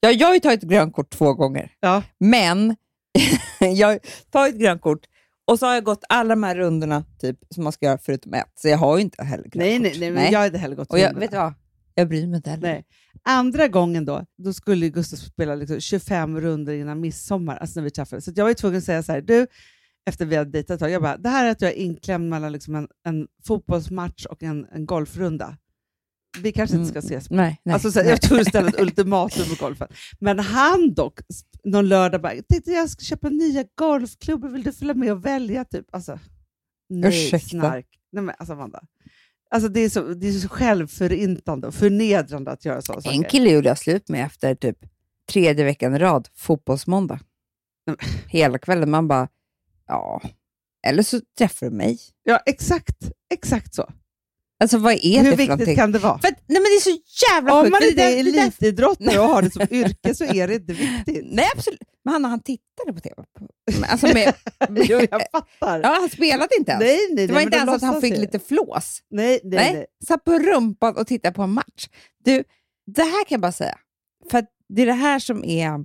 Ja, 0.00 0.10
jag 0.10 0.26
har 0.26 0.34
ju 0.34 0.40
tagit 0.40 0.62
grönt 0.62 0.94
kort 0.94 1.10
två 1.10 1.34
gånger, 1.34 1.72
Ja. 1.80 2.02
men 2.18 2.76
jag 3.60 3.88
har 3.88 4.00
tagit 4.30 4.56
grönt 4.56 4.82
kort 4.82 5.06
och 5.48 5.58
så 5.58 5.66
har 5.66 5.74
jag 5.74 5.84
gått 5.84 6.04
alla 6.08 6.28
de 6.28 6.42
här 6.42 6.54
rundorna 6.54 7.04
typ, 7.20 7.38
som 7.50 7.64
man 7.64 7.72
ska 7.72 7.86
göra 7.86 7.98
förutom 7.98 8.34
ett, 8.34 8.52
så 8.54 8.68
jag 8.68 8.78
har 8.78 8.96
ju 8.96 9.02
inte 9.02 9.24
heller 9.24 9.42
grönt 9.42 9.54
Nej, 9.54 9.78
nej, 9.78 9.96
nej, 10.00 10.10
men 10.10 10.32
jag 10.32 10.40
hade 10.40 10.58
heller 10.58 10.76
gått 10.76 10.90
och 10.90 10.98
jag, 10.98 11.06
rundorna. 11.06 11.20
vet 11.20 11.30
du 11.30 11.36
vad? 11.36 11.54
Jag 11.94 12.08
bryr 12.08 12.26
mig 12.26 12.36
inte 12.36 12.50
heller. 12.50 12.68
Nej. 12.68 12.84
Andra 13.22 13.68
gången 13.68 14.04
då, 14.04 14.24
då 14.38 14.52
skulle 14.52 14.88
Gustav 14.88 15.16
spela 15.16 15.54
liksom 15.54 15.80
25 15.80 16.40
runder 16.40 16.72
innan 16.72 17.00
midsommar, 17.00 17.56
alltså 17.56 17.80
när 17.80 17.84
vi 17.84 17.90
träffades. 17.90 18.24
Så 18.24 18.32
jag 18.34 18.44
var 18.44 18.48
ju 18.48 18.54
tvungen 18.54 18.78
att 18.78 18.84
säga 18.84 19.02
så 19.02 19.12
här, 19.12 19.20
du, 19.20 19.46
efter 20.06 20.26
vi 20.26 20.36
hade 20.36 20.50
dejtat 20.50 20.74
ett 20.74 20.80
tag, 20.80 20.90
jag 20.90 21.02
bara, 21.02 21.16
det 21.16 21.28
här 21.28 21.46
är 21.46 21.50
att 21.50 21.60
jag 21.60 21.70
är 21.70 21.76
inklämd 21.76 22.28
mellan 22.28 22.52
liksom 22.52 22.74
en, 22.74 22.88
en 23.04 23.26
fotbollsmatch 23.46 24.26
och 24.26 24.42
en, 24.42 24.66
en 24.72 24.86
golfrunda. 24.86 25.56
Vi 26.38 26.52
kanske 26.52 26.76
inte 26.76 26.88
ska 26.88 26.98
ses. 26.98 27.30
Nej, 27.30 27.60
nej, 27.62 27.72
alltså, 27.72 27.90
så 27.92 27.98
här, 27.98 28.04
nej. 28.04 28.10
jag 28.10 28.22
tog 28.22 28.40
istället 28.40 28.74
ett 28.74 28.80
ultimatum 28.82 29.48
med 29.48 29.58
golfen. 29.58 29.88
Men 30.20 30.38
han 30.38 30.94
dock, 30.94 31.20
någon 31.64 31.88
lördag 31.88 32.20
bara, 32.22 32.34
jag 32.34 32.48
tänkte 32.48 32.70
jag 32.70 32.90
ska 32.90 33.04
köpa 33.04 33.28
nya 33.28 33.64
golfklubbor, 33.74 34.48
vill 34.48 34.62
du 34.62 34.72
följa 34.72 34.94
med 34.94 35.12
och 35.12 35.24
välja? 35.24 35.64
Typ. 35.64 35.86
Alltså, 35.90 36.18
nej, 36.88 37.26
Ursäkta? 37.26 37.48
snark. 37.48 37.86
Nej, 38.12 38.24
men, 38.24 38.34
alltså, 38.38 38.52
Amanda. 38.52 38.80
Alltså, 39.50 39.68
det, 39.68 39.80
är 39.80 39.88
så, 39.88 40.02
det 40.02 40.28
är 40.28 40.32
så 40.32 40.48
självförintande 40.48 41.66
och 41.66 41.74
förnedrande 41.74 42.50
att 42.50 42.64
göra 42.64 42.82
sådana 42.82 43.02
En 43.04 43.16
saker. 43.16 43.28
kille 43.30 43.50
gjorde 43.50 43.68
jag 43.68 43.78
slut 43.78 44.08
med 44.08 44.26
efter 44.26 44.54
typ 44.54 44.78
tredje 45.32 45.64
veckan 45.64 45.94
i 45.94 45.98
rad, 45.98 46.28
fotbollsmåndag. 46.34 47.20
Hela 48.28 48.58
kvällen. 48.58 48.90
Man 48.90 49.08
bara, 49.08 49.28
ja, 49.86 50.22
eller 50.86 51.02
så 51.02 51.20
träffar 51.38 51.66
du 51.66 51.72
mig. 51.76 51.98
Ja, 52.22 52.38
exakt. 52.46 53.12
Exakt 53.34 53.74
så. 53.74 53.90
Alltså 54.60 54.78
vad 54.78 54.92
är 54.92 55.18
Hur 55.18 55.24
det 55.24 55.30
för 55.30 55.36
viktigt 55.36 55.48
någonting? 55.48 55.76
kan 55.76 55.92
det 55.92 55.98
vara? 55.98 56.18
För 56.18 56.30
nej 56.30 56.38
men 56.46 56.62
det 56.62 56.76
är 56.76 56.80
så 56.80 56.98
jävla 57.32 57.54
Om 57.54 57.62
sjukt. 57.64 57.70
man 57.72 57.82
inte 57.82 58.02
är 58.02 58.24
det 58.24 58.30
det 58.32 58.38
elitidrottare 58.40 59.18
och 59.18 59.28
har 59.28 59.42
det 59.42 59.50
som 59.50 59.62
yrke 59.70 60.14
så 60.14 60.24
är 60.24 60.48
det 60.48 60.54
inte 60.54 60.72
viktigt. 60.72 61.24
Nej, 61.30 61.44
absolut. 61.56 61.80
Men 62.04 62.12
han, 62.12 62.24
han 62.24 62.40
tittade 62.40 62.92
på 62.92 63.00
TV. 63.00 63.22
Alltså 63.88 64.06
med, 64.14 64.34
Jo, 64.88 65.00
jag 65.10 65.22
fattar. 65.32 65.80
ja, 65.80 65.88
han 66.00 66.08
spelade 66.10 66.48
inte 66.58 66.70
ens. 66.72 66.82
nej, 66.84 66.98
nej, 67.14 67.26
det 67.26 67.32
var 67.32 67.38
nej, 67.40 67.44
inte 67.44 67.56
ens 67.56 67.70
att 67.70 67.82
han 67.82 68.00
fick 68.00 68.14
ju. 68.14 68.20
lite 68.20 68.38
flås. 68.38 69.02
Nej, 69.10 69.40
nej, 69.44 69.58
Nej, 69.58 69.72
nej. 69.74 69.86
Satt 70.08 70.24
på 70.24 70.38
rumpan 70.38 70.96
och 70.96 71.06
tittade 71.06 71.34
på 71.34 71.42
en 71.42 71.50
match. 71.52 71.88
Du, 72.24 72.44
det 72.86 73.02
här 73.02 73.24
kan 73.24 73.34
jag 73.36 73.40
bara 73.40 73.52
säga. 73.52 73.78
För 74.30 74.46
det 74.68 74.82
är 74.82 74.86
det 74.86 74.92
här 74.92 75.18
som 75.18 75.44
är 75.44 75.84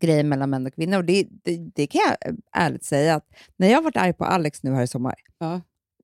grejen 0.00 0.28
mellan 0.28 0.50
män 0.50 0.66
och 0.66 0.74
kvinnor. 0.74 0.98
Och 0.98 1.04
det, 1.04 1.26
det, 1.44 1.56
det 1.74 1.86
kan 1.86 2.00
jag 2.08 2.36
ärligt 2.56 2.84
säga 2.84 3.14
att 3.14 3.26
när 3.56 3.68
jag 3.68 3.74
har 3.78 3.82
varit 3.82 3.96
arg 3.96 4.12
på 4.12 4.24
Alex 4.24 4.62
nu 4.62 4.74
här 4.74 4.82
i 4.82 4.86
sommar, 4.88 5.14
Ja. 5.38 5.60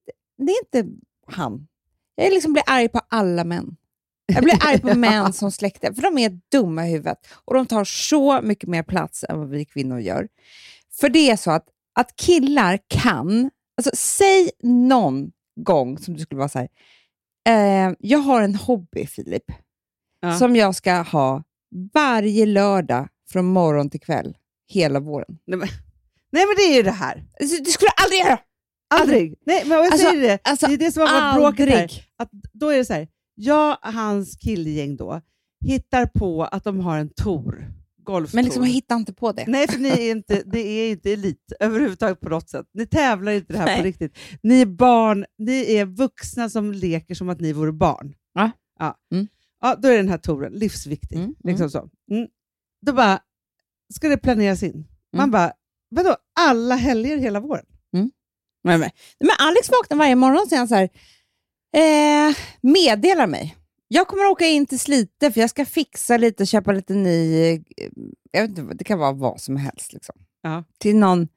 det, 0.07 0.45
det 0.47 0.53
är 0.53 0.81
inte 0.81 0.97
han. 1.27 1.67
Jag 2.15 2.33
liksom 2.33 2.53
blir 2.53 2.65
arg 2.67 2.89
på 2.89 3.01
alla 3.09 3.45
män. 3.45 3.77
Jag 4.27 4.45
blir 4.45 4.67
arg 4.67 4.81
på 4.81 4.95
män 4.99 5.33
som 5.33 5.53
släkte, 5.53 5.95
för 5.95 6.03
de 6.03 6.19
är 6.19 6.41
dumma 6.53 6.89
i 6.89 6.91
huvudet 6.91 7.19
och 7.45 7.55
de 7.55 7.67
tar 7.67 7.85
så 7.85 8.41
mycket 8.43 8.69
mer 8.69 8.83
plats 8.83 9.25
än 9.29 9.39
vad 9.39 9.49
vi 9.49 9.65
kvinnor 9.65 10.01
gör. 10.01 10.29
För 11.01 11.09
det 11.09 11.31
är 11.31 11.37
så 11.37 11.51
att, 11.51 11.65
att 11.95 12.17
killar 12.17 12.79
kan, 12.89 13.51
alltså 13.77 13.91
säg 13.97 14.51
någon 14.63 15.31
gång 15.61 15.99
som 15.99 16.15
du 16.15 16.21
skulle 16.21 16.39
vara 16.39 16.49
så 16.49 16.59
här, 16.59 16.69
eh, 17.49 17.95
jag 17.99 18.19
har 18.19 18.43
en 18.43 18.55
hobby 18.55 19.07
Filip, 19.07 19.45
Ja. 20.25 20.39
som 20.39 20.57
jag 20.57 20.75
ska 20.75 20.93
ha 21.03 21.43
varje 21.95 22.47
lördag 22.47 23.09
från 23.31 23.45
morgon 23.47 23.91
till 23.91 24.01
kväll 24.01 24.37
hela 24.69 25.01
våren. 25.01 25.39
Nej, 25.47 25.59
men, 25.59 25.69
nej, 26.33 26.47
men 26.47 26.55
det 26.57 26.63
är 26.63 26.77
ju 26.77 26.83
det 26.83 26.91
här. 26.91 27.25
Alltså, 27.41 27.63
Det 27.63 27.71
skulle 27.71 27.91
aldrig 27.91 28.21
göra! 28.21 28.39
Aldrig. 29.01 29.35
Nej, 29.47 29.63
men 29.67 29.77
jag 29.79 29.87
Alltså, 29.87 30.07
säger 30.09 30.23
det. 30.23 30.39
alltså, 30.45 30.67
det 30.67 30.73
är 30.75 30.79
det 30.79 30.93
som 30.93 31.03
har 31.03 31.09
varit 31.21 31.37
bråket 31.59 31.69
här. 31.69 32.05
Att 32.19 32.31
då 32.53 32.69
är 32.69 32.79
det 32.79 32.85
så 32.85 32.93
här, 32.93 33.09
jag 33.35 33.79
och 33.87 33.93
hans 33.93 34.37
killgäng 34.37 34.97
då 34.97 35.21
hittar 35.65 36.07
på 36.07 36.45
att 36.45 36.65
de 36.65 36.81
har 36.81 36.99
en 36.99 37.09
tour, 37.09 37.73
golftour. 38.03 38.37
Men 38.37 38.45
liksom 38.45 38.65
hitta 38.65 38.95
inte 38.95 39.13
på 39.13 39.33
det. 39.33 39.45
Nej, 39.47 39.69
för 39.69 39.79
ni 39.79 39.89
är 39.89 40.11
inte, 40.17 40.43
det 40.47 40.59
är 40.59 40.91
inte 40.91 41.13
elit 41.13 41.53
överhuvudtaget 41.61 42.21
på 42.21 42.29
något 42.29 42.49
sätt. 42.51 42.67
Ni 42.75 42.87
tävlar 42.87 43.33
inte 43.33 43.53
det 43.53 43.59
här 43.59 43.67
Nej. 43.67 43.77
på 43.79 43.85
riktigt. 43.85 44.19
Ni 44.43 44.61
är 44.61 44.67
barn, 44.67 45.25
ni 45.39 45.75
är 45.75 45.85
vuxna 45.85 46.51
som 46.51 46.73
leker 46.73 47.15
som 47.15 47.29
att 47.29 47.41
ni 47.41 47.53
vore 47.53 47.73
barn. 47.73 48.15
Ja. 48.35 48.51
Ja. 48.79 48.97
Mm. 49.13 49.27
Ja, 49.61 49.77
då 49.79 49.89
är 49.89 49.97
den 49.97 50.09
här 50.09 50.19
touren 50.19 50.53
livsviktig. 50.53 51.17
Mm, 51.19 51.35
Liksom 51.45 51.71
så. 51.71 51.89
Mm. 52.11 52.29
Då 52.87 52.93
bara, 52.93 53.21
ska 53.95 54.09
det 54.09 54.17
planeras 54.17 54.63
in. 54.63 54.87
Man 55.13 55.21
Mm. 55.21 55.31
bara, 55.31 55.53
vadå, 55.91 56.17
alla 56.41 56.75
helger 56.75 57.17
hela 57.17 57.41
våren? 57.41 57.65
Men, 58.65 58.81
men, 58.81 58.91
men 59.21 59.31
Alex 59.39 59.71
vaknar 59.71 59.97
varje 59.97 60.15
morgon 60.17 60.63
och 60.63 60.69
så 60.69 60.75
här, 60.75 60.89
eh, 61.77 62.37
meddelar 62.61 63.27
mig. 63.27 63.57
Jag 63.89 64.09
kommer 64.09 64.25
åka 64.27 64.47
in 64.47 64.67
till 64.67 64.79
Slite 64.81 65.33
för 65.33 65.41
jag 65.41 65.51
ska 65.51 65.65
fixa 65.65 66.17
lite, 66.17 66.47
köpa 66.47 66.73
lite 66.73 66.95
ny, 66.95 67.43
eh, 67.53 67.61
jag 68.31 68.43
vet 68.49 68.59
inte, 68.59 68.75
det 68.75 68.85
kan 68.85 68.99
vara 68.99 69.13
vad 69.13 69.41
som 69.41 69.57
helst. 69.57 69.93
Liksom. 69.93 70.15
Ja. 70.43 70.65
Till 70.79 70.97
någon 70.97 71.29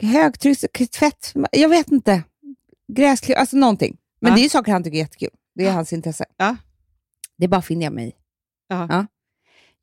högtryckstvätt, 0.00 1.32
jag 1.52 1.68
vet 1.68 1.92
inte, 1.92 2.22
gräsklipp, 2.92 3.38
alltså 3.38 3.56
någonting. 3.56 3.96
Men 4.20 4.30
Ja. 4.30 4.34
det 4.36 4.40
är 4.40 4.42
ju 4.42 4.48
saker 4.48 4.72
han 4.72 4.82
tycker 4.84 4.96
är 4.96 5.00
jättekul. 5.02 5.30
Det 5.54 5.66
är 5.66 5.72
hans 5.72 5.92
intresse. 5.92 6.24
Ja. 6.36 6.56
Det 7.38 7.48
bara 7.48 7.62
finner 7.62 7.84
jag 7.84 7.92
mig 7.92 8.08
i. 8.08 8.12
Ja. 8.68 8.86
Ja. 8.90 9.06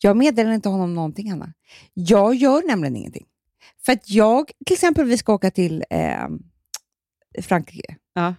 Jag 0.02 0.18
meddelar 0.18 0.52
inte 0.52 0.70
honom 0.70 0.96
någonting, 0.96 1.30
Hanna. 1.32 1.54
Jag 1.94 2.36
gör 2.36 2.68
nämligen 2.68 2.96
ingenting. 2.96 3.26
För 3.86 3.92
att 3.92 4.10
jag, 4.10 4.52
till 4.66 4.74
exempel, 4.74 5.06
vi 5.06 5.18
ska 5.18 5.34
åka 5.34 5.52
till 5.52 5.84
eh, 5.90 6.28
Frankrike. 7.42 7.96
Ja. 8.14 8.36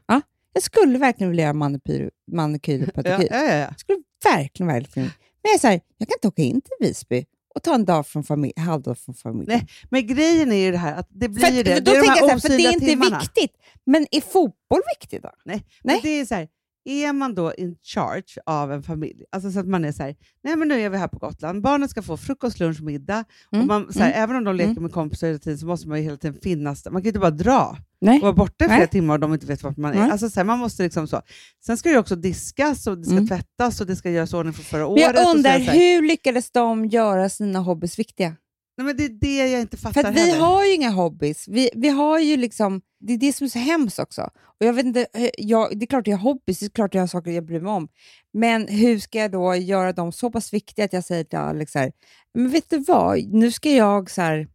Jag 0.53 0.62
skulle 0.62 0.99
verkligen 0.99 1.30
vilja 1.30 1.43
göra 1.45 1.53
manikyr, 1.53 2.11
manikyr 2.32 2.82
och 2.82 2.88
Ja, 2.95 3.03
pedikyr. 3.03 3.28
ja, 3.30 3.43
ja, 3.45 3.55
ja. 3.55 3.74
Skulle 3.78 3.99
verkligen, 4.24 4.66
verkligen. 4.68 5.11
Men 5.43 5.51
jag 5.53 5.61
så 5.61 5.66
här, 5.66 5.80
jag 5.99 6.09
kan 6.09 6.14
inte 6.16 6.28
åka 6.28 6.43
in 6.43 6.61
till 6.61 6.72
Visby 6.88 7.24
och 7.55 7.62
ta 7.62 7.74
en 7.74 7.84
dag 7.84 8.07
från 8.07 8.24
familj, 8.24 8.53
halvdag 8.57 8.99
från 8.99 9.14
familjen. 9.14 9.59
Nej, 9.59 9.66
Men 9.91 10.07
grejen 10.07 10.53
är 10.53 10.57
ju 10.57 10.70
det 10.72 10.78
här 10.78 10.95
att 10.97 11.07
det 11.11 11.28
blir 11.28 11.45
för, 11.45 11.51
det. 11.53 11.64
för 11.64 11.74
det 11.74 11.80
då 11.80 11.91
är 11.91 12.01
de 12.03 12.09
här 12.09 12.16
jag 12.16 12.24
så 12.26 12.28
här, 12.30 12.38
för 12.38 12.49
det 12.49 12.66
är 12.66 12.72
inte 12.72 12.86
timmarna. 12.86 13.18
viktigt. 13.20 13.53
Men 13.86 14.07
är 14.11 14.20
fotboll 14.20 14.80
viktigt 15.01 15.22
då? 15.22 15.30
Nej, 15.45 15.57
Nej. 15.84 15.95
Men 15.95 16.01
det 16.03 16.09
är 16.20 16.24
så 16.26 16.34
här, 16.34 16.49
är 16.85 17.12
man 17.12 17.35
då 17.35 17.55
in 17.55 17.76
charge 17.83 18.39
av 18.47 18.72
en 18.72 18.83
familj, 18.83 19.24
alltså 19.33 19.51
så 19.53 19.61
att 19.61 19.66
man 19.68 19.85
är 19.85 19.93
så 19.93 20.03
här, 20.03 20.16
nej 20.43 20.57
men 20.57 20.68
nu 20.68 20.81
är 20.81 20.91
vi 20.91 20.97
här 20.97 21.09
på 21.09 21.18
Gotland, 21.18 21.62
barnen 21.62 21.89
ska 21.89 22.03
få 22.03 22.16
frukost, 22.16 22.61
lunch, 22.61 22.81
middag, 22.83 23.24
Mm, 23.53 23.62
och 23.62 23.66
man, 23.68 23.93
så 23.93 23.99
här, 23.99 24.07
mm, 24.11 24.22
även 24.22 24.37
om 24.37 24.45
de 24.45 24.57
leker 24.57 24.70
mm. 24.70 24.83
med 24.83 24.93
kompisar 24.93 25.26
hela 25.26 25.39
tiden 25.39 25.59
så 25.59 25.66
måste 25.66 25.89
man 25.89 25.99
ju 25.99 26.05
hela 26.05 26.16
tiden 26.16 26.41
finnas 26.43 26.83
där. 26.83 26.91
Man 26.91 27.03
kan 27.03 27.05
ju 27.05 27.09
inte 27.09 27.18
bara 27.20 27.31
dra 27.31 27.76
Nej. 28.01 28.16
och 28.16 28.22
vara 28.22 28.33
borta 28.33 28.64
i 28.64 28.68
flera 28.68 28.87
timmar 28.87 29.14
och 29.14 29.20
de 29.20 29.35
inte 29.35 29.47
vet 29.47 29.62
vart 29.62 29.76
man 29.76 29.95
är. 29.95 30.11
Alltså, 30.11 30.31
så 30.31 30.41
här, 30.41 30.45
man 30.45 30.59
måste 30.59 30.83
liksom 30.83 31.07
så. 31.09 31.22
Sen 31.66 31.76
ska 31.76 31.89
det 31.89 31.93
ju 31.93 31.99
också 31.99 32.16
diskas 32.16 32.87
och 32.87 32.99
det 32.99 33.05
ska 33.05 33.12
Mm. 33.12 33.28
tvättas 33.28 33.81
och 33.81 33.87
det 33.87 33.97
ska 33.97 34.11
göras 34.11 34.35
ordning 34.35 34.53
för 34.55 34.62
förra 34.62 34.81
Men 34.81 34.89
året. 34.91 35.01
jag 35.03 35.11
och 35.11 35.18
så 35.18 35.31
undrar, 35.37 35.59
hur 35.59 36.03
lyckades 36.03 36.51
de 36.51 36.87
göra 36.87 37.28
sina 37.28 37.59
hobbys 37.59 37.99
viktiga? 37.99 38.37
Nej, 38.81 38.87
men 38.87 38.97
det 38.97 39.05
är 39.05 39.09
det 39.20 39.53
jag 39.53 39.61
inte 39.61 39.76
fattar 39.76 40.03
För 40.03 40.09
att 40.09 40.14
vi 40.14 40.20
heller. 40.20 40.41
har 40.41 40.64
ju 40.64 40.74
inga 40.74 40.91
hobbys. 40.91 41.49
Vi, 41.49 41.70
vi 41.74 41.89
har 41.89 42.18
ju 42.18 42.37
liksom, 42.37 42.81
det 43.01 43.12
är 43.12 43.18
det 43.18 43.33
som 43.33 43.45
är 43.45 43.49
så 43.49 43.59
hemskt 43.59 43.99
också. 43.99 44.31
Och 44.43 44.66
jag 44.66 44.72
vet 44.72 44.87
inte, 44.87 45.07
eh, 45.14 45.31
jag, 45.39 45.78
det 45.78 45.85
är 45.85 45.87
klart 45.87 46.07
jag 46.07 46.16
har 46.16 46.22
hobbys, 46.22 46.59
det 46.61 46.66
är 46.66 46.70
klart 46.70 46.95
jag 46.95 47.03
har 47.03 47.07
saker 47.07 47.31
jag 47.31 47.45
bryr 47.45 47.61
mig 47.61 47.72
om. 47.72 47.89
Men 48.33 48.68
hur 48.68 48.99
ska 48.99 49.18
jag 49.18 49.33
då 49.33 49.55
göra 49.55 49.93
dem 49.93 50.12
så 50.12 50.31
pass 50.31 50.53
viktiga 50.53 50.85
att 50.85 50.93
jag 50.93 51.05
säger 51.05 51.24
till 51.24 51.39
Alex 51.39 51.72
så 51.72 51.78
här, 51.78 51.93
men 52.35 52.51
vet 52.51 52.70
du 52.70 52.78
vad, 52.78 53.24
nu 53.24 53.53
ska 53.53 53.70
jag 53.70 54.11
så 54.11 54.22
här, 54.22 54.49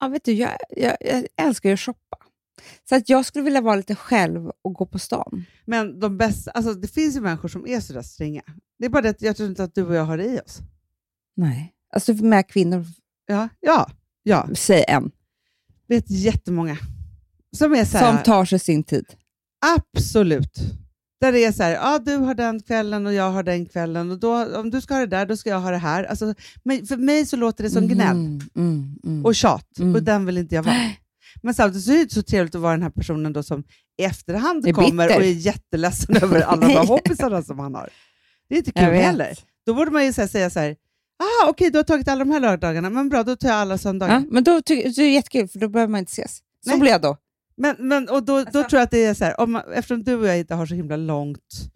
ja, 0.00 0.08
vet 0.08 0.24
du, 0.24 0.32
jag, 0.32 0.50
jag, 0.70 0.96
jag 1.00 1.26
älskar 1.36 1.68
ju 1.68 1.74
att 1.74 1.80
shoppa. 1.80 2.16
Så 2.88 2.96
att 2.96 3.08
jag 3.08 3.26
skulle 3.26 3.44
vilja 3.44 3.60
vara 3.60 3.76
lite 3.76 3.94
själv 3.94 4.50
och 4.62 4.74
gå 4.74 4.86
på 4.86 4.98
stan. 4.98 5.44
Men 5.64 6.00
de 6.00 6.16
bästa, 6.16 6.50
alltså, 6.50 6.74
det 6.74 6.88
finns 6.88 7.16
ju 7.16 7.20
människor 7.20 7.48
som 7.48 7.66
är 7.66 7.80
sådär 7.80 8.02
stränga. 8.02 8.42
Det 8.78 8.84
är 8.84 8.90
bara 8.90 9.02
det 9.02 9.08
att 9.08 9.22
jag 9.22 9.36
tror 9.36 9.48
inte 9.48 9.64
att 9.64 9.74
du 9.74 9.86
och 9.86 9.94
jag 9.94 10.04
har 10.04 10.16
det 10.16 10.24
i 10.24 10.40
oss. 10.40 10.58
Nej. 11.36 11.74
Alltså 11.92 12.14
med 12.14 12.48
kvinnor, 12.48 12.86
Ja, 13.30 13.48
ja, 13.60 13.90
ja. 14.22 14.48
säg 14.54 14.84
en, 14.88 15.10
vet 15.88 16.04
jättemånga 16.10 16.76
som 17.56 17.74
är 17.74 17.84
så 17.84 17.98
här, 17.98 18.12
som 18.14 18.22
tar 18.22 18.44
sig 18.44 18.58
sin 18.58 18.84
tid. 18.84 19.04
absolut. 19.76 20.58
Där 21.20 21.32
det 21.32 21.44
är 21.44 21.52
så 21.52 21.62
här, 21.62 21.70
ja, 21.70 21.98
du 21.98 22.16
har 22.16 22.34
den 22.34 22.62
kvällen 22.62 23.06
och 23.06 23.14
jag 23.14 23.30
har 23.30 23.42
den 23.42 23.66
kvällen 23.66 24.10
och 24.10 24.18
då, 24.20 24.56
om 24.58 24.70
du 24.70 24.80
ska 24.80 24.94
ha 24.94 25.00
det 25.00 25.06
där, 25.06 25.26
då 25.26 25.36
ska 25.36 25.50
jag 25.50 25.60
ha 25.60 25.70
det 25.70 25.76
här. 25.78 26.04
Alltså, 26.04 26.34
men 26.64 26.86
för 26.86 26.96
mig 26.96 27.26
så 27.26 27.36
låter 27.36 27.64
det 27.64 27.70
som 27.70 27.88
gnäll 27.88 28.16
Mm, 28.16 28.40
mm, 28.56 28.96
mm. 29.04 29.24
och 29.24 29.34
tjat 29.34 29.78
Mm. 29.78 29.94
och 29.94 30.02
den 30.02 30.26
vill 30.26 30.38
inte 30.38 30.54
jag 30.54 30.62
vara. 30.62 30.90
Men 31.42 31.54
samtidigt 31.54 31.84
så 31.84 31.90
är 31.92 31.96
det 31.96 32.02
inte 32.02 32.14
så 32.14 32.22
trevligt 32.22 32.54
att 32.54 32.60
vara 32.60 32.72
den 32.72 32.82
här 32.82 32.90
personen 32.90 33.32
då 33.32 33.42
som 33.42 33.64
i 34.00 34.04
efterhand 34.04 34.66
Är 34.68 34.72
kommer 34.72 35.06
bitter. 35.08 35.20
och 35.20 35.26
är 35.26 35.30
jätteledsen 35.32 36.16
över 36.16 36.40
alla 36.40 36.66
de 36.66 36.72
här 36.72 36.86
hobbiesarna 36.86 37.42
som 37.42 37.58
han 37.58 37.74
har. 37.74 37.88
Det 38.48 38.54
är 38.54 38.58
inte 38.58 38.72
kul 38.72 38.84
heller. 38.94 39.38
Då 39.66 39.74
borde 39.74 39.90
man 39.90 40.04
ju 40.04 40.12
så 40.12 40.20
här, 40.20 40.28
säga 40.28 40.50
så 40.50 40.60
här, 40.60 40.76
ah, 41.20 41.48
okej, 41.50 41.70
du 41.70 41.78
har 41.78 41.82
tagit 41.84 42.08
alla 42.08 42.24
de 42.24 42.30
här 42.30 42.40
lördagarna, 42.40 42.90
men 42.90 43.08
bra, 43.08 43.22
då 43.22 43.36
tar 43.36 43.48
jag 43.48 43.56
alla 43.56 43.78
söndagar. 43.78 44.14
Ja, 44.14 44.22
men 44.30 44.44
då 44.44 44.62
tycker 44.62 44.88
det 44.90 45.02
är 45.02 45.10
jättekul, 45.10 45.48
för 45.48 45.58
då 45.58 45.68
behöver 45.68 45.90
man 45.90 45.98
inte 45.98 46.10
ses. 46.10 46.36
Så 46.64 46.70
Nej. 46.70 46.80
blir 46.80 46.90
jag 46.90 47.02
då. 47.02 47.16
Men, 47.56 47.76
men, 47.78 48.08
och 48.08 48.22
då, 48.22 48.32
då 48.32 48.38
Alltså- 48.38 48.52
tror 48.62 48.72
jag 48.78 48.82
att 48.82 48.90
det 48.90 49.04
är 49.04 49.14
så 49.14 49.24
här, 49.24 49.40
om 49.40 49.56
eftersom 49.74 50.02
du 50.02 50.14
och 50.14 50.26
jag 50.26 50.38
inte 50.38 50.54
har 50.54 50.66
så 50.66 50.74
himla 50.74 50.96
långt 50.96 51.70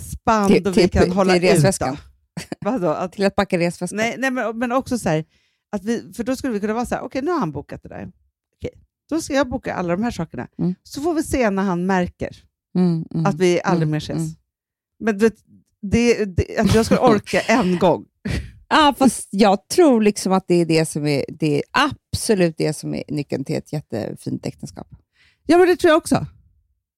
spann 0.00 0.48
Till- 0.48 0.62
då 0.62 0.70
vi 0.70 0.80
till- 0.80 0.90
kan 0.90 1.02
till 1.04 1.12
hålla 1.12 1.36
ut. 1.36 1.42
resväskan. 1.42 1.94
Då. 1.96 2.00
Vadå? 2.70 2.88
Att, 2.88 3.12
Till 3.12 3.24
att 3.26 3.36
packa 3.36 3.58
resväskan. 3.58 3.96
nej, 3.96 4.14
nej, 4.18 4.30
men, 4.30 4.58
men 4.58 4.72
också 4.72 4.98
så 4.98 5.08
här, 5.08 5.24
att 5.72 5.84
vi, 5.84 6.12
för 6.16 6.24
då 6.24 6.36
skulle 6.36 6.52
vi 6.52 6.60
kunna 6.60 6.74
vara 6.74 6.86
så 6.86 6.94
här, 6.94 7.02
okej 7.02 7.22
nu 7.22 7.30
har 7.30 7.38
han 7.38 7.52
bokat 7.52 7.82
det 7.82 7.88
där. 7.88 8.08
Okej, 8.56 8.70
då 9.10 9.20
ska 9.20 9.34
jag 9.34 9.48
boka 9.48 9.74
alla 9.74 9.96
de 9.96 10.02
här 10.02 10.10
sakerna. 10.10 10.48
Mm. 10.58 10.74
Så 10.82 11.00
får 11.02 11.14
vi 11.14 11.22
se 11.22 11.50
när 11.50 11.62
han 11.62 11.86
märker 11.86 12.36
Mm, 12.74 13.04
mm. 13.14 13.26
att 13.26 13.34
vi 13.34 13.60
aldrig 13.64 13.82
mm, 13.82 13.90
mer 13.90 13.98
ses. 13.98 14.16
mm. 14.16 14.30
Men 15.00 15.18
du 15.18 15.24
vet, 15.24 15.34
det, 15.82 16.24
det, 16.24 16.58
att 16.58 16.74
jag 16.74 16.84
skulle 16.84 17.00
orka 17.00 17.40
en 17.40 17.78
gång. 17.78 18.04
Ja, 18.70 18.94
fast 18.98 19.28
jag 19.30 19.68
tror 19.68 20.00
liksom 20.02 20.32
att 20.32 20.44
det 20.48 20.54
är 20.54 20.64
det 20.66 20.86
som 20.86 21.06
är, 21.06 21.24
det 21.28 21.56
är 21.56 21.62
absolut 21.70 22.54
det 22.58 22.72
som 22.72 22.94
är 22.94 23.02
nyckeln 23.08 23.44
till 23.44 23.56
ett 23.56 23.72
jättefint 23.72 24.46
äktenskap. 24.46 24.86
Ja, 25.46 25.58
men 25.58 25.66
det 25.66 25.76
tror 25.76 25.88
jag 25.90 25.98
också. 25.98 26.26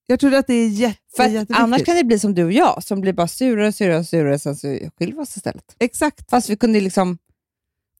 Jag 0.06 0.20
tror 0.20 0.34
att 0.34 0.46
det 0.46 0.54
är 0.54 0.68
jätte, 0.68 0.98
För 1.16 1.22
jätteviktigt. 1.24 1.56
annars 1.58 1.84
kan 1.84 1.96
det 1.96 2.04
bli 2.04 2.18
som 2.18 2.34
du 2.34 2.44
och 2.44 2.52
jag, 2.52 2.82
som 2.84 3.00
blir 3.00 3.12
bara 3.12 3.28
surare 3.28 3.66
och 3.68 3.74
surare 3.74 3.98
och 3.98 4.06
surare, 4.06 4.38
sen 4.38 4.56
så 4.56 4.66
skiljer 4.66 5.16
vi 5.16 5.22
oss 5.22 5.36
istället. 5.36 5.76
Exakt. 5.80 6.30
Fast 6.30 6.50
vi 6.50 6.56
kunde 6.56 6.80
liksom... 6.80 7.18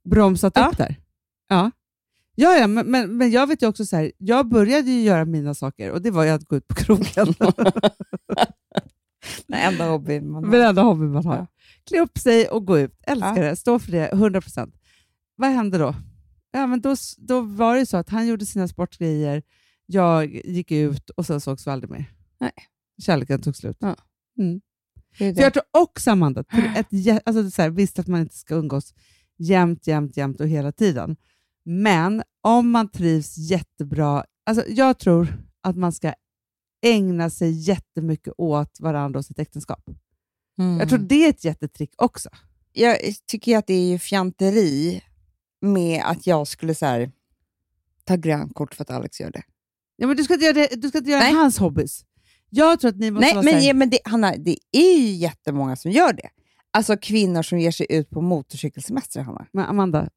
bromsat 0.04 0.52
Ja. 0.56 0.68
upp 0.68 0.76
där. 0.78 0.96
Ja, 1.48 1.70
ja, 2.34 2.56
ja 2.58 2.66
men, 2.66 2.86
men, 2.90 3.16
men 3.16 3.30
jag 3.30 3.46
vet 3.46 3.62
ju 3.62 3.66
också 3.68 3.84
så 3.86 3.96
här, 3.96 4.12
jag 4.18 4.48
började 4.48 4.90
ju 4.90 5.00
göra 5.02 5.24
mina 5.24 5.54
saker 5.54 5.90
och 5.90 6.02
det 6.02 6.10
var 6.10 6.24
ju 6.24 6.30
att 6.30 6.44
gå 6.44 6.56
ut 6.56 6.68
på 6.68 6.74
krogen. 6.74 7.34
Den 9.46 9.58
enda 9.60 9.84
hobby 9.88 10.20
man 10.20 10.42
Den 10.50 10.60
har. 10.60 10.68
enda 10.68 10.82
hobby 10.82 11.04
man 11.04 11.26
har. 11.26 11.36
Ja. 11.36 11.46
Klä 11.88 12.00
upp 12.00 12.18
sig 12.18 12.48
och 12.48 12.66
gå 12.66 12.78
ut. 12.78 12.98
Älskar 13.06 13.36
Ja. 13.42 13.50
det, 13.50 13.56
stå 13.56 13.78
för 13.78 13.92
det 13.92 14.10
100%. 14.12 14.72
Vad 15.36 15.50
hände 15.50 15.78
då? 15.78 15.94
Ja, 16.50 16.66
men 16.66 16.80
då? 16.80 16.94
Då 17.18 17.40
var 17.40 17.76
det 17.76 17.86
så 17.86 17.96
att 17.96 18.08
han 18.08 18.26
gjorde 18.26 18.46
sina 18.46 18.68
sportgrejer, 18.68 19.42
jag 19.86 20.34
gick 20.34 20.70
ut 20.70 21.10
och 21.10 21.26
sen 21.26 21.40
sågs 21.40 21.66
vi 21.66 21.70
aldrig 21.70 21.90
mer. 21.90 22.04
Nej. 22.40 22.52
Kärleken 23.02 23.40
tog 23.42 23.56
slut. 23.56 23.76
Ja. 23.80 23.96
Mm. 24.38 24.60
Det 25.18 25.18
För 25.18 25.24
jag 25.24 25.34
det. 25.36 25.50
tror 25.50 25.64
också, 25.70 26.10
Amanda, 26.10 26.44
till 26.44 26.70
ett, 26.76 27.22
alltså 27.26 27.50
så 27.50 27.62
här, 27.62 27.70
visst 27.70 27.98
att 27.98 28.06
man 28.06 28.20
inte 28.20 28.36
ska 28.36 28.54
umgås 28.54 28.94
jämt, 29.38 29.86
jämt, 29.86 30.16
jämt 30.16 30.40
och 30.40 30.48
hela 30.48 30.72
tiden. 30.72 31.16
Men 31.64 32.22
om 32.40 32.70
man 32.70 32.88
trivs 32.88 33.38
jättebra, 33.38 34.24
alltså 34.46 34.64
jag 34.68 34.98
tror 34.98 35.28
att 35.60 35.76
man 35.76 35.92
ska 35.92 36.14
ägna 36.84 37.30
sig 37.30 37.50
jättemycket 37.50 38.32
åt 38.38 38.80
varandra 38.80 39.18
och 39.18 39.24
sitt 39.24 39.38
äktenskap. 39.38 39.84
Mm. 40.58 40.78
Jag 40.78 40.88
tror 40.88 40.98
det 40.98 41.24
är 41.24 41.30
ett 41.30 41.44
jättetrick 41.44 41.90
också. 41.96 42.28
jag 42.72 42.98
tycker 43.26 43.58
att 43.58 43.66
det 43.66 43.74
är 43.74 43.90
ju 43.90 43.98
fjanteri 43.98 45.02
med 45.60 46.02
att 46.04 46.26
jag 46.26 46.48
skulle 46.48 46.74
så 46.74 46.86
här, 46.86 47.10
ta 48.04 48.16
grönt 48.16 48.54
kort 48.54 48.74
för 48.74 48.82
att 48.82 48.90
Alex 48.90 49.20
gör 49.20 49.30
det. 49.30 49.42
Ja, 49.96 50.06
men 50.06 50.16
du 50.16 50.24
ska 50.24 50.34
inte 50.34 50.46
göra, 50.46 50.54
det, 50.54 50.68
du 50.76 50.88
ska 50.88 50.98
inte 50.98 51.10
göra 51.10 51.20
Nej. 51.20 51.32
hans 51.32 51.58
hobbys. 51.58 52.04
Jag 52.50 52.80
tror 52.80 52.88
att 52.88 52.96
ni 52.96 53.10
måste 53.10 53.26
Nej, 53.26 53.34
vara 53.34 53.44
men, 53.44 53.54
här, 53.54 53.60
ja, 53.60 53.74
men 53.74 53.90
det, 53.90 53.98
Hanna, 54.04 54.36
det 54.36 54.58
är 54.72 54.98
ju 54.98 55.10
jättemånga 55.10 55.76
som 55.76 55.90
gör 55.90 56.12
det. 56.12 56.28
Alltså 56.70 56.96
kvinnor 56.96 57.42
som 57.42 57.58
ger 57.58 57.70
sig 57.70 57.86
ut 57.90 58.10
på 58.10 58.20
motorcykelsemester, 58.20 59.20
Hanna. 59.20 59.46
men 59.52 59.64
Amanda, 59.64 60.08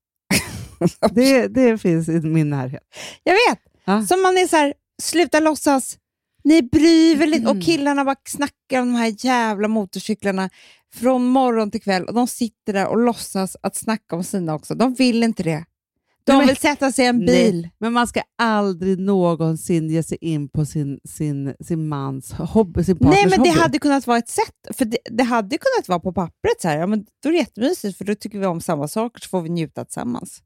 det, 1.11 1.47
det 1.47 1.77
finns 1.77 2.09
i 2.09 2.11
min 2.11 2.49
närhet. 2.49 2.83
Jag 3.23 3.33
vet! 3.33 3.59
Ja. 3.86 4.05
Som 4.05 4.21
man 4.21 4.38
är 4.38 4.47
så 4.47 4.55
här, 4.55 4.73
sluta 5.01 5.39
låtsas, 5.39 5.97
Ni 6.45 6.61
bryr 6.61 7.15
väl 7.15 7.33
inte? 7.33 7.49
Och 7.51 7.61
killarna 7.61 8.05
bara 8.05 8.15
snackar 8.27 8.81
om 8.81 8.87
de 8.93 8.95
här 8.95 9.15
jävla 9.25 9.67
motorcyklarna 9.67 10.49
från 10.93 11.25
morgon 11.25 11.71
till 11.71 11.81
kväll 11.81 12.03
och 12.05 12.13
de 12.13 12.27
sitter 12.27 12.73
där 12.73 12.87
och 12.87 12.97
låtsas 12.97 13.57
att 13.63 13.75
snacka 13.75 14.15
om 14.15 14.23
sina 14.23 14.53
också. 14.55 14.75
De 14.75 14.93
vill 14.93 15.23
inte 15.23 15.43
det. 15.43 15.65
De 16.23 16.31
Nej, 16.31 16.37
men- 16.37 16.47
vill 16.47 16.57
sätta 16.57 16.91
sig 16.91 17.05
i 17.05 17.07
en 17.07 17.19
bil. 17.19 17.69
Men 17.77 17.93
man 17.93 18.07
ska 18.07 18.21
aldrig 18.37 18.99
någonsin 18.99 19.89
ge 19.89 20.03
sig 20.03 20.17
in 20.21 20.49
på 20.49 20.65
sin, 20.65 20.99
sin, 21.03 21.55
sin 21.59 21.87
mans 21.87 22.31
hobby, 22.33 22.83
sin 22.83 22.97
partners 22.97 23.15
Nej, 23.15 23.29
men 23.29 23.43
det 23.43 23.49
hobby. 23.49 23.61
hade 23.61 23.79
kunnat 23.79 24.07
vara 24.07 24.17
ett 24.17 24.29
sätt. 24.29 24.77
För 24.77 24.85
det, 24.85 24.97
det 25.11 25.23
hade 25.23 25.57
kunnat 25.57 25.87
vara 25.87 25.99
på 25.99 26.13
pappret 26.13 26.61
så 26.61 26.67
här. 26.67 26.77
Ja, 26.77 26.87
men 26.87 27.05
då 27.23 27.29
är 27.29 27.33
det 27.33 27.37
jättemysigt 27.39 27.97
för 27.97 28.05
då 28.05 28.15
tycker 28.15 28.39
vi 28.39 28.45
om 28.45 28.61
samma 28.61 28.87
saker 28.87 29.21
så 29.21 29.29
får 29.29 29.41
vi 29.41 29.49
njuta 29.49 29.85
tillsammans. 29.85 30.41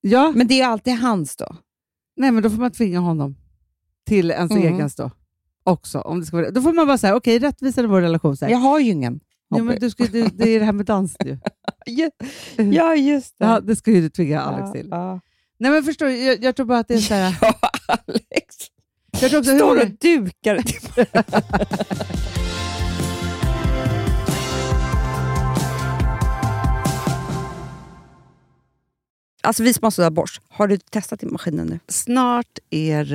Ja, 0.00 0.32
Men 0.36 0.46
det 0.46 0.54
är 0.54 0.58
ju 0.58 0.62
alltid 0.62 0.94
hans 0.98 1.36
då. 1.36 1.56
nej, 2.16 2.30
men 2.30 2.42
då 2.42 2.50
får 2.50 2.58
man 2.58 2.70
tvinga 2.72 2.98
honom 3.00 3.36
till 4.06 4.30
ens 4.30 4.50
Mm. 4.50 4.74
egen 4.74 4.90
då. 4.96 5.10
Också, 5.64 6.00
om 6.00 6.20
det 6.20 6.26
ska 6.26 6.36
vara, 6.36 6.50
då 6.50 6.62
får 6.62 6.72
man 6.72 6.86
bara 6.86 6.98
säga, 6.98 7.16
okej, 7.16 7.38
rättvisa 7.38 7.82
i 7.82 7.86
vår 7.86 8.00
relation. 8.00 8.36
Så 8.36 8.44
här. 8.44 8.52
Jag 8.52 8.58
har 8.58 8.78
ju 8.80 8.90
ingen 8.90 9.20
ja, 9.48 9.62
men 9.62 9.78
du 9.80 9.90
ska, 9.90 10.04
du, 10.04 10.28
det 10.28 10.48
är 10.50 10.58
det 10.58 10.64
här 10.64 10.72
med 10.72 10.86
dans 10.86 11.16
ju. 11.24 11.38
Ja, 12.72 12.94
just 12.94 13.38
det. 13.38 13.44
Ja, 13.44 13.60
det 13.60 13.76
ska 13.76 13.90
ju 13.90 14.00
du 14.00 14.08
tvinga 14.10 14.40
Alex 14.40 14.72
till. 14.72 14.88
Ja, 14.90 15.20
Nej, 15.58 15.70
men 15.70 15.82
förstår 15.84 16.06
du, 16.06 16.16
jag, 16.24 16.44
jag 16.44 16.56
tror 16.56 16.66
bara 16.66 16.78
att 16.78 16.88
det 16.88 16.94
är 16.94 16.98
så 16.98 17.14
här... 17.14 17.38
ja 17.42 17.54
Alex. 17.88 18.56
Jag 19.20 19.30
tror 19.30 19.40
också, 19.40 19.56
Står 19.56 19.80
och 19.82 19.90
dukar. 20.00 20.58
alltså 29.42 29.62
vi 29.62 29.74
sponsrar 29.74 30.10
Bosch. 30.10 30.40
Har 30.48 30.68
du 30.68 30.78
testat 30.78 31.22
i 31.22 31.26
maskinen 31.26 31.66
nu? 31.66 31.78
Snart 31.88 32.58
är 32.70 33.14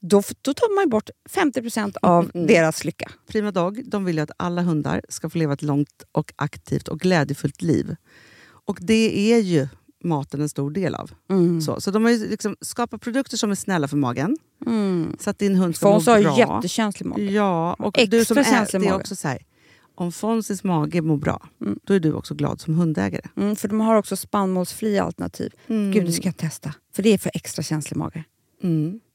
då, 0.00 0.22
då 0.42 0.54
tar 0.54 0.74
man 0.74 0.88
bort 0.90 1.10
50% 1.30 1.96
av 2.02 2.30
Mm. 2.34 2.46
deras 2.46 2.84
lycka. 2.84 3.10
Prima 3.28 3.50
Dog 3.50 3.82
de 3.90 4.04
vill 4.04 4.16
ju 4.16 4.22
att 4.22 4.30
alla 4.36 4.62
hundar 4.62 5.02
ska 5.08 5.30
få 5.30 5.38
leva 5.38 5.52
ett 5.52 5.62
långt, 5.62 6.02
och 6.12 6.32
aktivt 6.36 6.88
och 6.88 7.00
glädjefullt 7.00 7.62
liv. 7.62 7.96
Och 8.48 8.78
det 8.80 9.32
är 9.32 9.38
ju 9.38 9.68
maten 10.04 10.40
en 10.40 10.48
stor 10.48 10.70
del 10.70 10.94
av. 10.94 11.10
Mm. 11.30 11.60
Så, 11.60 11.80
så 11.80 11.90
de 11.90 12.04
har 12.04 12.28
liksom 12.30 12.56
skapat 12.60 13.00
produkter 13.00 13.36
som 13.36 13.50
är 13.50 13.54
snälla 13.54 13.88
för 13.88 13.96
magen, 13.96 14.36
Mm. 14.66 15.16
så 15.20 15.30
att 15.30 15.38
din 15.38 15.56
hund 15.56 15.76
ska 15.76 15.86
må 15.88 15.92
Fons 15.94 16.06
har 16.06 16.22
bra. 16.22 16.38
jättekänslig 16.38 17.06
mage. 17.06 17.22
Ja, 17.22 17.74
och 17.78 17.98
Extra 17.98 18.18
du 18.18 18.24
som 18.24 18.38
är, 18.38 18.44
känslig 18.44 18.82
det 18.82 18.88
är 18.88 18.94
också 18.94 19.16
så 19.16 19.28
här, 19.28 19.38
om 19.94 20.12
Fonzys 20.12 20.64
mage 20.64 21.02
mår 21.02 21.16
bra, 21.16 21.48
Mm. 21.60 21.78
då 21.84 21.94
är 21.94 22.00
du 22.00 22.12
också 22.12 22.34
glad 22.34 22.60
som 22.60 22.74
hundägare. 22.74 23.28
Mm, 23.36 23.56
för 23.56 23.68
de 23.68 23.80
har 23.80 23.94
också 23.96 24.16
spannmålsfria 24.16 25.04
alternativ. 25.04 25.52
Mm. 25.66 25.92
Gud, 25.92 26.06
det 26.06 26.12
ska 26.12 26.28
jag 26.28 26.36
testa. 26.36 26.74
För 26.94 27.02
det 27.02 27.12
är 27.12 27.18
för 27.18 27.30
extra 27.34 27.62
känslig 27.62 27.96
mage. 27.96 28.24
Mm. 28.62 29.00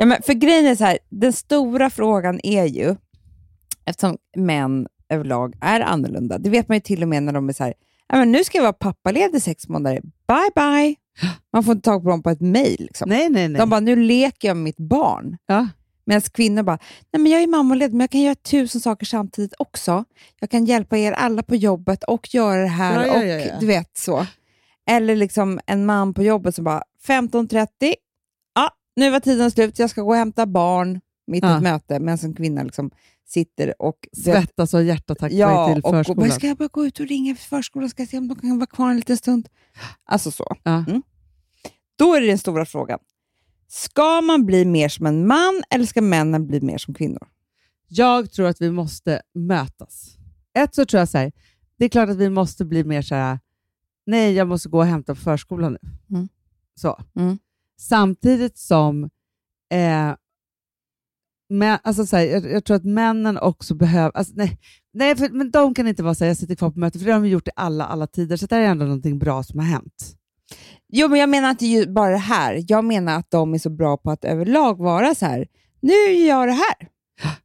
Ja, 0.00 0.06
men 0.06 0.22
för 0.22 0.32
grejen 0.32 0.66
är 0.66 0.74
så 0.74 0.84
här, 0.84 0.98
den 1.08 1.32
stora 1.32 1.90
frågan 1.90 2.40
är 2.42 2.64
ju, 2.64 2.96
eftersom 3.84 4.16
män 4.36 4.86
överlag 5.08 5.54
är 5.60 5.80
annorlunda, 5.80 6.38
det 6.38 6.50
vet 6.50 6.68
man 6.68 6.76
ju 6.76 6.80
till 6.80 7.02
och 7.02 7.08
med 7.08 7.22
när 7.22 7.32
de 7.32 7.48
är 7.48 7.52
så 7.52 7.64
här, 7.64 7.74
men 8.12 8.32
nu 8.32 8.44
ska 8.44 8.58
jag 8.58 8.62
vara 8.62 8.72
pappaledig 8.72 9.36
i 9.36 9.40
sex 9.40 9.68
månader, 9.68 10.00
bye 10.02 10.50
bye. 10.54 10.96
Man 11.52 11.64
får 11.64 11.72
inte 11.72 11.84
tag 11.84 12.02
på 12.02 12.10
dem 12.10 12.22
på 12.22 12.30
ett 12.30 12.40
mejl. 12.40 12.76
Liksom. 12.80 13.08
Nej, 13.08 13.28
nej, 13.28 13.48
nej. 13.48 13.58
De 13.58 13.70
bara, 13.70 13.80
nu 13.80 13.96
leker 13.96 14.48
jag 14.48 14.56
med 14.56 14.64
mitt 14.64 14.78
barn. 14.78 15.36
ja. 15.46 15.68
Medan 16.04 16.20
kvinnor 16.20 16.62
bara, 16.62 16.78
nej 17.12 17.22
men 17.22 17.32
jag 17.32 17.42
är 17.42 17.46
mammaledig 17.46 17.92
men 17.92 18.00
jag 18.00 18.10
kan 18.10 18.20
göra 18.20 18.34
tusen 18.34 18.80
saker 18.80 19.06
samtidigt 19.06 19.54
också. 19.58 20.04
Jag 20.40 20.50
kan 20.50 20.64
hjälpa 20.64 20.98
er 20.98 21.12
alla 21.12 21.42
på 21.42 21.56
jobbet 21.56 22.04
och 22.04 22.34
göra 22.34 22.60
det 22.62 22.68
här. 22.68 23.06
Ja, 23.06 23.24
ja, 23.24 23.54
och 23.54 23.60
du 23.60 23.66
vet 23.66 23.96
så. 23.98 24.26
Eller 24.90 25.16
liksom 25.16 25.60
en 25.66 25.86
man 25.86 26.14
på 26.14 26.22
jobbet 26.22 26.54
som 26.54 26.64
bara, 26.64 26.82
15.30, 27.06 27.66
ja, 27.80 27.96
nu 28.96 29.10
var 29.10 29.20
tiden 29.20 29.50
slut, 29.50 29.78
jag 29.78 29.90
ska 29.90 30.02
gå 30.02 30.08
och 30.10 30.16
hämta 30.16 30.46
barn 30.46 31.00
mitt 31.26 31.44
i 31.44 31.46
Ja. 31.46 31.56
ett 31.56 31.62
möte. 31.62 32.00
Men 32.00 32.18
som 32.18 32.34
kvinna 32.34 32.62
liksom 32.62 32.90
sitter 33.26 33.82
och... 33.82 34.08
Svettas 34.12 34.74
och 34.74 34.84
hjärtattack 34.84 35.32
Ja, 35.32 35.68
till 35.74 35.82
och, 35.82 35.88
och 35.88 35.94
förskolan. 35.96 36.28
bara, 36.28 36.34
ska 36.34 36.46
jag 36.46 36.56
bara 36.56 36.68
gå 36.68 36.86
ut 36.86 37.00
och 37.00 37.06
ringa 37.06 37.34
för 37.34 37.42
förskolan? 37.44 37.90
Ska 37.90 38.02
jag 38.02 38.08
se 38.08 38.18
om 38.18 38.28
de 38.28 38.34
kan 38.34 38.58
vara 38.58 38.66
kvar 38.66 38.90
en 38.90 38.96
liten 38.96 39.16
stund? 39.16 39.48
Alltså 40.04 40.30
så. 40.30 40.56
Ja. 40.62 40.84
Mm. 40.88 41.02
Då 41.98 42.14
är 42.14 42.20
det 42.20 42.26
den 42.26 42.38
stora 42.38 42.66
frågan. 42.66 42.98
Ska 43.68 44.20
man 44.20 44.46
bli 44.46 44.64
mer 44.64 44.88
som 44.88 45.06
en 45.06 45.26
man 45.26 45.62
eller 45.70 45.86
ska 45.86 46.02
männen 46.02 46.46
bli 46.46 46.60
mer 46.60 46.78
som 46.78 46.94
kvinnor? 46.94 47.28
Jag 47.88 48.32
tror 48.32 48.46
att 48.46 48.60
vi 48.60 48.70
måste 48.70 49.22
mötas. 49.34 50.16
Ett 50.58 50.74
så 50.74 50.84
tror 50.86 50.98
jag 50.98 51.08
så 51.08 51.18
här, 51.18 51.32
det 51.78 51.84
är 51.84 51.88
klart 51.88 52.08
att 52.08 52.16
vi 52.16 52.30
måste 52.30 52.64
bli 52.64 52.84
mer 52.84 53.02
så 53.02 53.14
här, 53.14 53.38
nej 54.06 54.32
jag 54.34 54.48
måste 54.48 54.68
gå 54.68 54.78
och 54.78 54.86
hämta 54.86 55.14
på 55.14 55.20
förskolan 55.20 55.72
nu. 55.82 55.88
Mm. 56.16 56.28
Så. 56.74 57.00
Mm. 57.16 57.38
Samtidigt 57.80 58.58
som, 58.58 59.04
eh, 59.72 60.14
men, 61.48 61.78
alltså 61.82 62.06
så 62.06 62.16
här, 62.16 62.24
jag, 62.24 62.52
jag 62.52 62.64
tror 62.64 62.76
att 62.76 62.84
männen 62.84 63.38
också 63.38 63.74
behöver, 63.74 64.16
alltså, 64.16 64.32
nej, 64.36 64.58
nej 64.92 65.16
för, 65.16 65.28
men 65.28 65.50
de 65.50 65.74
kan 65.74 65.88
inte 65.88 66.02
vara 66.02 66.14
så 66.14 66.24
här, 66.24 66.28
jag 66.30 66.36
sitter 66.36 66.54
kvar 66.54 66.70
på 66.70 66.78
mötet, 66.78 67.00
för 67.00 67.06
det 67.06 67.12
har 67.12 67.20
de 67.20 67.28
gjort 67.28 67.48
i 67.48 67.50
alla, 67.56 67.86
alla 67.86 68.06
tider, 68.06 68.36
så 68.36 68.46
det 68.46 68.54
här 68.54 68.62
är 68.62 68.66
ändå 68.66 68.84
någonting 68.84 69.18
bra 69.18 69.42
som 69.42 69.58
har 69.58 69.66
hänt. 69.66 70.16
Jo, 70.88 71.08
men 71.08 71.20
jag 71.20 71.28
menar 71.28 71.50
inte 71.50 71.66
ju 71.66 71.92
bara 71.92 72.10
det 72.10 72.16
här. 72.16 72.64
Jag 72.68 72.84
menar 72.84 73.18
att 73.18 73.30
de 73.30 73.54
är 73.54 73.58
så 73.58 73.70
bra 73.70 73.96
på 73.96 74.10
att 74.10 74.24
överlag 74.24 74.78
vara 74.78 75.14
så 75.14 75.26
här. 75.26 75.46
Nu 75.80 75.92
gör 75.92 76.28
jag 76.28 76.48
det 76.48 76.52
här. 76.52 76.88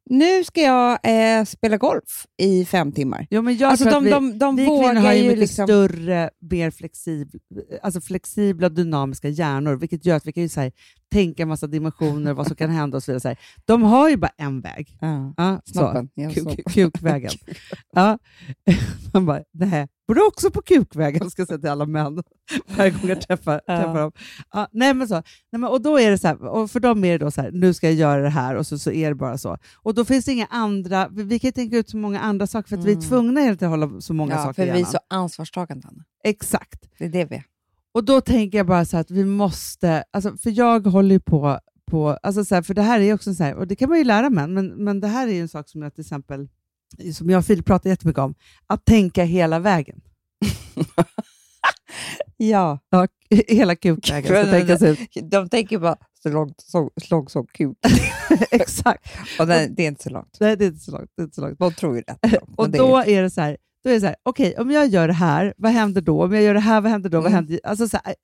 Nu 0.10 0.44
ska 0.44 0.62
jag 0.62 1.00
eh, 1.04 1.46
spela 1.46 1.78
golf 1.78 2.26
i 2.38 2.66
fem 2.66 2.92
timmar. 2.92 3.28
Jo, 3.30 3.42
men 3.42 3.58
jag 3.58 3.72
Alltså 3.72 3.90
de, 3.90 4.04
vi, 4.04 4.12
de, 4.12 4.40
de 4.40 4.56
vi 4.56 4.66
kvinnor 4.66 4.94
har 4.96 5.14
ju 5.14 5.24
mycket 5.24 5.40
liksom... 5.40 5.68
större, 5.68 6.30
mer 6.52 6.72
flexibla, 6.72 7.40
alltså 7.82 8.02
flexibla 8.02 8.70
dynamiska 8.70 9.30
hjärnor, 9.30 9.76
vilket 9.76 10.06
gör 10.06 10.16
att 10.16 10.26
vi 10.26 10.34
kan 10.34 10.44
ju 10.44 10.50
så 10.50 10.62
här, 10.62 10.72
tänka 11.12 11.44
en 11.44 11.50
massa 11.50 11.68
dimensioner, 11.68 12.34
vad 12.34 12.48
som 12.48 12.56
kan 12.56 12.70
hända 12.70 12.98
och 12.98 13.04
så 13.04 13.12
vidare. 13.12 13.20
Så 13.20 13.28
här. 13.28 13.38
De 13.66 13.84
har 13.84 14.10
ju 14.10 14.18
bara 14.18 14.32
en 14.38 14.62
väg. 14.62 14.98
Ja. 15.02 15.08
Ja. 15.08 15.34
Ja, 15.38 15.62
snoppen. 15.66 16.10
Kukvägen. 16.74 17.32
ja. 17.96 18.20
Man 19.14 19.26
bara, 19.26 19.42
nej, 19.54 19.88
borde 20.08 20.22
också 20.22 20.52
på 20.52 20.62
kukvägen, 20.62 21.32
ska 21.32 21.42
jag 21.42 21.48
säga 21.48 21.60
till 21.60 21.70
alla 21.70 21.86
män 21.86 22.24
varje 22.78 22.92
gång 22.92 23.10
jag 23.10 23.22
träffar, 23.22 23.62
Ja. 23.66 23.78
träffar 23.78 24.00
dem. 24.00 24.12
Ja, 24.54 24.68
nej, 24.72 24.94
men 24.94 25.08
så. 25.08 25.14
Nej, 25.16 25.24
men, 25.60 25.64
och 25.64 25.82
då 25.82 26.00
är 26.00 26.12
det 26.12 26.18
så 26.18 26.28
här, 26.28 26.46
och 26.46 26.72
för 26.72 26.80
dem 26.80 27.04
är 27.04 27.12
det 27.12 27.26
då 27.26 27.32
så 27.32 27.42
här, 27.42 27.52
nu 27.52 27.74
ska 27.74 27.88
jag 27.88 27.96
göra 27.96 28.22
det 28.22 28.30
här 28.30 28.56
och 28.56 28.68
så, 28.68 28.78
så 28.78 28.92
är 28.92 29.10
det 29.10 29.16
bara 29.16 29.38
så. 29.38 29.58
Och 29.84 29.94
då 29.96 30.06
finns 30.06 30.26
det 30.26 30.32
inga 30.32 30.46
andra, 30.50 31.08
vi, 31.12 31.40
kan 31.40 31.52
tänka 31.52 31.78
ut 31.78 31.90
så 31.90 31.98
många 31.98 32.20
andra 32.20 32.48
saker 32.48 32.70
för 32.70 32.78
att 32.78 32.86
vi 32.86 32.92
är 32.92 32.96
Mm. 32.96 33.10
tvungna 33.10 33.42
tiden 33.42 33.74
att 33.74 33.80
hålla 33.80 34.02
så 34.02 34.14
många 34.14 34.34
Ja, 34.34 34.44
saker 34.44 34.66
för 34.66 34.74
vi 34.74 34.82
är 34.82 34.86
så 34.86 35.00
ansvarstagande. 35.10 35.88
Exakt. 36.24 36.90
Det 36.98 37.06
är 37.06 37.10
det 37.10 37.26
vi 37.26 37.36
är. 37.36 37.44
Och 37.94 38.04
då 38.04 38.22
tänker 38.22 38.58
jag 38.58 38.68
bara 38.68 38.86
så 38.86 38.98
här 38.98 39.02
att 39.02 39.12
vi 39.12 39.26
måste, 39.26 40.04
alltså, 40.12 40.38
för 40.38 40.50
jag 40.58 40.88
håller 40.88 41.16
ju 41.16 41.20
på, 41.20 41.60
på 41.92 42.10
alltså 42.24 42.46
så 42.46 42.56
här, 42.56 42.62
för 42.62 42.74
det 42.74 42.82
här 42.82 43.00
är 43.00 43.04
ju 43.04 43.14
också 43.14 43.34
så 43.34 43.44
här, 43.44 43.56
och 43.56 43.68
det 43.68 43.76
kan 43.76 43.90
man 43.90 43.98
ju 43.98 44.04
lära 44.04 44.30
män, 44.30 44.54
men, 44.54 44.68
men 44.68 45.00
det 45.00 45.08
här 45.08 45.28
är 45.28 45.42
en 45.42 45.48
sak 45.50 45.70
som 45.70 45.82
jag 45.82 45.94
till 45.96 46.02
exempel, 46.02 46.48
som 47.14 47.30
jag 47.30 47.40
och 47.40 47.46
Filip 47.46 47.66
pratar 47.66 47.90
jättemycket 47.90 48.20
om, 48.22 48.36
att 48.68 48.86
tänka 48.86 49.24
hela 49.24 49.60
vägen. 49.60 50.02
Ja. 52.38 52.80
Ja, 52.90 53.08
hela 53.48 53.76
kukvägen 53.76 54.26
ska 54.26 54.52
tänkas 54.52 54.82
ut. 54.82 55.00
De 55.32 55.50
tänker 55.50 55.80
bara 55.80 55.98
så 56.62 56.90
långt, 57.10 57.32
som 57.32 57.48
kuk. 57.48 57.78
Exakt. 58.52 59.06
Och 59.40 59.48
det, 59.48 59.68
det 59.68 59.84
är 59.84 59.88
inte 59.88 60.04
så 60.04 60.10
långt. 60.10 60.38
Nej, 60.40 60.58
det 60.58 60.66
är 60.66 60.68
inte 60.68 60.80
så 60.80 60.92
långt. 60.92 61.10
Det 61.18 61.22
är 61.22 61.24
inte 61.24 61.36
så 61.36 61.42
långt. 61.42 61.60
De 61.60 61.74
tror 61.74 61.96
ju 61.96 62.02
rätt. 62.02 62.42
Och 62.58 62.70
då 62.70 62.98
är, 62.98 63.08
är 63.10 63.22
det 63.24 63.30
så 63.30 63.42
här, 63.42 63.58
då 63.84 63.90
är 63.90 63.94
det 63.94 64.00
så 64.00 64.06
här, 64.06 64.16
okej, 64.24 64.56
om 64.58 64.72
jag 64.72 64.88
gör 64.88 65.08
det 65.08 65.14
här, 65.14 65.54
vad 65.58 65.72
händer 65.72 66.02
då? 66.02 66.24
Om 66.24 66.34
jag 66.34 66.44
gör 66.44 66.54
det 66.54 66.60
här, 66.60 66.82
vad 66.82 66.92
händer 66.92 67.10
då? 67.10 67.18
Vad 67.18 67.26
Mm. 67.32 67.36
händer? 67.36 67.60
Alltså 67.64 67.88
så 67.88 67.98
här, 68.04 68.16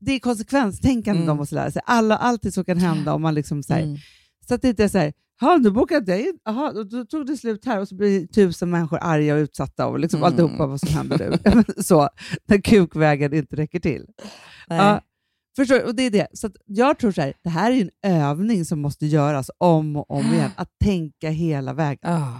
det 0.00 0.12
är 0.12 0.18
konsekvenstänkande 0.18 1.18
Mm. 1.22 1.26
de 1.26 1.36
måste 1.36 1.54
lära 1.54 1.70
sig. 1.70 1.82
Alla, 1.84 2.16
alltid 2.16 2.54
så 2.54 2.64
kan 2.64 2.78
hända 2.78 3.14
om 3.14 3.22
man 3.22 3.34
liksom 3.34 3.62
så 3.62 3.72
här, 3.74 3.82
mm. 3.82 3.96
Så 4.48 4.54
att 4.54 4.62
det 4.62 4.68
inte 4.68 4.84
är 4.84 4.88
så 4.88 4.98
här, 4.98 5.12
"Ja, 5.40 5.56
nu 5.56 5.70
bokade 5.70 6.12
jag 6.12 6.20
in, 6.20 6.38
och 6.76 6.86
då 6.88 7.04
tog 7.04 7.26
det 7.26 7.36
slut 7.36 7.64
här 7.64 7.80
och 7.80 7.88
så 7.88 7.94
blir 7.94 8.26
tusen 8.26 8.70
människor 8.70 8.98
arga 9.02 9.34
och 9.34 9.38
utsatta 9.38 9.86
och 9.86 9.98
liksom 10.00 10.18
Mm. 10.22 10.26
alltihopa 10.26 10.66
vad 10.66 10.80
som 10.80 10.88
händer 10.88 11.18
nu. 11.18 11.64
så, 11.82 12.08
när 12.48 12.58
kukvägen 12.58 13.34
inte 13.34 13.56
räcker 13.56 13.80
till. 13.80 14.06
Nej. 14.68 14.78
Ja, 14.78 15.00
förstår 15.56 15.74
du? 15.74 15.82
Och 15.82 15.94
det 15.94 16.02
är 16.02 16.10
det. 16.10 16.26
Så 16.32 16.46
att 16.46 16.52
jag 16.66 16.98
tror 16.98 17.12
så 17.12 17.20
här, 17.20 17.34
det 17.42 17.50
här 17.50 17.72
är 17.72 17.80
en 18.02 18.12
övning 18.22 18.64
som 18.64 18.80
måste 18.80 19.06
göras 19.06 19.50
om 19.58 19.96
och 19.96 20.10
om 20.10 20.34
igen, 20.34 20.50
att 20.56 20.68
tänka 20.84 21.30
hela 21.30 21.72
vägen. 21.72 21.98
Ah. 22.12 22.32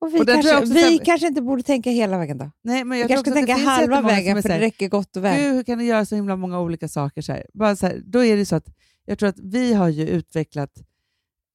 Och 0.00 0.14
vi, 0.14 0.20
Och 0.20 0.26
kanske, 0.26 0.56
också 0.58 0.72
vi 0.74 0.82
här- 0.82 1.04
kanske 1.04 1.26
inte 1.26 1.42
borde 1.42 1.62
tänka 1.62 1.90
hela 1.90 2.18
vägen 2.18 2.38
då. 2.38 2.50
Nej, 2.64 2.84
men 2.84 2.96
Vi 2.96 3.00
jag 3.00 3.08
kanske 3.08 3.30
tror 3.30 3.42
ska 3.42 3.46
tänka 3.46 3.70
halva 3.70 4.02
vägen 4.02 4.42
för 4.42 4.48
det 4.48 4.60
räcker 4.60 4.88
gott 4.88 5.16
och 5.16 5.24
väl. 5.24 5.40
Gud, 5.42 5.52
hur 5.54 5.62
kan 5.62 5.78
ni 5.78 5.84
göra 5.84 6.04
så 6.04 6.14
himla 6.14 6.36
många 6.36 6.60
olika 6.60 6.88
saker? 6.88 7.22
Så 7.22 7.32
här? 7.32 7.46
Bara 7.54 7.76
så 7.76 7.86
här, 7.86 8.02
då 8.06 8.24
är 8.24 8.36
det 8.36 8.46
så 8.46 8.56
att 8.56 8.66
jag 9.06 9.18
tror 9.18 9.28
att 9.28 9.38
vi 9.38 9.74
har 9.74 9.88
ju 9.88 10.08
utvecklat, 10.08 10.70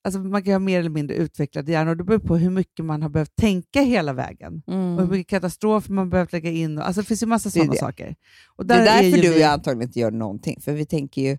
alltså 0.03 0.19
man 0.19 0.43
kan 0.43 0.53
ha 0.53 0.59
mer 0.59 0.79
eller 0.79 0.89
mindre 0.89 1.15
utvecklade 1.15 1.71
hjärnor, 1.71 1.95
det 1.95 2.03
beror 2.03 2.19
på 2.19 2.37
hur 2.37 2.49
mycket 2.49 2.85
man 2.85 3.01
har 3.01 3.09
behövt 3.09 3.35
tänka 3.35 3.81
hela 3.81 4.13
vägen. 4.13 4.61
Och 4.65 4.73
hur 4.73 4.99
Mm. 4.99 5.09
mycket 5.09 5.27
katastrofer 5.29 5.93
man 5.93 6.09
behövt 6.09 6.31
lägga 6.33 6.49
in. 6.51 6.77
Och, 6.77 6.87
alltså 6.87 7.01
det 7.01 7.07
finns 7.07 7.23
ju 7.23 7.27
massa 7.27 7.49
är 7.49 7.51
sådana 7.51 7.73
saker. 7.73 8.15
Och 8.55 8.65
Det 8.65 8.73
är 8.73 8.77
där 8.79 8.85
därför 8.85 9.17
ju 9.17 9.21
du 9.21 9.29
och 9.29 9.35
vi- 9.35 9.41
jag 9.41 9.51
antagligen 9.53 9.89
inte 9.89 9.99
gör 9.99 10.11
någonting. 10.11 10.61
För 10.61 10.73
vi 10.73 10.85
tänker 10.85 11.21
ju 11.21 11.37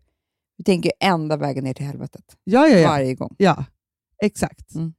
vi 0.56 0.64
tänker 0.64 0.92
ända 1.00 1.36
vägen 1.36 1.64
ner 1.64 1.74
till 1.74 1.86
helvetet. 1.86 2.24
Ja, 2.44 2.68
ja, 2.68 2.78
ja. 2.78 2.88
Varje 2.88 3.14
gång. 3.14 3.34
ja 3.38 3.64
exakt. 4.22 4.74
Mm. 4.74 4.92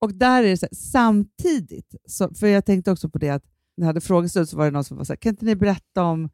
Och 0.00 0.14
där 0.14 0.42
är 0.42 0.48
det 0.48 0.56
så 0.56 0.66
här, 0.66 0.76
samtidigt, 0.76 1.94
så, 2.08 2.34
för 2.34 2.46
jag 2.46 2.64
tänkte 2.64 2.90
också 2.92 3.08
på 3.08 3.18
det 3.18 3.30
att 3.30 3.44
när 3.76 3.84
jag 3.84 3.86
hade 3.86 4.00
frågestund 4.00 4.48
så 4.48 4.56
var 4.56 4.64
det 4.64 4.70
någon 4.70 4.84
som 4.84 4.96
var 4.96 5.04
så 5.04 5.12
här, 5.12 5.16
kan 5.16 5.30
inte 5.30 5.44
ni 5.44 5.56
berätta 5.56 6.02
om 6.02 6.28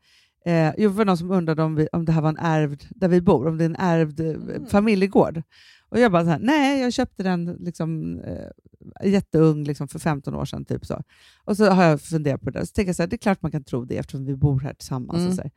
Eh, 0.46 0.72
jo, 0.78 0.90
det 0.90 0.96
var 0.96 1.04
någon 1.04 1.18
som 1.18 1.30
undrade 1.30 1.62
om, 1.62 1.74
vi, 1.74 1.88
om 1.92 2.04
det 2.04 2.12
här 2.12 2.20
var 2.22 2.28
en 2.28 2.36
ärvd, 2.38 2.82
där 2.90 3.08
vi 3.08 3.20
bor, 3.20 3.46
om 3.48 3.58
det 3.58 3.64
är 3.64 3.68
en 3.68 3.76
ärvd 3.76 4.20
eh, 4.20 4.26
Mm. 4.30 4.66
familjegård. 4.66 5.42
Och 5.88 5.98
jag 5.98 6.12
bara 6.12 6.24
så 6.24 6.30
här, 6.30 6.38
nej, 6.38 6.80
jag 6.80 6.92
köpte 6.92 7.22
den 7.22 7.44
liksom, 7.60 8.20
eh, 8.20 9.10
jätteung, 9.10 9.64
liksom 9.64 9.88
för 9.88 9.98
15 9.98 10.34
år 10.34 10.44
sedan. 10.44 10.64
Typ 10.64 10.86
så. 10.86 11.02
Och 11.44 11.56
så 11.56 11.70
har 11.70 11.84
jag 11.84 12.00
funderat 12.00 12.40
på 12.40 12.50
det. 12.50 12.66
Så 12.66 12.72
tänker 12.72 12.88
jag 12.88 12.96
så 12.96 13.02
här, 13.02 13.08
det 13.08 13.16
är 13.16 13.18
klart 13.18 13.42
man 13.42 13.52
kan 13.52 13.64
tro 13.64 13.84
det 13.84 13.96
eftersom 13.96 14.24
vi 14.24 14.36
bor 14.36 14.60
här 14.60 14.74
tillsammans. 14.74 15.18
Mm. 15.18 15.28
Och 15.28 15.34
så 15.34 15.42
här. 15.42 15.50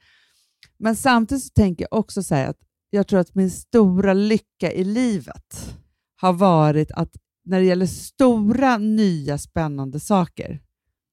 Men 0.78 0.95
samtidigt 0.95 1.43
så 1.43 1.49
tänker 1.49 1.88
jag 1.89 1.99
också 1.99 2.23
så 2.23 2.36
att 2.36 2.57
jag 2.89 3.07
tror 3.07 3.19
att 3.19 3.36
min 3.36 3.51
stora 3.51 4.13
lycka 4.13 4.71
i 4.71 4.84
livet 4.84 5.78
har 6.15 6.34
varit 6.34 6.91
att 6.91 7.15
när 7.45 7.59
det 7.59 7.65
gäller 7.65 7.86
stora, 7.86 8.78
nya, 8.78 9.38
spännande 9.38 9.99
saker, 9.99 10.61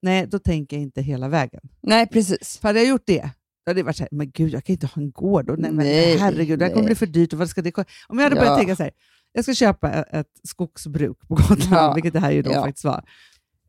nej, 0.03 0.27
då 0.27 0.39
tänker 0.39 0.77
jag 0.77 0.83
inte 0.83 1.03
hela 1.03 1.29
vägen. 1.29 1.61
Nej, 1.83 2.07
precis. 2.07 2.59
För 2.59 2.69
hade 2.69 2.79
jag 2.79 2.89
gjort 2.89 3.07
det, 3.07 3.31
då 3.65 3.71
hade 3.71 3.81
det 3.81 3.85
varit 3.85 3.97
så 3.97 4.03
här, 4.03 4.09
men 4.13 4.31
gud, 4.31 4.53
jag 4.55 4.65
kan 4.65 4.73
inte 4.73 4.87
ha 4.87 5.03
en 5.03 5.11
gård. 5.11 5.51
Och 5.51 5.59
nej, 5.59 5.71
men 5.73 5.87
Nej, 5.87 6.17
herregud, 6.19 6.59
det 6.59 6.65
här 6.65 6.73
kommer 6.73 6.87
bli 6.87 6.95
för 6.95 7.07
dyrt. 7.07 7.33
Och 7.33 7.39
vad 7.39 7.49
ska 7.49 7.63
det 7.63 7.79
Om 8.09 8.19
jag 8.19 8.23
hade 8.25 8.35
börjat 8.37 8.51
Ja. 8.53 8.57
tänka 8.57 8.77
så 8.77 8.83
här, 8.83 8.93
jag 9.33 9.45
ska 9.45 9.55
köpa 9.55 9.93
ett, 9.93 10.27
skogsbruk 10.49 11.19
på 11.29 11.35
Gotland, 11.35 11.63
Ja. 11.73 11.93
vilket 11.95 12.13
det 12.13 12.21
här 12.21 12.31
ju 12.31 12.43
då 12.43 12.53
Ja. 12.53 12.63
faktiskt 12.63 12.85
var, 12.85 13.05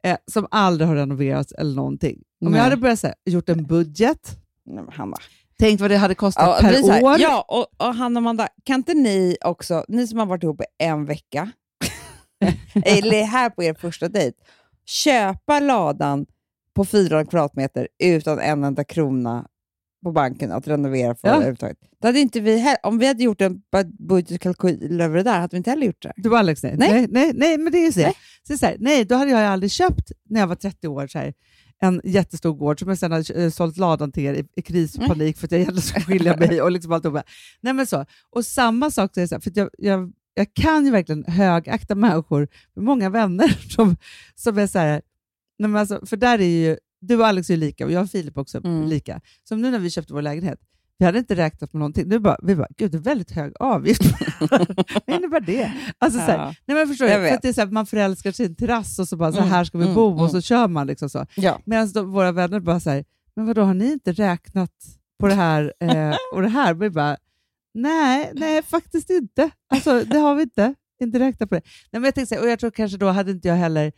eh, 0.04 0.18
som 0.32 0.48
aldrig 0.52 0.88
har 0.88 0.96
renoverats 0.96 1.52
eller 1.52 1.76
någonting. 1.76 2.22
Om 2.46 2.52
Nej. 2.52 2.58
jag 2.58 2.64
hade 2.64 2.78
börjat 2.78 3.00
så 3.00 3.08
här, 3.08 3.16
gjort 3.26 3.50
en 3.50 3.64
budget, 3.66 4.38
Nej, 4.66 4.84
Hanna. 4.92 5.18
tänkt 5.60 5.82
vad 5.82 5.92
det 5.92 5.98
hade 5.98 6.16
kostat 6.16 6.46
Ja, 6.48 6.70
per 6.70 6.92
här, 6.92 7.04
år. 7.04 7.16
Ja, 7.20 7.46
och, 7.48 7.88
och 7.88 7.96
Hanna 7.96 8.18
och 8.20 8.22
Amanda, 8.22 8.48
kan 8.64 8.76
inte 8.76 8.94
ni 8.94 9.38
också, 9.46 9.86
ni 9.88 10.08
som 10.08 10.20
har 10.20 10.26
varit 10.26 10.44
ihop 10.44 10.62
i 10.62 10.66
en 10.80 11.06
vecka, 11.06 11.52
eller 12.86 13.14
är 13.14 13.26
här 13.26 13.50
på 13.50 13.64
er 13.64 13.74
första 13.74 14.08
dejt, 14.10 14.38
köpa 14.86 15.60
ladan 15.60 16.26
på 16.76 16.86
400 16.86 17.26
kvadratmeter 17.26 17.88
utan 18.04 18.40
en 18.40 18.64
enda 18.64 18.84
krona 18.84 19.48
på 20.06 20.12
banken 20.12 20.52
att 20.52 20.68
renovera 20.68 21.16
för 21.16 21.28
Ja. 21.28 21.34
överhuvudtaget. 21.36 21.78
Det 22.02 22.08
hade 22.08 22.20
inte 22.20 22.40
vi 22.40 22.58
heller, 22.58 22.78
om 22.84 22.98
vi 23.00 23.08
hade 23.08 23.24
gjort 23.24 23.42
en 23.42 23.62
bud- 23.72 24.08
budgetkalkyl 24.08 25.02
över 25.02 25.18
det 25.18 25.24
där, 25.24 25.40
hade 25.40 25.52
vi 25.52 25.58
inte 25.58 25.70
heller 25.70 25.86
gjort 25.86 26.02
det. 26.02 26.14
Du 26.18 26.38
Alex, 26.38 26.64
nej. 26.64 26.76
Nej. 26.78 26.92
Nej. 26.92 27.08
Nej, 27.12 27.32
nej, 27.36 27.58
men 27.58 27.72
det 27.72 27.78
är 27.80 27.86
ju 27.86 27.92
så. 27.92 28.00
Nej. 28.00 28.14
Så 28.48 28.58
så 28.58 28.66
här, 28.66 28.76
nej, 28.80 29.06
då 29.06 29.16
hade 29.16 29.32
jag 29.32 29.40
aldrig 29.42 29.72
köpt, 29.72 30.12
när 30.30 30.40
jag 30.40 30.48
var 30.48 30.56
30 30.56 30.88
år, 30.88 31.08
så 31.08 31.20
här, 31.20 31.34
en 31.80 32.02
jättestor 32.04 32.54
gård 32.54 32.80
som 32.80 32.90
jag 32.90 32.98
sedan 32.98 33.12
hade 33.12 33.44
eh, 33.44 33.50
sålt 33.50 33.78
ladan 33.78 34.12
till 34.12 34.24
er 34.24 34.34
i, 34.34 34.46
i 34.56 34.62
krispanik 34.62 35.38
för 35.38 35.48
att 35.48 35.52
jag 35.52 35.62
gärna 35.62 35.82
skulle 35.82 36.06
skilja 36.06 36.38
mig. 36.40 36.62
och 36.62 36.72
liksom 36.72 36.92
alltihopa. 36.92 37.24
Nej, 37.62 37.74
men 37.74 37.86
så. 37.88 38.06
Och 38.32 38.46
samma 38.46 38.92
sak, 38.92 39.14
så 39.14 39.20
här, 39.20 39.40
för 39.40 39.52
jag, 39.56 39.70
jag, 39.78 40.12
jag 40.34 40.54
kan 40.54 40.86
ju 40.86 40.92
verkligen 40.92 41.24
högakta 41.26 41.96
människor, 41.96 42.48
många 42.76 43.10
vänner 43.10 43.48
som, 43.76 43.96
som 44.36 44.58
är 44.58 44.68
så 44.68 44.80
här, 44.80 45.02
nej, 45.60 45.70
men 45.70 45.76
alltså, 45.76 46.06
för 46.06 46.18
där 46.18 46.40
är 46.40 46.46
ju, 46.46 46.78
du 47.08 47.16
och 47.18 47.28
Alex 47.28 47.50
är 47.50 47.58
lika 47.58 47.86
och 47.86 47.92
jag 47.92 48.04
och 48.04 48.10
Filip 48.10 48.38
också 48.38 48.58
Mm. 48.58 48.88
lika. 48.88 49.22
Som 49.44 49.62
nu 49.62 49.72
när 49.72 49.80
vi 49.80 49.90
köpte 49.90 50.14
vår 50.14 50.22
lägenhet, 50.22 50.60
vi 50.98 51.06
hade 51.06 51.20
inte 51.20 51.36
räknat 51.36 51.72
på 51.72 51.78
någonting. 51.78 52.08
Nu 52.08 52.20
bara, 52.20 52.38
vi 52.44 52.56
bara, 52.56 52.68
gud 52.78 52.92
det 52.92 52.98
är 52.98 53.02
väldigt 53.02 53.32
hög 53.32 53.54
avgift. 53.60 54.02
Vad 55.06 55.16
innebär 55.16 55.40
det? 55.40 55.72
Alltså, 55.98 56.20
så 56.20 56.26
här, 56.26 56.38
Ja. 56.38 56.54
Nej, 56.66 56.78
men 56.78 56.88
förstår 56.88 57.08
Jag 57.08 57.22
jag. 57.22 57.28
För 57.30 57.36
att 57.36 57.42
det 57.42 57.50
är 57.50 57.54
så 57.54 57.62
här, 57.62 57.68
man 57.68 57.86
förälskar 57.86 58.42
en 58.42 58.56
terrass 58.56 59.00
och 59.00 59.08
så 59.08 59.18
bara, 59.18 59.32
så 59.32 59.38
Mm, 59.38 59.50
här 59.50 59.64
ska 59.64 59.78
vi 59.78 59.84
mm, 59.84 59.96
bo 59.96 60.12
mm. 60.12 60.22
och 60.24 60.32
så 60.32 60.42
kör 60.42 60.68
man. 60.68 60.88
liksom 60.88 61.10
så. 61.10 61.26
Ja. 61.36 61.60
Medan 61.66 61.92
de- 61.92 62.12
våra 62.12 62.32
vänner 62.32 62.60
bara 62.60 62.80
så 62.80 62.90
här, 62.90 63.06
men 63.36 63.46
vadå, 63.46 63.62
har 63.62 63.74
ni 63.74 63.92
inte 63.92 64.12
räknat 64.12 64.72
på 65.20 65.28
det 65.28 65.34
här 65.34 65.74
eh, 65.80 66.16
och 66.34 66.42
det 66.42 66.48
här? 66.50 66.74
Vi 66.74 66.90
bara, 66.90 67.18
nej, 67.74 68.32
nej, 68.36 68.64
faktiskt 68.64 69.10
inte. 69.10 69.50
Alltså, 69.70 70.04
det 70.04 70.18
har 70.18 70.36
vi 70.36 70.42
inte. 70.44 70.74
Inte 71.02 71.20
räknat 71.20 71.50
på 71.50 71.56
det. 71.56 71.62
Nej, 71.92 72.00
men 72.00 72.04
jag, 72.04 72.16
tänkte, 72.16 72.40
och 72.40 72.48
jag 72.48 72.60
tror 72.60 72.72
kanske 72.72 72.98
då 72.98 73.08
hade 73.08 73.32
inte 73.32 73.48
jag 73.48 73.56
heller 73.56 73.92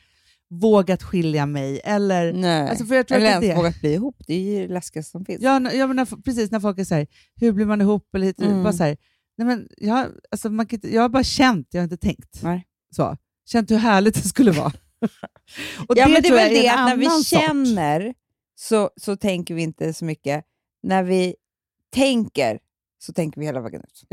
vågat 0.49 1.03
skilja 1.03 1.45
mig. 1.45 1.81
Eller, 1.83 2.33
Nej. 2.33 2.69
alltså, 2.69 2.85
för 2.85 2.95
jag 2.95 3.07
tror 3.07 3.17
Eller 3.17 3.27
att 3.27 3.43
ens 3.43 3.55
det, 3.55 3.55
vågat 3.61 3.81
bli 3.81 3.93
ihop, 3.93 4.15
det 4.27 4.33
är 4.33 4.39
ju 4.39 4.67
det 4.67 4.73
läskigaste 4.73 5.11
som 5.11 5.25
finns. 5.25 5.41
Ja, 5.41 5.55
n- 5.55 5.69
ja 5.73 5.87
men 5.87 5.95
när, 5.95 6.21
precis 6.21 6.51
när 6.51 6.59
folk 6.59 6.79
är 6.79 6.83
så 6.83 6.95
här, 6.95 7.07
hur 7.35 7.51
blir 7.51 7.65
man 7.65 7.81
ihop? 7.81 8.15
Eller 8.15 8.25
hit, 8.25 8.41
Mm. 8.41 8.63
bara 8.63 8.73
så 8.73 8.83
här, 8.83 8.97
nej 9.37 9.47
men 9.47 9.67
jag, 9.77 10.07
alltså 10.31 10.49
man 10.49 10.65
kan 10.65 10.79
jag 10.83 11.01
har 11.01 11.09
bara 11.09 11.23
känt, 11.23 11.67
jag 11.71 11.81
har 11.81 11.83
inte 11.83 11.97
tänkt. 11.97 12.43
Nej. 12.43 12.65
Så. 12.95 13.17
Känt 13.45 13.71
hur 13.71 13.77
härligt 13.77 14.15
det 14.15 14.29
skulle 14.29 14.51
vara. 14.51 14.71
Och 15.87 15.97
ja, 15.97 16.07
men 16.07 16.21
det 16.21 16.27
är 16.27 16.33
väl 16.33 16.53
jag 16.55 16.63
det 16.63 16.69
att 16.69 16.85
när 16.89 16.97
vi 16.97 17.05
sort. 17.05 17.25
känner 17.39 18.13
så, 18.55 18.89
så 19.01 19.15
tänker 19.15 19.53
vi 19.55 19.61
inte 19.61 19.93
så 19.93 20.05
mycket. 20.05 20.43
När 20.83 21.03
vi 21.03 21.35
tänker 21.93 22.59
så 22.99 23.13
tänker 23.13 23.39
vi 23.41 23.45
hela 23.45 23.61
vägen 23.61 23.81
ut. 23.81 24.03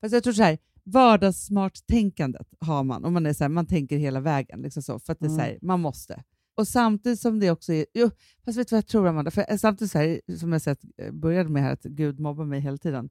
Fast 0.00 0.14
jag 0.14 0.22
tror 0.24 0.32
så 0.32 0.42
här, 0.42 0.58
vardagssmart-tänkandet 0.84 2.46
har 2.60 2.84
man. 2.84 3.04
Om 3.04 3.12
man, 3.12 3.26
är 3.26 3.32
så 3.32 3.44
här, 3.44 3.48
man 3.48 3.66
tänker 3.66 3.96
hela 3.96 4.20
vägen. 4.20 4.62
Liksom 4.62 4.82
så, 4.82 4.98
för 4.98 5.12
att 5.12 5.20
det 5.20 5.26
är 5.26 5.30
så 5.30 5.40
här, 5.40 5.58
man 5.62 5.80
måste. 5.80 6.22
Och 6.56 6.68
samtidigt 6.68 7.20
som 7.20 7.40
det 7.40 7.50
också 7.50 7.72
är... 7.72 7.86
Jo, 7.94 8.10
fast 8.44 8.58
vet 8.58 8.68
du 8.68 8.74
vad 8.74 8.78
jag 8.78 8.86
tror, 8.86 9.08
Amanda? 9.08 9.30
För 9.30 9.56
samtidigt 9.56 9.92
så 9.92 9.98
här, 9.98 10.20
som 10.38 10.52
jag 10.52 10.62
sett, 10.62 10.78
eh, 10.98 11.12
började 11.12 11.50
med 11.50 11.62
här, 11.62 11.72
att 11.72 11.82
Gud 11.82 12.20
mobbar 12.20 12.44
mig 12.44 12.60
hela 12.60 12.76
tiden. 12.78 13.08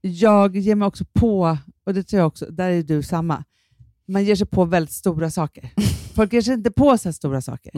Jag 0.00 0.56
ger 0.56 0.74
mig 0.74 0.86
också 0.86 1.04
på, 1.12 1.58
och 1.84 1.94
det 1.94 2.02
tror 2.02 2.18
jag 2.20 2.26
också, 2.26 2.46
där 2.50 2.70
är 2.70 2.82
du 2.82 3.02
samma, 3.02 3.44
man 4.06 4.24
ger 4.24 4.36
sig 4.36 4.46
på 4.46 4.64
väldigt 4.64 4.94
stora 4.94 5.30
saker. 5.30 5.70
Folk 6.14 6.32
ger 6.32 6.42
sig 6.42 6.54
inte 6.54 6.70
på 6.70 6.98
så 6.98 7.08
här 7.08 7.12
stora 7.12 7.42
saker. 7.42 7.72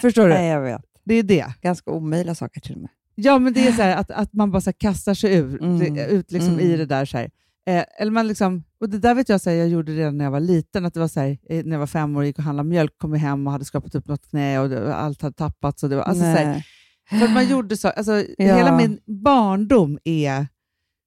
Förstår 0.00 0.22
du? 0.28 0.34
Nej, 0.34 0.48
jag 0.48 0.60
vet. 0.60 0.82
Det 1.04 1.14
är 1.14 1.22
det. 1.22 1.54
Ganska 1.62 1.90
omöjliga 1.90 2.34
saker 2.34 2.60
till 2.60 2.74
och 2.74 2.80
med. 2.80 2.90
Ja, 3.14 3.38
men 3.38 3.52
det 3.52 3.66
är 3.68 3.72
så 3.72 3.82
här 3.82 3.96
att, 3.96 4.10
att 4.10 4.32
man 4.32 4.50
bara 4.50 4.60
så 4.60 4.72
kastar 4.72 5.14
sig 5.14 5.34
ur, 5.36 5.62
Mm. 5.62 5.96
ut 5.98 6.32
liksom 6.32 6.52
Mm. 6.52 6.66
i 6.66 6.76
det 6.76 6.86
där. 6.86 7.04
Så 7.04 7.16
här. 7.18 7.30
Eh, 7.66 7.84
eller 7.98 8.10
man 8.12 8.28
liksom, 8.28 8.64
och 8.80 8.88
det 8.90 8.98
där 8.98 9.14
vet 9.14 9.28
jag 9.28 9.40
här, 9.46 9.52
jag 9.52 9.68
gjorde 9.68 9.92
redan 9.92 10.18
när 10.18 10.24
jag 10.24 10.32
var 10.32 10.40
liten, 10.40 10.84
att 10.84 10.94
det 10.94 11.00
var 11.00 11.08
så 11.08 11.20
här, 11.20 11.38
eh, 11.50 11.64
när 11.64 11.72
jag 11.72 11.78
var 11.78 11.86
fem 11.86 12.16
år 12.16 12.20
och 12.20 12.26
gick 12.26 12.38
och 12.38 12.44
handlade 12.44 12.68
mjölk, 12.68 12.92
kom 12.98 13.12
jag 13.12 13.20
hem 13.20 13.46
och 13.46 13.52
hade 13.52 13.64
skapat 13.64 13.94
upp 13.94 14.06
något 14.08 14.30
knä 14.30 14.58
och 14.60 14.68
det, 14.68 14.94
allt 14.94 15.22
hade 15.22 15.34
tappats. 15.36 15.82
Och 15.82 15.88
det 15.90 15.96
var, 15.96 16.02
alltså, 16.02 16.20
så 16.22 16.26
här, 16.26 16.62
för 17.10 17.24
att 17.26 17.32
man 17.32 17.48
gjorde 17.48 17.76
så, 17.76 17.88
alltså, 17.88 18.12
Ja. 18.38 18.56
Hela 18.56 18.76
min 18.76 18.98
barndom 19.24 19.98
är, 20.04 20.46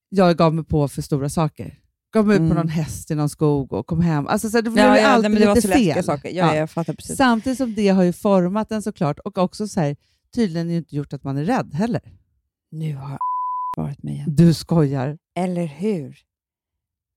jag 0.09 0.37
gav 0.37 0.53
mig 0.53 0.65
på 0.65 0.87
för 0.87 1.01
stora 1.01 1.29
saker. 1.29 1.75
Gav 2.13 2.27
mig 2.27 2.35
ut 2.35 2.39
Mm. 2.39 2.49
på 2.49 2.55
någon 2.55 2.69
häst 2.69 3.11
i 3.11 3.15
någon 3.15 3.29
skog 3.29 3.73
och 3.73 3.87
kom 3.87 4.01
hem. 4.01 4.27
Alltså, 4.27 4.49
så 4.49 4.57
här, 4.57 4.61
det 4.61 4.69
blev 4.69 4.85
Ja, 4.85 4.97
ja, 4.99 5.07
alltid 5.07 5.31
nej, 5.31 5.55
lite 5.55 5.67
fel. 5.67 6.03
saker. 6.03 6.29
Ja, 6.29 6.35
Ja. 6.35 6.55
Jag 6.55 6.69
fattar 6.71 6.93
precis. 6.93 7.17
Samtidigt 7.17 7.57
som 7.57 7.75
det 7.75 7.87
har 7.89 8.03
ju 8.03 8.13
format 8.13 8.71
en 8.71 8.81
såklart 8.81 9.19
och 9.19 9.37
också 9.37 9.67
så 9.67 9.79
här, 9.79 9.95
tydligen 10.35 10.69
inte 10.71 10.95
gjort 10.95 11.13
att 11.13 11.23
man 11.23 11.37
är 11.37 11.43
rädd 11.43 11.73
heller. 11.73 12.01
Nu 12.71 12.95
har 12.95 13.17
varit 13.77 14.03
med 14.03 14.13
igen. 14.13 14.35
Du 14.35 14.53
skojar. 14.53 15.17
Eller 15.39 15.65
hur? 15.65 16.17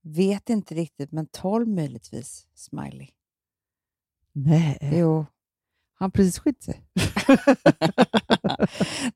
Vet 0.03 0.51
inte 0.51 0.75
riktigt, 0.75 1.13
men 1.13 1.27
12 1.27 1.69
möjligtvis. 1.69 2.47
Smiley. 2.55 3.09
Nej. 4.33 4.79
Jo. 4.93 5.27
Han 5.95 6.11
precis 6.11 6.39
skilt 6.39 6.63
sig. 6.63 6.83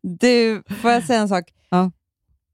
Du, 0.02 0.62
får 0.82 0.90
jag 0.90 1.04
säga 1.04 1.20
en 1.20 1.28
sak? 1.28 1.54
Ja. 1.70 1.90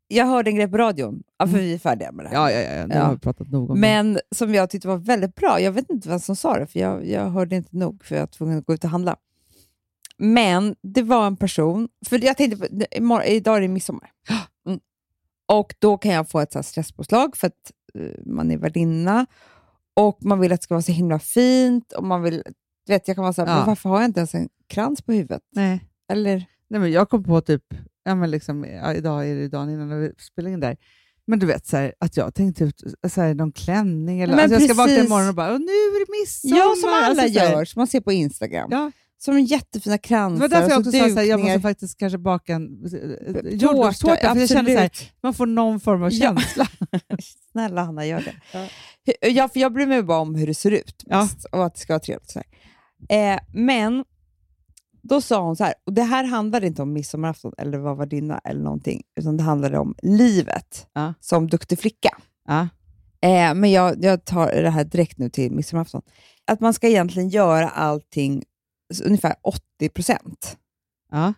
Jag 0.09 0.27
hörde 0.27 0.51
en 0.51 0.57
grej 0.57 0.69
på 0.69 0.77
radion, 0.79 1.23
ja, 1.39 1.47
för 1.47 1.53
Mm. 1.55 1.65
vi 1.67 1.75
är 1.75 1.79
färdiga 1.79 2.13
med 2.13 2.25
det 2.25 2.29
här. 2.29 2.37
Ja, 2.37 2.51
ja, 2.51 2.61
ja. 2.77 2.87
Nu 2.87 2.95
Ja. 2.95 3.03
har 3.05 3.13
vi 3.13 3.19
pratat 3.19 3.49
nog 3.49 3.71
om 3.71 3.77
det. 3.77 3.81
Men 3.81 4.21
som 4.35 4.55
jag 4.55 4.71
tyckte 4.71 4.89
var 4.89 4.97
väldigt 4.97 5.35
bra. 5.35 5.61
Jag 5.61 5.73
vet 5.73 5.91
inte 5.91 6.09
vem 6.09 6.21
som 6.21 6.37
sa 6.37 6.59
det, 6.59 6.67
för 6.67 6.81
jag, 6.81 7.07
jag 7.09 7.31
hörde 7.31 7.57
inte 7.57 7.77
nog, 7.77 8.05
för 8.05 8.15
jag 8.15 8.23
var 8.23 8.27
tvungen 8.27 8.59
att 8.59 8.67
gå 8.67 8.75
ut 8.75 8.85
och 8.85 8.91
handla. 8.91 9.17
Men 10.19 10.77
det 10.83 11.03
var 11.03 11.27
en 11.27 11.37
person, 11.37 11.89
för 12.07 12.25
jag 12.25 12.37
tänkte, 12.37 12.57
på- 12.69 12.85
imorgon, 12.97 13.27
idag 13.27 13.57
är 13.57 13.61
det 13.61 13.69
midsommar. 13.69 14.11
Mm. 14.67 14.81
Och 15.49 15.75
då 15.79 15.99
kan 15.99 16.13
jag 16.13 16.29
få 16.31 16.41
ett 16.41 16.53
så 16.53 16.63
stresspåslag 16.63 17.37
för 17.37 17.47
att 17.47 17.73
man 18.27 18.51
är 18.51 18.59
värdinna 18.59 19.27
och 19.95 20.19
man 20.25 20.41
vill 20.41 20.53
att 20.53 20.61
det 20.61 20.65
ska 20.65 20.75
vara 20.75 20.83
så 20.83 20.93
himla 20.93 21.19
fint 21.19 21.93
och 21.93 22.05
man 22.05 22.23
vill, 22.23 22.43
vet, 22.89 23.09
jag 23.09 23.15
kan 23.17 23.23
vara 23.23 23.33
så 23.33 23.43
här, 23.45 23.49
Ja. 23.53 23.57
men 23.57 23.67
varför 23.67 23.89
har 23.89 23.97
jag 24.01 24.05
inte 24.09 24.21
ens 24.21 24.35
en 24.35 24.49
krans 24.69 25.03
på 25.03 25.13
huvudet? 25.13 25.43
Nej. 25.51 25.85
Eller, 26.13 26.45
Nej, 26.69 26.81
men 26.81 26.93
jag 26.93 27.09
kom 27.11 27.25
på 27.25 27.41
typ, 27.41 27.63
ja, 28.05 28.15
men 28.15 28.31
liksom, 28.31 28.65
ja, 28.65 28.95
idag 28.95 29.29
är 29.29 29.35
det 29.35 29.49
dagen 29.49 29.71
innan 29.71 30.01
vi 30.01 30.13
spelar 30.19 30.51
in 30.51 30.61
där. 30.61 30.77
Men 31.27 31.39
du 31.39 31.47
vet, 31.47 31.67
så 31.67 31.77
här, 31.77 31.95
att 31.99 32.17
jag 32.17 32.35
tänkte 32.35 32.65
ut 32.65 32.83
så 33.09 33.21
här, 33.21 33.35
någon 33.35 33.53
klänning. 33.53 34.21
Eller, 34.21 34.35
Men 34.37 34.45
alltså, 34.45 34.59
jag 34.61 34.71
ska 34.71 34.75
vakna 34.75 34.97
imorgon 35.05 35.29
och 35.29 35.35
bara, 35.35 35.53
"Åh, 35.53 35.59
nu 35.59 35.65
är 35.67 36.07
det 36.07 36.21
midsommar. 36.21 36.59
ja, 36.59 36.75
som 36.81 36.89
alla 36.91 37.07
Alltså, 37.07 37.29
så 37.35 37.39
här, 37.41 37.53
gör, 37.53 37.65
som 37.65 37.81
man 37.81 37.87
ser 37.87 38.01
på 38.01 38.13
Instagram. 38.13 38.69
Ja, 38.71 38.93
Som 39.25 39.41
jättefina 39.41 39.95
det 39.95 39.99
kransar 39.99 40.41
var 40.41 40.49
därför 40.49 40.71
jag 40.71 40.79
också 40.79 40.93
så 40.93 40.99
sa 40.99 41.21
att 41.21 41.27
jag 41.27 41.41
måste 41.41 41.61
faktiskt 41.61 41.99
kanske 41.99 42.19
baka 42.19 42.55
en 42.55 42.85
eh, 42.85 43.33
Tårta, 43.35 43.49
jordgubbstårta. 43.51 44.33
För 44.35 44.41
jag 44.41 44.49
kände 44.49 44.73
så 44.73 44.79
här, 44.79 44.91
man 45.23 45.35
får 45.35 45.47
någon 45.47 45.81
form 45.81 46.03
av 46.03 46.13
Ja. 46.13 46.21
känsla. 46.37 46.67
Snälla 47.53 47.85
Hanna, 47.85 48.07
gör 48.07 48.21
det. 48.21 48.35
Ja. 48.53 49.29
Ja, 49.29 49.49
för 49.49 49.61
jag 49.61 49.73
bryr 49.73 49.87
mig 49.87 50.03
bara 50.03 50.19
om 50.19 50.35
hur 50.35 50.47
det 50.47 50.55
ser 50.55 50.71
ut 50.71 51.05
Ja. 51.07 51.29
och 51.53 51.65
att 51.67 51.75
det 51.75 51.81
ska 51.81 51.93
vara 51.93 52.01
trevligt. 52.01 52.31
Så 52.31 52.41
här. 53.09 53.35
Eh, 53.35 53.41
men 53.53 54.05
då 55.03 55.21
sa 55.21 55.43
hon 55.43 55.57
så 55.57 55.65
här, 55.65 55.75
och 55.87 55.93
det 55.93 56.03
här 56.03 56.25
handlar 56.25 56.65
inte 56.65 56.83
om 56.83 56.93
midsommarafton 56.93 57.53
eller 57.59 57.79
vad 57.79 57.97
var 57.97 58.07
dina 58.07 58.39
eller 58.39 58.61
någonting, 58.63 59.03
utan 59.21 59.37
det 59.37 59.43
handlade 59.43 59.79
om 59.79 59.95
livet 60.03 60.87
Ja. 60.93 61.15
som 61.21 61.47
duktig 61.49 61.79
flicka. 61.79 62.19
Ja. 62.49 62.69
Eh, 63.29 63.55
men 63.55 63.71
jag, 63.71 64.05
jag 64.05 64.25
tar 64.25 64.47
det 64.63 64.71
här 64.71 64.85
direkt 64.85 65.19
nu 65.19 65.31
till 65.31 65.53
midsommarafton. 65.53 66.03
Att 66.47 66.61
man 66.61 66.75
ska 66.75 66.89
egentligen 66.89 67.29
göra 67.29 67.69
allting 67.69 68.43
ungefär 69.01 69.35
80 69.43 69.89
procent. 69.95 70.57
Ja. 71.11 71.33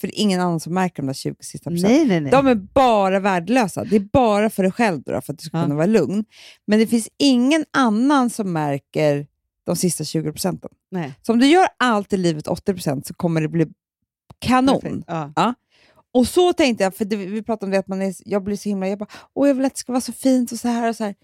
För 0.00 0.06
det 0.08 0.20
är 0.20 0.22
ingen 0.22 0.40
annan 0.40 0.60
som 0.60 0.74
märker 0.74 1.02
de 1.02 1.06
där 1.06 1.14
20 1.14 1.36
sista 1.40 1.70
procenten. 1.70 2.30
De 2.30 2.46
är 2.46 2.54
bara 2.54 3.20
värdelösa. 3.20 3.84
Det 3.84 3.96
är 3.96 4.00
bara 4.12 4.50
för 4.50 4.62
dig 4.62 4.72
själv 4.72 5.02
då, 5.02 5.20
för 5.20 5.32
att 5.32 5.38
du 5.38 5.44
ska 5.44 5.56
Ja. 5.56 5.62
kunna 5.62 5.74
vara 5.74 5.86
lugn. 5.86 6.24
Men 6.66 6.78
det 6.78 6.86
finns 6.86 7.08
ingen 7.18 7.64
annan 7.70 8.30
som 8.30 8.52
märker 8.52 9.26
de 9.64 9.76
sista 9.76 10.04
20 10.04 10.32
procenten. 10.32 10.70
nej. 10.90 11.14
Så 11.22 11.32
om 11.32 11.38
du 11.38 11.46
gör 11.46 11.66
allt 11.76 12.12
i 12.12 12.16
livet 12.16 12.48
80 12.48 12.72
procent 12.74 13.06
så 13.06 13.14
kommer 13.14 13.40
det 13.40 13.48
bli 13.48 13.66
kanon. 14.38 14.80
Perfekt. 14.80 15.04
Ja. 15.36 15.54
Och 16.12 16.26
så 16.28 16.52
tänkte 16.52 16.84
jag, 16.84 16.94
för 16.96 17.04
det, 17.04 17.16
vi 17.16 17.42
pratade 17.42 17.66
om 17.66 17.70
det, 17.70 17.78
att 17.78 17.88
man 17.88 18.02
är, 18.02 18.14
jag 18.24 18.44
blir 18.44 18.56
så 18.56 18.68
himla... 18.68 18.88
Jag 18.88 18.98
bara, 18.98 19.08
åh, 19.34 19.48
jag 19.48 19.54
vill 19.54 19.64
att 19.64 19.74
det 19.74 19.78
ska 19.78 19.92
vara 19.92 20.00
så 20.00 20.12
fint 20.12 20.52
och 20.52 20.58
så 20.58 20.68
här 20.68 20.88
och 20.88 20.96
så 20.96 21.04
här. 21.04 21.14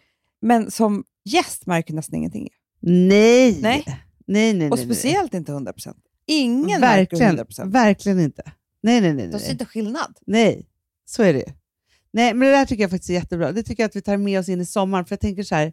Men 0.42 0.70
som 0.70 1.04
gäst 1.24 1.66
märker 1.66 1.90
jag 1.92 1.96
nästan 1.96 2.16
ingenting. 2.18 2.48
Nej! 2.80 3.58
Nej. 3.62 3.84
Nej, 4.26 4.54
nej, 4.54 4.70
Och 4.70 4.76
nej, 4.78 4.86
nej. 4.86 4.96
speciellt 4.96 5.34
inte 5.34 5.52
100%. 5.52 5.94
Ingen 6.26 6.80
märker 6.80 7.16
verkligen, 7.16 7.38
100%. 7.46 7.70
verkligen 7.72 8.20
inte. 8.20 8.42
Nej, 8.82 9.00
nej, 9.00 9.12
nej. 9.14 9.24
De 9.26 9.30
nej. 9.30 9.40
ser 9.40 9.52
inte 9.52 9.64
skillnad. 9.64 10.18
Nej, 10.26 10.66
så 11.06 11.22
är 11.22 11.32
det 11.32 11.38
ju. 11.38 11.52
Nej, 12.12 12.34
men 12.34 12.48
det 12.48 12.54
där 12.54 12.64
tycker 12.66 12.82
jag 12.82 12.90
faktiskt 12.90 13.10
är 13.10 13.14
jättebra. 13.14 13.52
Det 13.52 13.62
tycker 13.62 13.82
jag 13.82 13.88
att 13.88 13.96
vi 13.96 14.02
tar 14.02 14.16
med 14.16 14.40
oss 14.40 14.48
in 14.48 14.60
i 14.60 14.66
sommaren. 14.66 15.04
För 15.04 15.12
jag 15.12 15.20
tänker 15.20 15.42
så 15.42 15.54
här... 15.54 15.72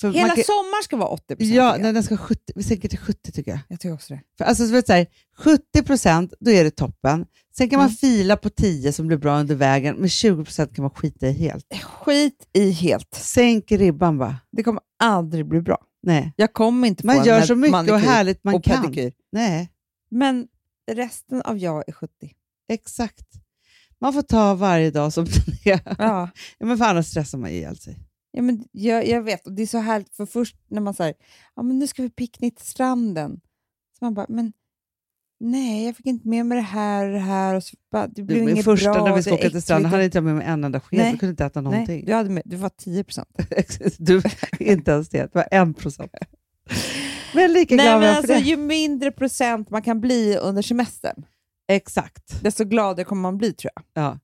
För 0.00 0.10
Hela 0.12 0.26
man 0.26 0.36
kan, 0.36 0.44
sommaren 0.44 0.82
ska 0.84 0.96
vara 0.96 1.16
80%. 1.16 1.18
Ja, 1.28 1.36
tycker 1.36 1.54
jag. 1.54 1.80
nej, 1.80 1.92
den 1.92 2.02
ska 2.02 2.16
70, 2.16 2.52
vi 2.54 2.62
sänker 2.62 2.88
till 2.88 2.98
70 2.98 3.32
tycker 3.32 3.50
jag. 3.50 3.60
jag 3.68 3.80
tycker 3.80 3.94
också 3.94 4.14
det. 4.14 4.20
För 4.38 4.44
alltså, 4.44 4.66
så 4.66 4.72
vet 4.72 4.86
så 4.86 4.92
här, 4.92 5.06
70 5.36 5.82
procent, 5.82 6.34
då 6.40 6.50
är 6.50 6.64
det 6.64 6.70
toppen. 6.70 7.26
Sen 7.56 7.68
kan 7.70 7.76
man 7.78 7.86
Mm. 7.86 7.96
fila 7.96 8.36
på 8.36 8.50
10 8.50 8.92
som 8.92 9.06
blir 9.06 9.16
bra 9.16 9.40
under 9.40 9.54
vägen, 9.54 9.96
men 9.96 10.08
20 10.08 10.44
procent 10.44 10.74
kan 10.74 10.82
man 10.82 10.90
skita 10.90 11.26
i 11.28 11.32
helt. 11.32 11.66
Skit 11.84 12.48
i 12.52 12.70
helt. 12.70 13.14
Sänk 13.14 13.72
ribban 13.72 14.18
bara. 14.18 14.36
Det 14.52 14.62
kommer 14.62 14.82
aldrig 14.98 15.46
bli 15.48 15.60
bra. 15.60 15.78
Nej. 16.02 16.32
Jag 16.36 16.52
kommer 16.52 16.88
inte 16.88 17.06
Man 17.06 17.24
gör 17.24 17.42
så 17.42 17.56
mycket 17.56 17.90
och 17.90 17.98
härligt 17.98 18.44
man 18.44 18.54
och 18.54 18.64
kan. 18.64 18.82
pedikyr. 18.82 19.12
Nej, 19.32 19.72
Men 20.10 20.48
resten 20.92 21.42
av 21.42 21.58
jag 21.58 21.88
är 21.88 21.92
70. 21.92 22.12
exakt. 22.68 23.26
Man 24.00 24.12
får 24.12 24.22
ta 24.22 24.54
varje 24.54 24.90
dag 24.90 25.12
som 25.12 25.24
den 25.64 25.74
är. 25.74 25.80
Ja. 25.98 26.30
Ja, 26.58 26.66
men 26.66 26.78
för 26.78 26.84
annars 26.84 27.06
stressar 27.06 27.38
man 27.38 27.50
ihjäl 27.50 27.76
sig. 27.76 27.98
Ja, 28.32 28.42
men 28.42 28.64
jag, 28.72 29.06
jag 29.08 29.22
vet, 29.22 29.46
och 29.46 29.52
det 29.52 29.62
är 29.62 29.66
så 29.66 29.78
härligt, 29.78 30.16
för 30.16 30.26
först 30.26 30.56
när 30.68 30.80
man 30.80 30.94
säger 30.94 31.14
ja, 31.56 31.62
men 31.62 31.78
nu 31.78 31.86
ska 31.86 32.02
vi 32.02 32.10
picknick 32.10 32.56
till 32.56 32.66
stranden, 32.66 33.40
så 33.98 34.04
man 34.04 34.14
bara, 34.14 34.26
men 34.28 34.52
nej, 35.40 35.86
jag 35.86 35.96
fick 35.96 36.06
inte 36.06 36.28
med 36.28 36.46
mig 36.46 36.56
det 36.56 36.62
här 36.62 37.06
det 37.06 37.18
här, 37.18 37.54
och 37.54 37.64
så 37.64 37.76
bara, 37.92 38.06
det 38.06 38.22
blev 38.22 38.44
Du, 38.44 38.50
inget 38.50 38.64
första 38.64 38.92
bra. 38.92 39.04
när 39.04 39.16
vi 39.16 39.22
ska 39.22 39.30
är 39.30 39.34
åka 39.34 39.50
till 39.50 39.62
stranden 39.62 39.90
hade 39.90 40.04
inte 40.04 40.16
jag 40.18 40.24
med 40.24 40.34
mig 40.34 40.46
en 40.46 40.64
enda 40.64 40.80
sked. 40.80 40.98
Nej. 40.98 41.10
Jag 41.10 41.20
kunde 41.20 41.30
inte 41.30 41.44
äta 41.44 41.60
någonting. 41.60 41.96
Nej, 41.96 42.04
du, 42.06 42.14
hade 42.14 42.30
med, 42.30 42.42
du 42.44 42.56
var 42.56 42.68
10 42.68 43.04
procent. 43.04 43.28
Du, 43.98 44.22
inte 44.58 44.90
ens 44.90 45.08
det. 45.08 45.18
Det 45.18 45.34
var 45.34 45.48
en 45.50 45.74
procent. 45.74 46.12
Men 47.34 47.52
lika 47.52 47.76
Nej, 47.76 47.86
glad 47.86 48.00
men 48.00 48.16
alltså, 48.16 48.34
ju 48.34 48.56
mindre 48.56 49.10
procent 49.10 49.70
man 49.70 49.82
kan 49.82 50.00
bli 50.00 50.36
under 50.36 50.62
semestern, 50.62 51.24
Exakt. 51.68 52.42
desto 52.42 52.64
gladare 52.64 53.04
kommer 53.04 53.22
man 53.22 53.38
bli 53.38 53.52
tror 53.52 53.70
jag. 53.74 54.04
Ja, 54.04 54.18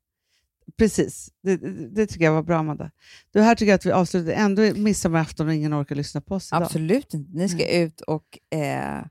precis. 0.78 1.28
Det, 1.42 1.56
det, 1.94 2.06
tycker 2.06 2.24
jag 2.24 2.32
var 2.32 2.42
bra, 2.42 2.58
Amanda. 2.58 2.90
Det 3.32 3.42
här 3.42 3.54
tycker 3.54 3.70
jag 3.70 3.76
att 3.76 3.86
vi 3.86 3.92
avslutar. 3.92 4.32
Ändå 4.32 4.62
midsommarafton 4.62 5.46
och 5.48 5.54
ingen 5.54 5.74
orkar 5.82 5.94
lyssna 5.94 6.20
på 6.20 6.34
oss 6.34 6.52
idag. 6.52 6.62
Absolut 6.62 7.14
inte. 7.14 7.38
Ni 7.38 7.48
ska 7.48 7.68
ut 7.68 8.00
och 8.00 8.56
eh, 8.58 9.04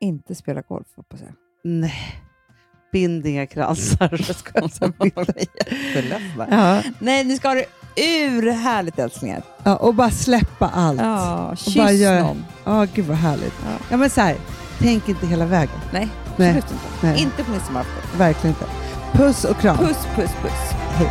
inte 0.00 0.34
spela 0.34 0.60
golf, 0.60 0.86
hoppas 0.96 1.20
jag. 1.20 1.30
Nej. 1.64 2.22
Bind 2.92 3.26
inga 3.26 3.46
kransar. 3.46 4.10
Ja. 6.50 6.82
Nej, 6.98 7.24
ni 7.24 7.36
ska 7.36 7.48
ha 7.48 7.54
det 7.54 7.66
ur 8.02 8.50
härligt 8.50 8.98
älsklingar. 8.98 9.42
ja, 9.62 9.76
och 9.76 9.94
bara 9.94 10.10
släppa 10.10 10.68
allt. 10.74 11.00
Ja, 11.00 11.46
Ja, 11.50 11.56
kyss 11.56 11.76
bara 11.76 11.92
gör- 11.92 12.20
någon. 12.64 12.88
gud 12.94 13.06
vad 13.06 13.16
härligt. 13.16 13.54
Ja. 13.64 13.70
Ja. 13.90 13.96
men 13.96 14.10
så 14.10 14.20
här, 14.20 14.36
tänk 14.78 15.08
inte 15.08 15.26
hela 15.26 15.46
vägen. 15.46 15.74
Nej, 15.92 16.08
Nej. 16.36 16.48
absolut 16.58 16.70
inte. 16.72 17.06
Nej. 17.06 17.22
Inte 17.22 17.44
på 17.44 17.50
midsommarafton. 17.50 18.18
Verkligen 18.18 18.56
inte. 18.56 18.66
Puss 19.12 19.44
och 19.44 19.56
kram. 19.60 19.76
Puss, 19.78 20.06
puss, 20.14 20.30
puss. 20.42 20.52
Samma 20.98 21.10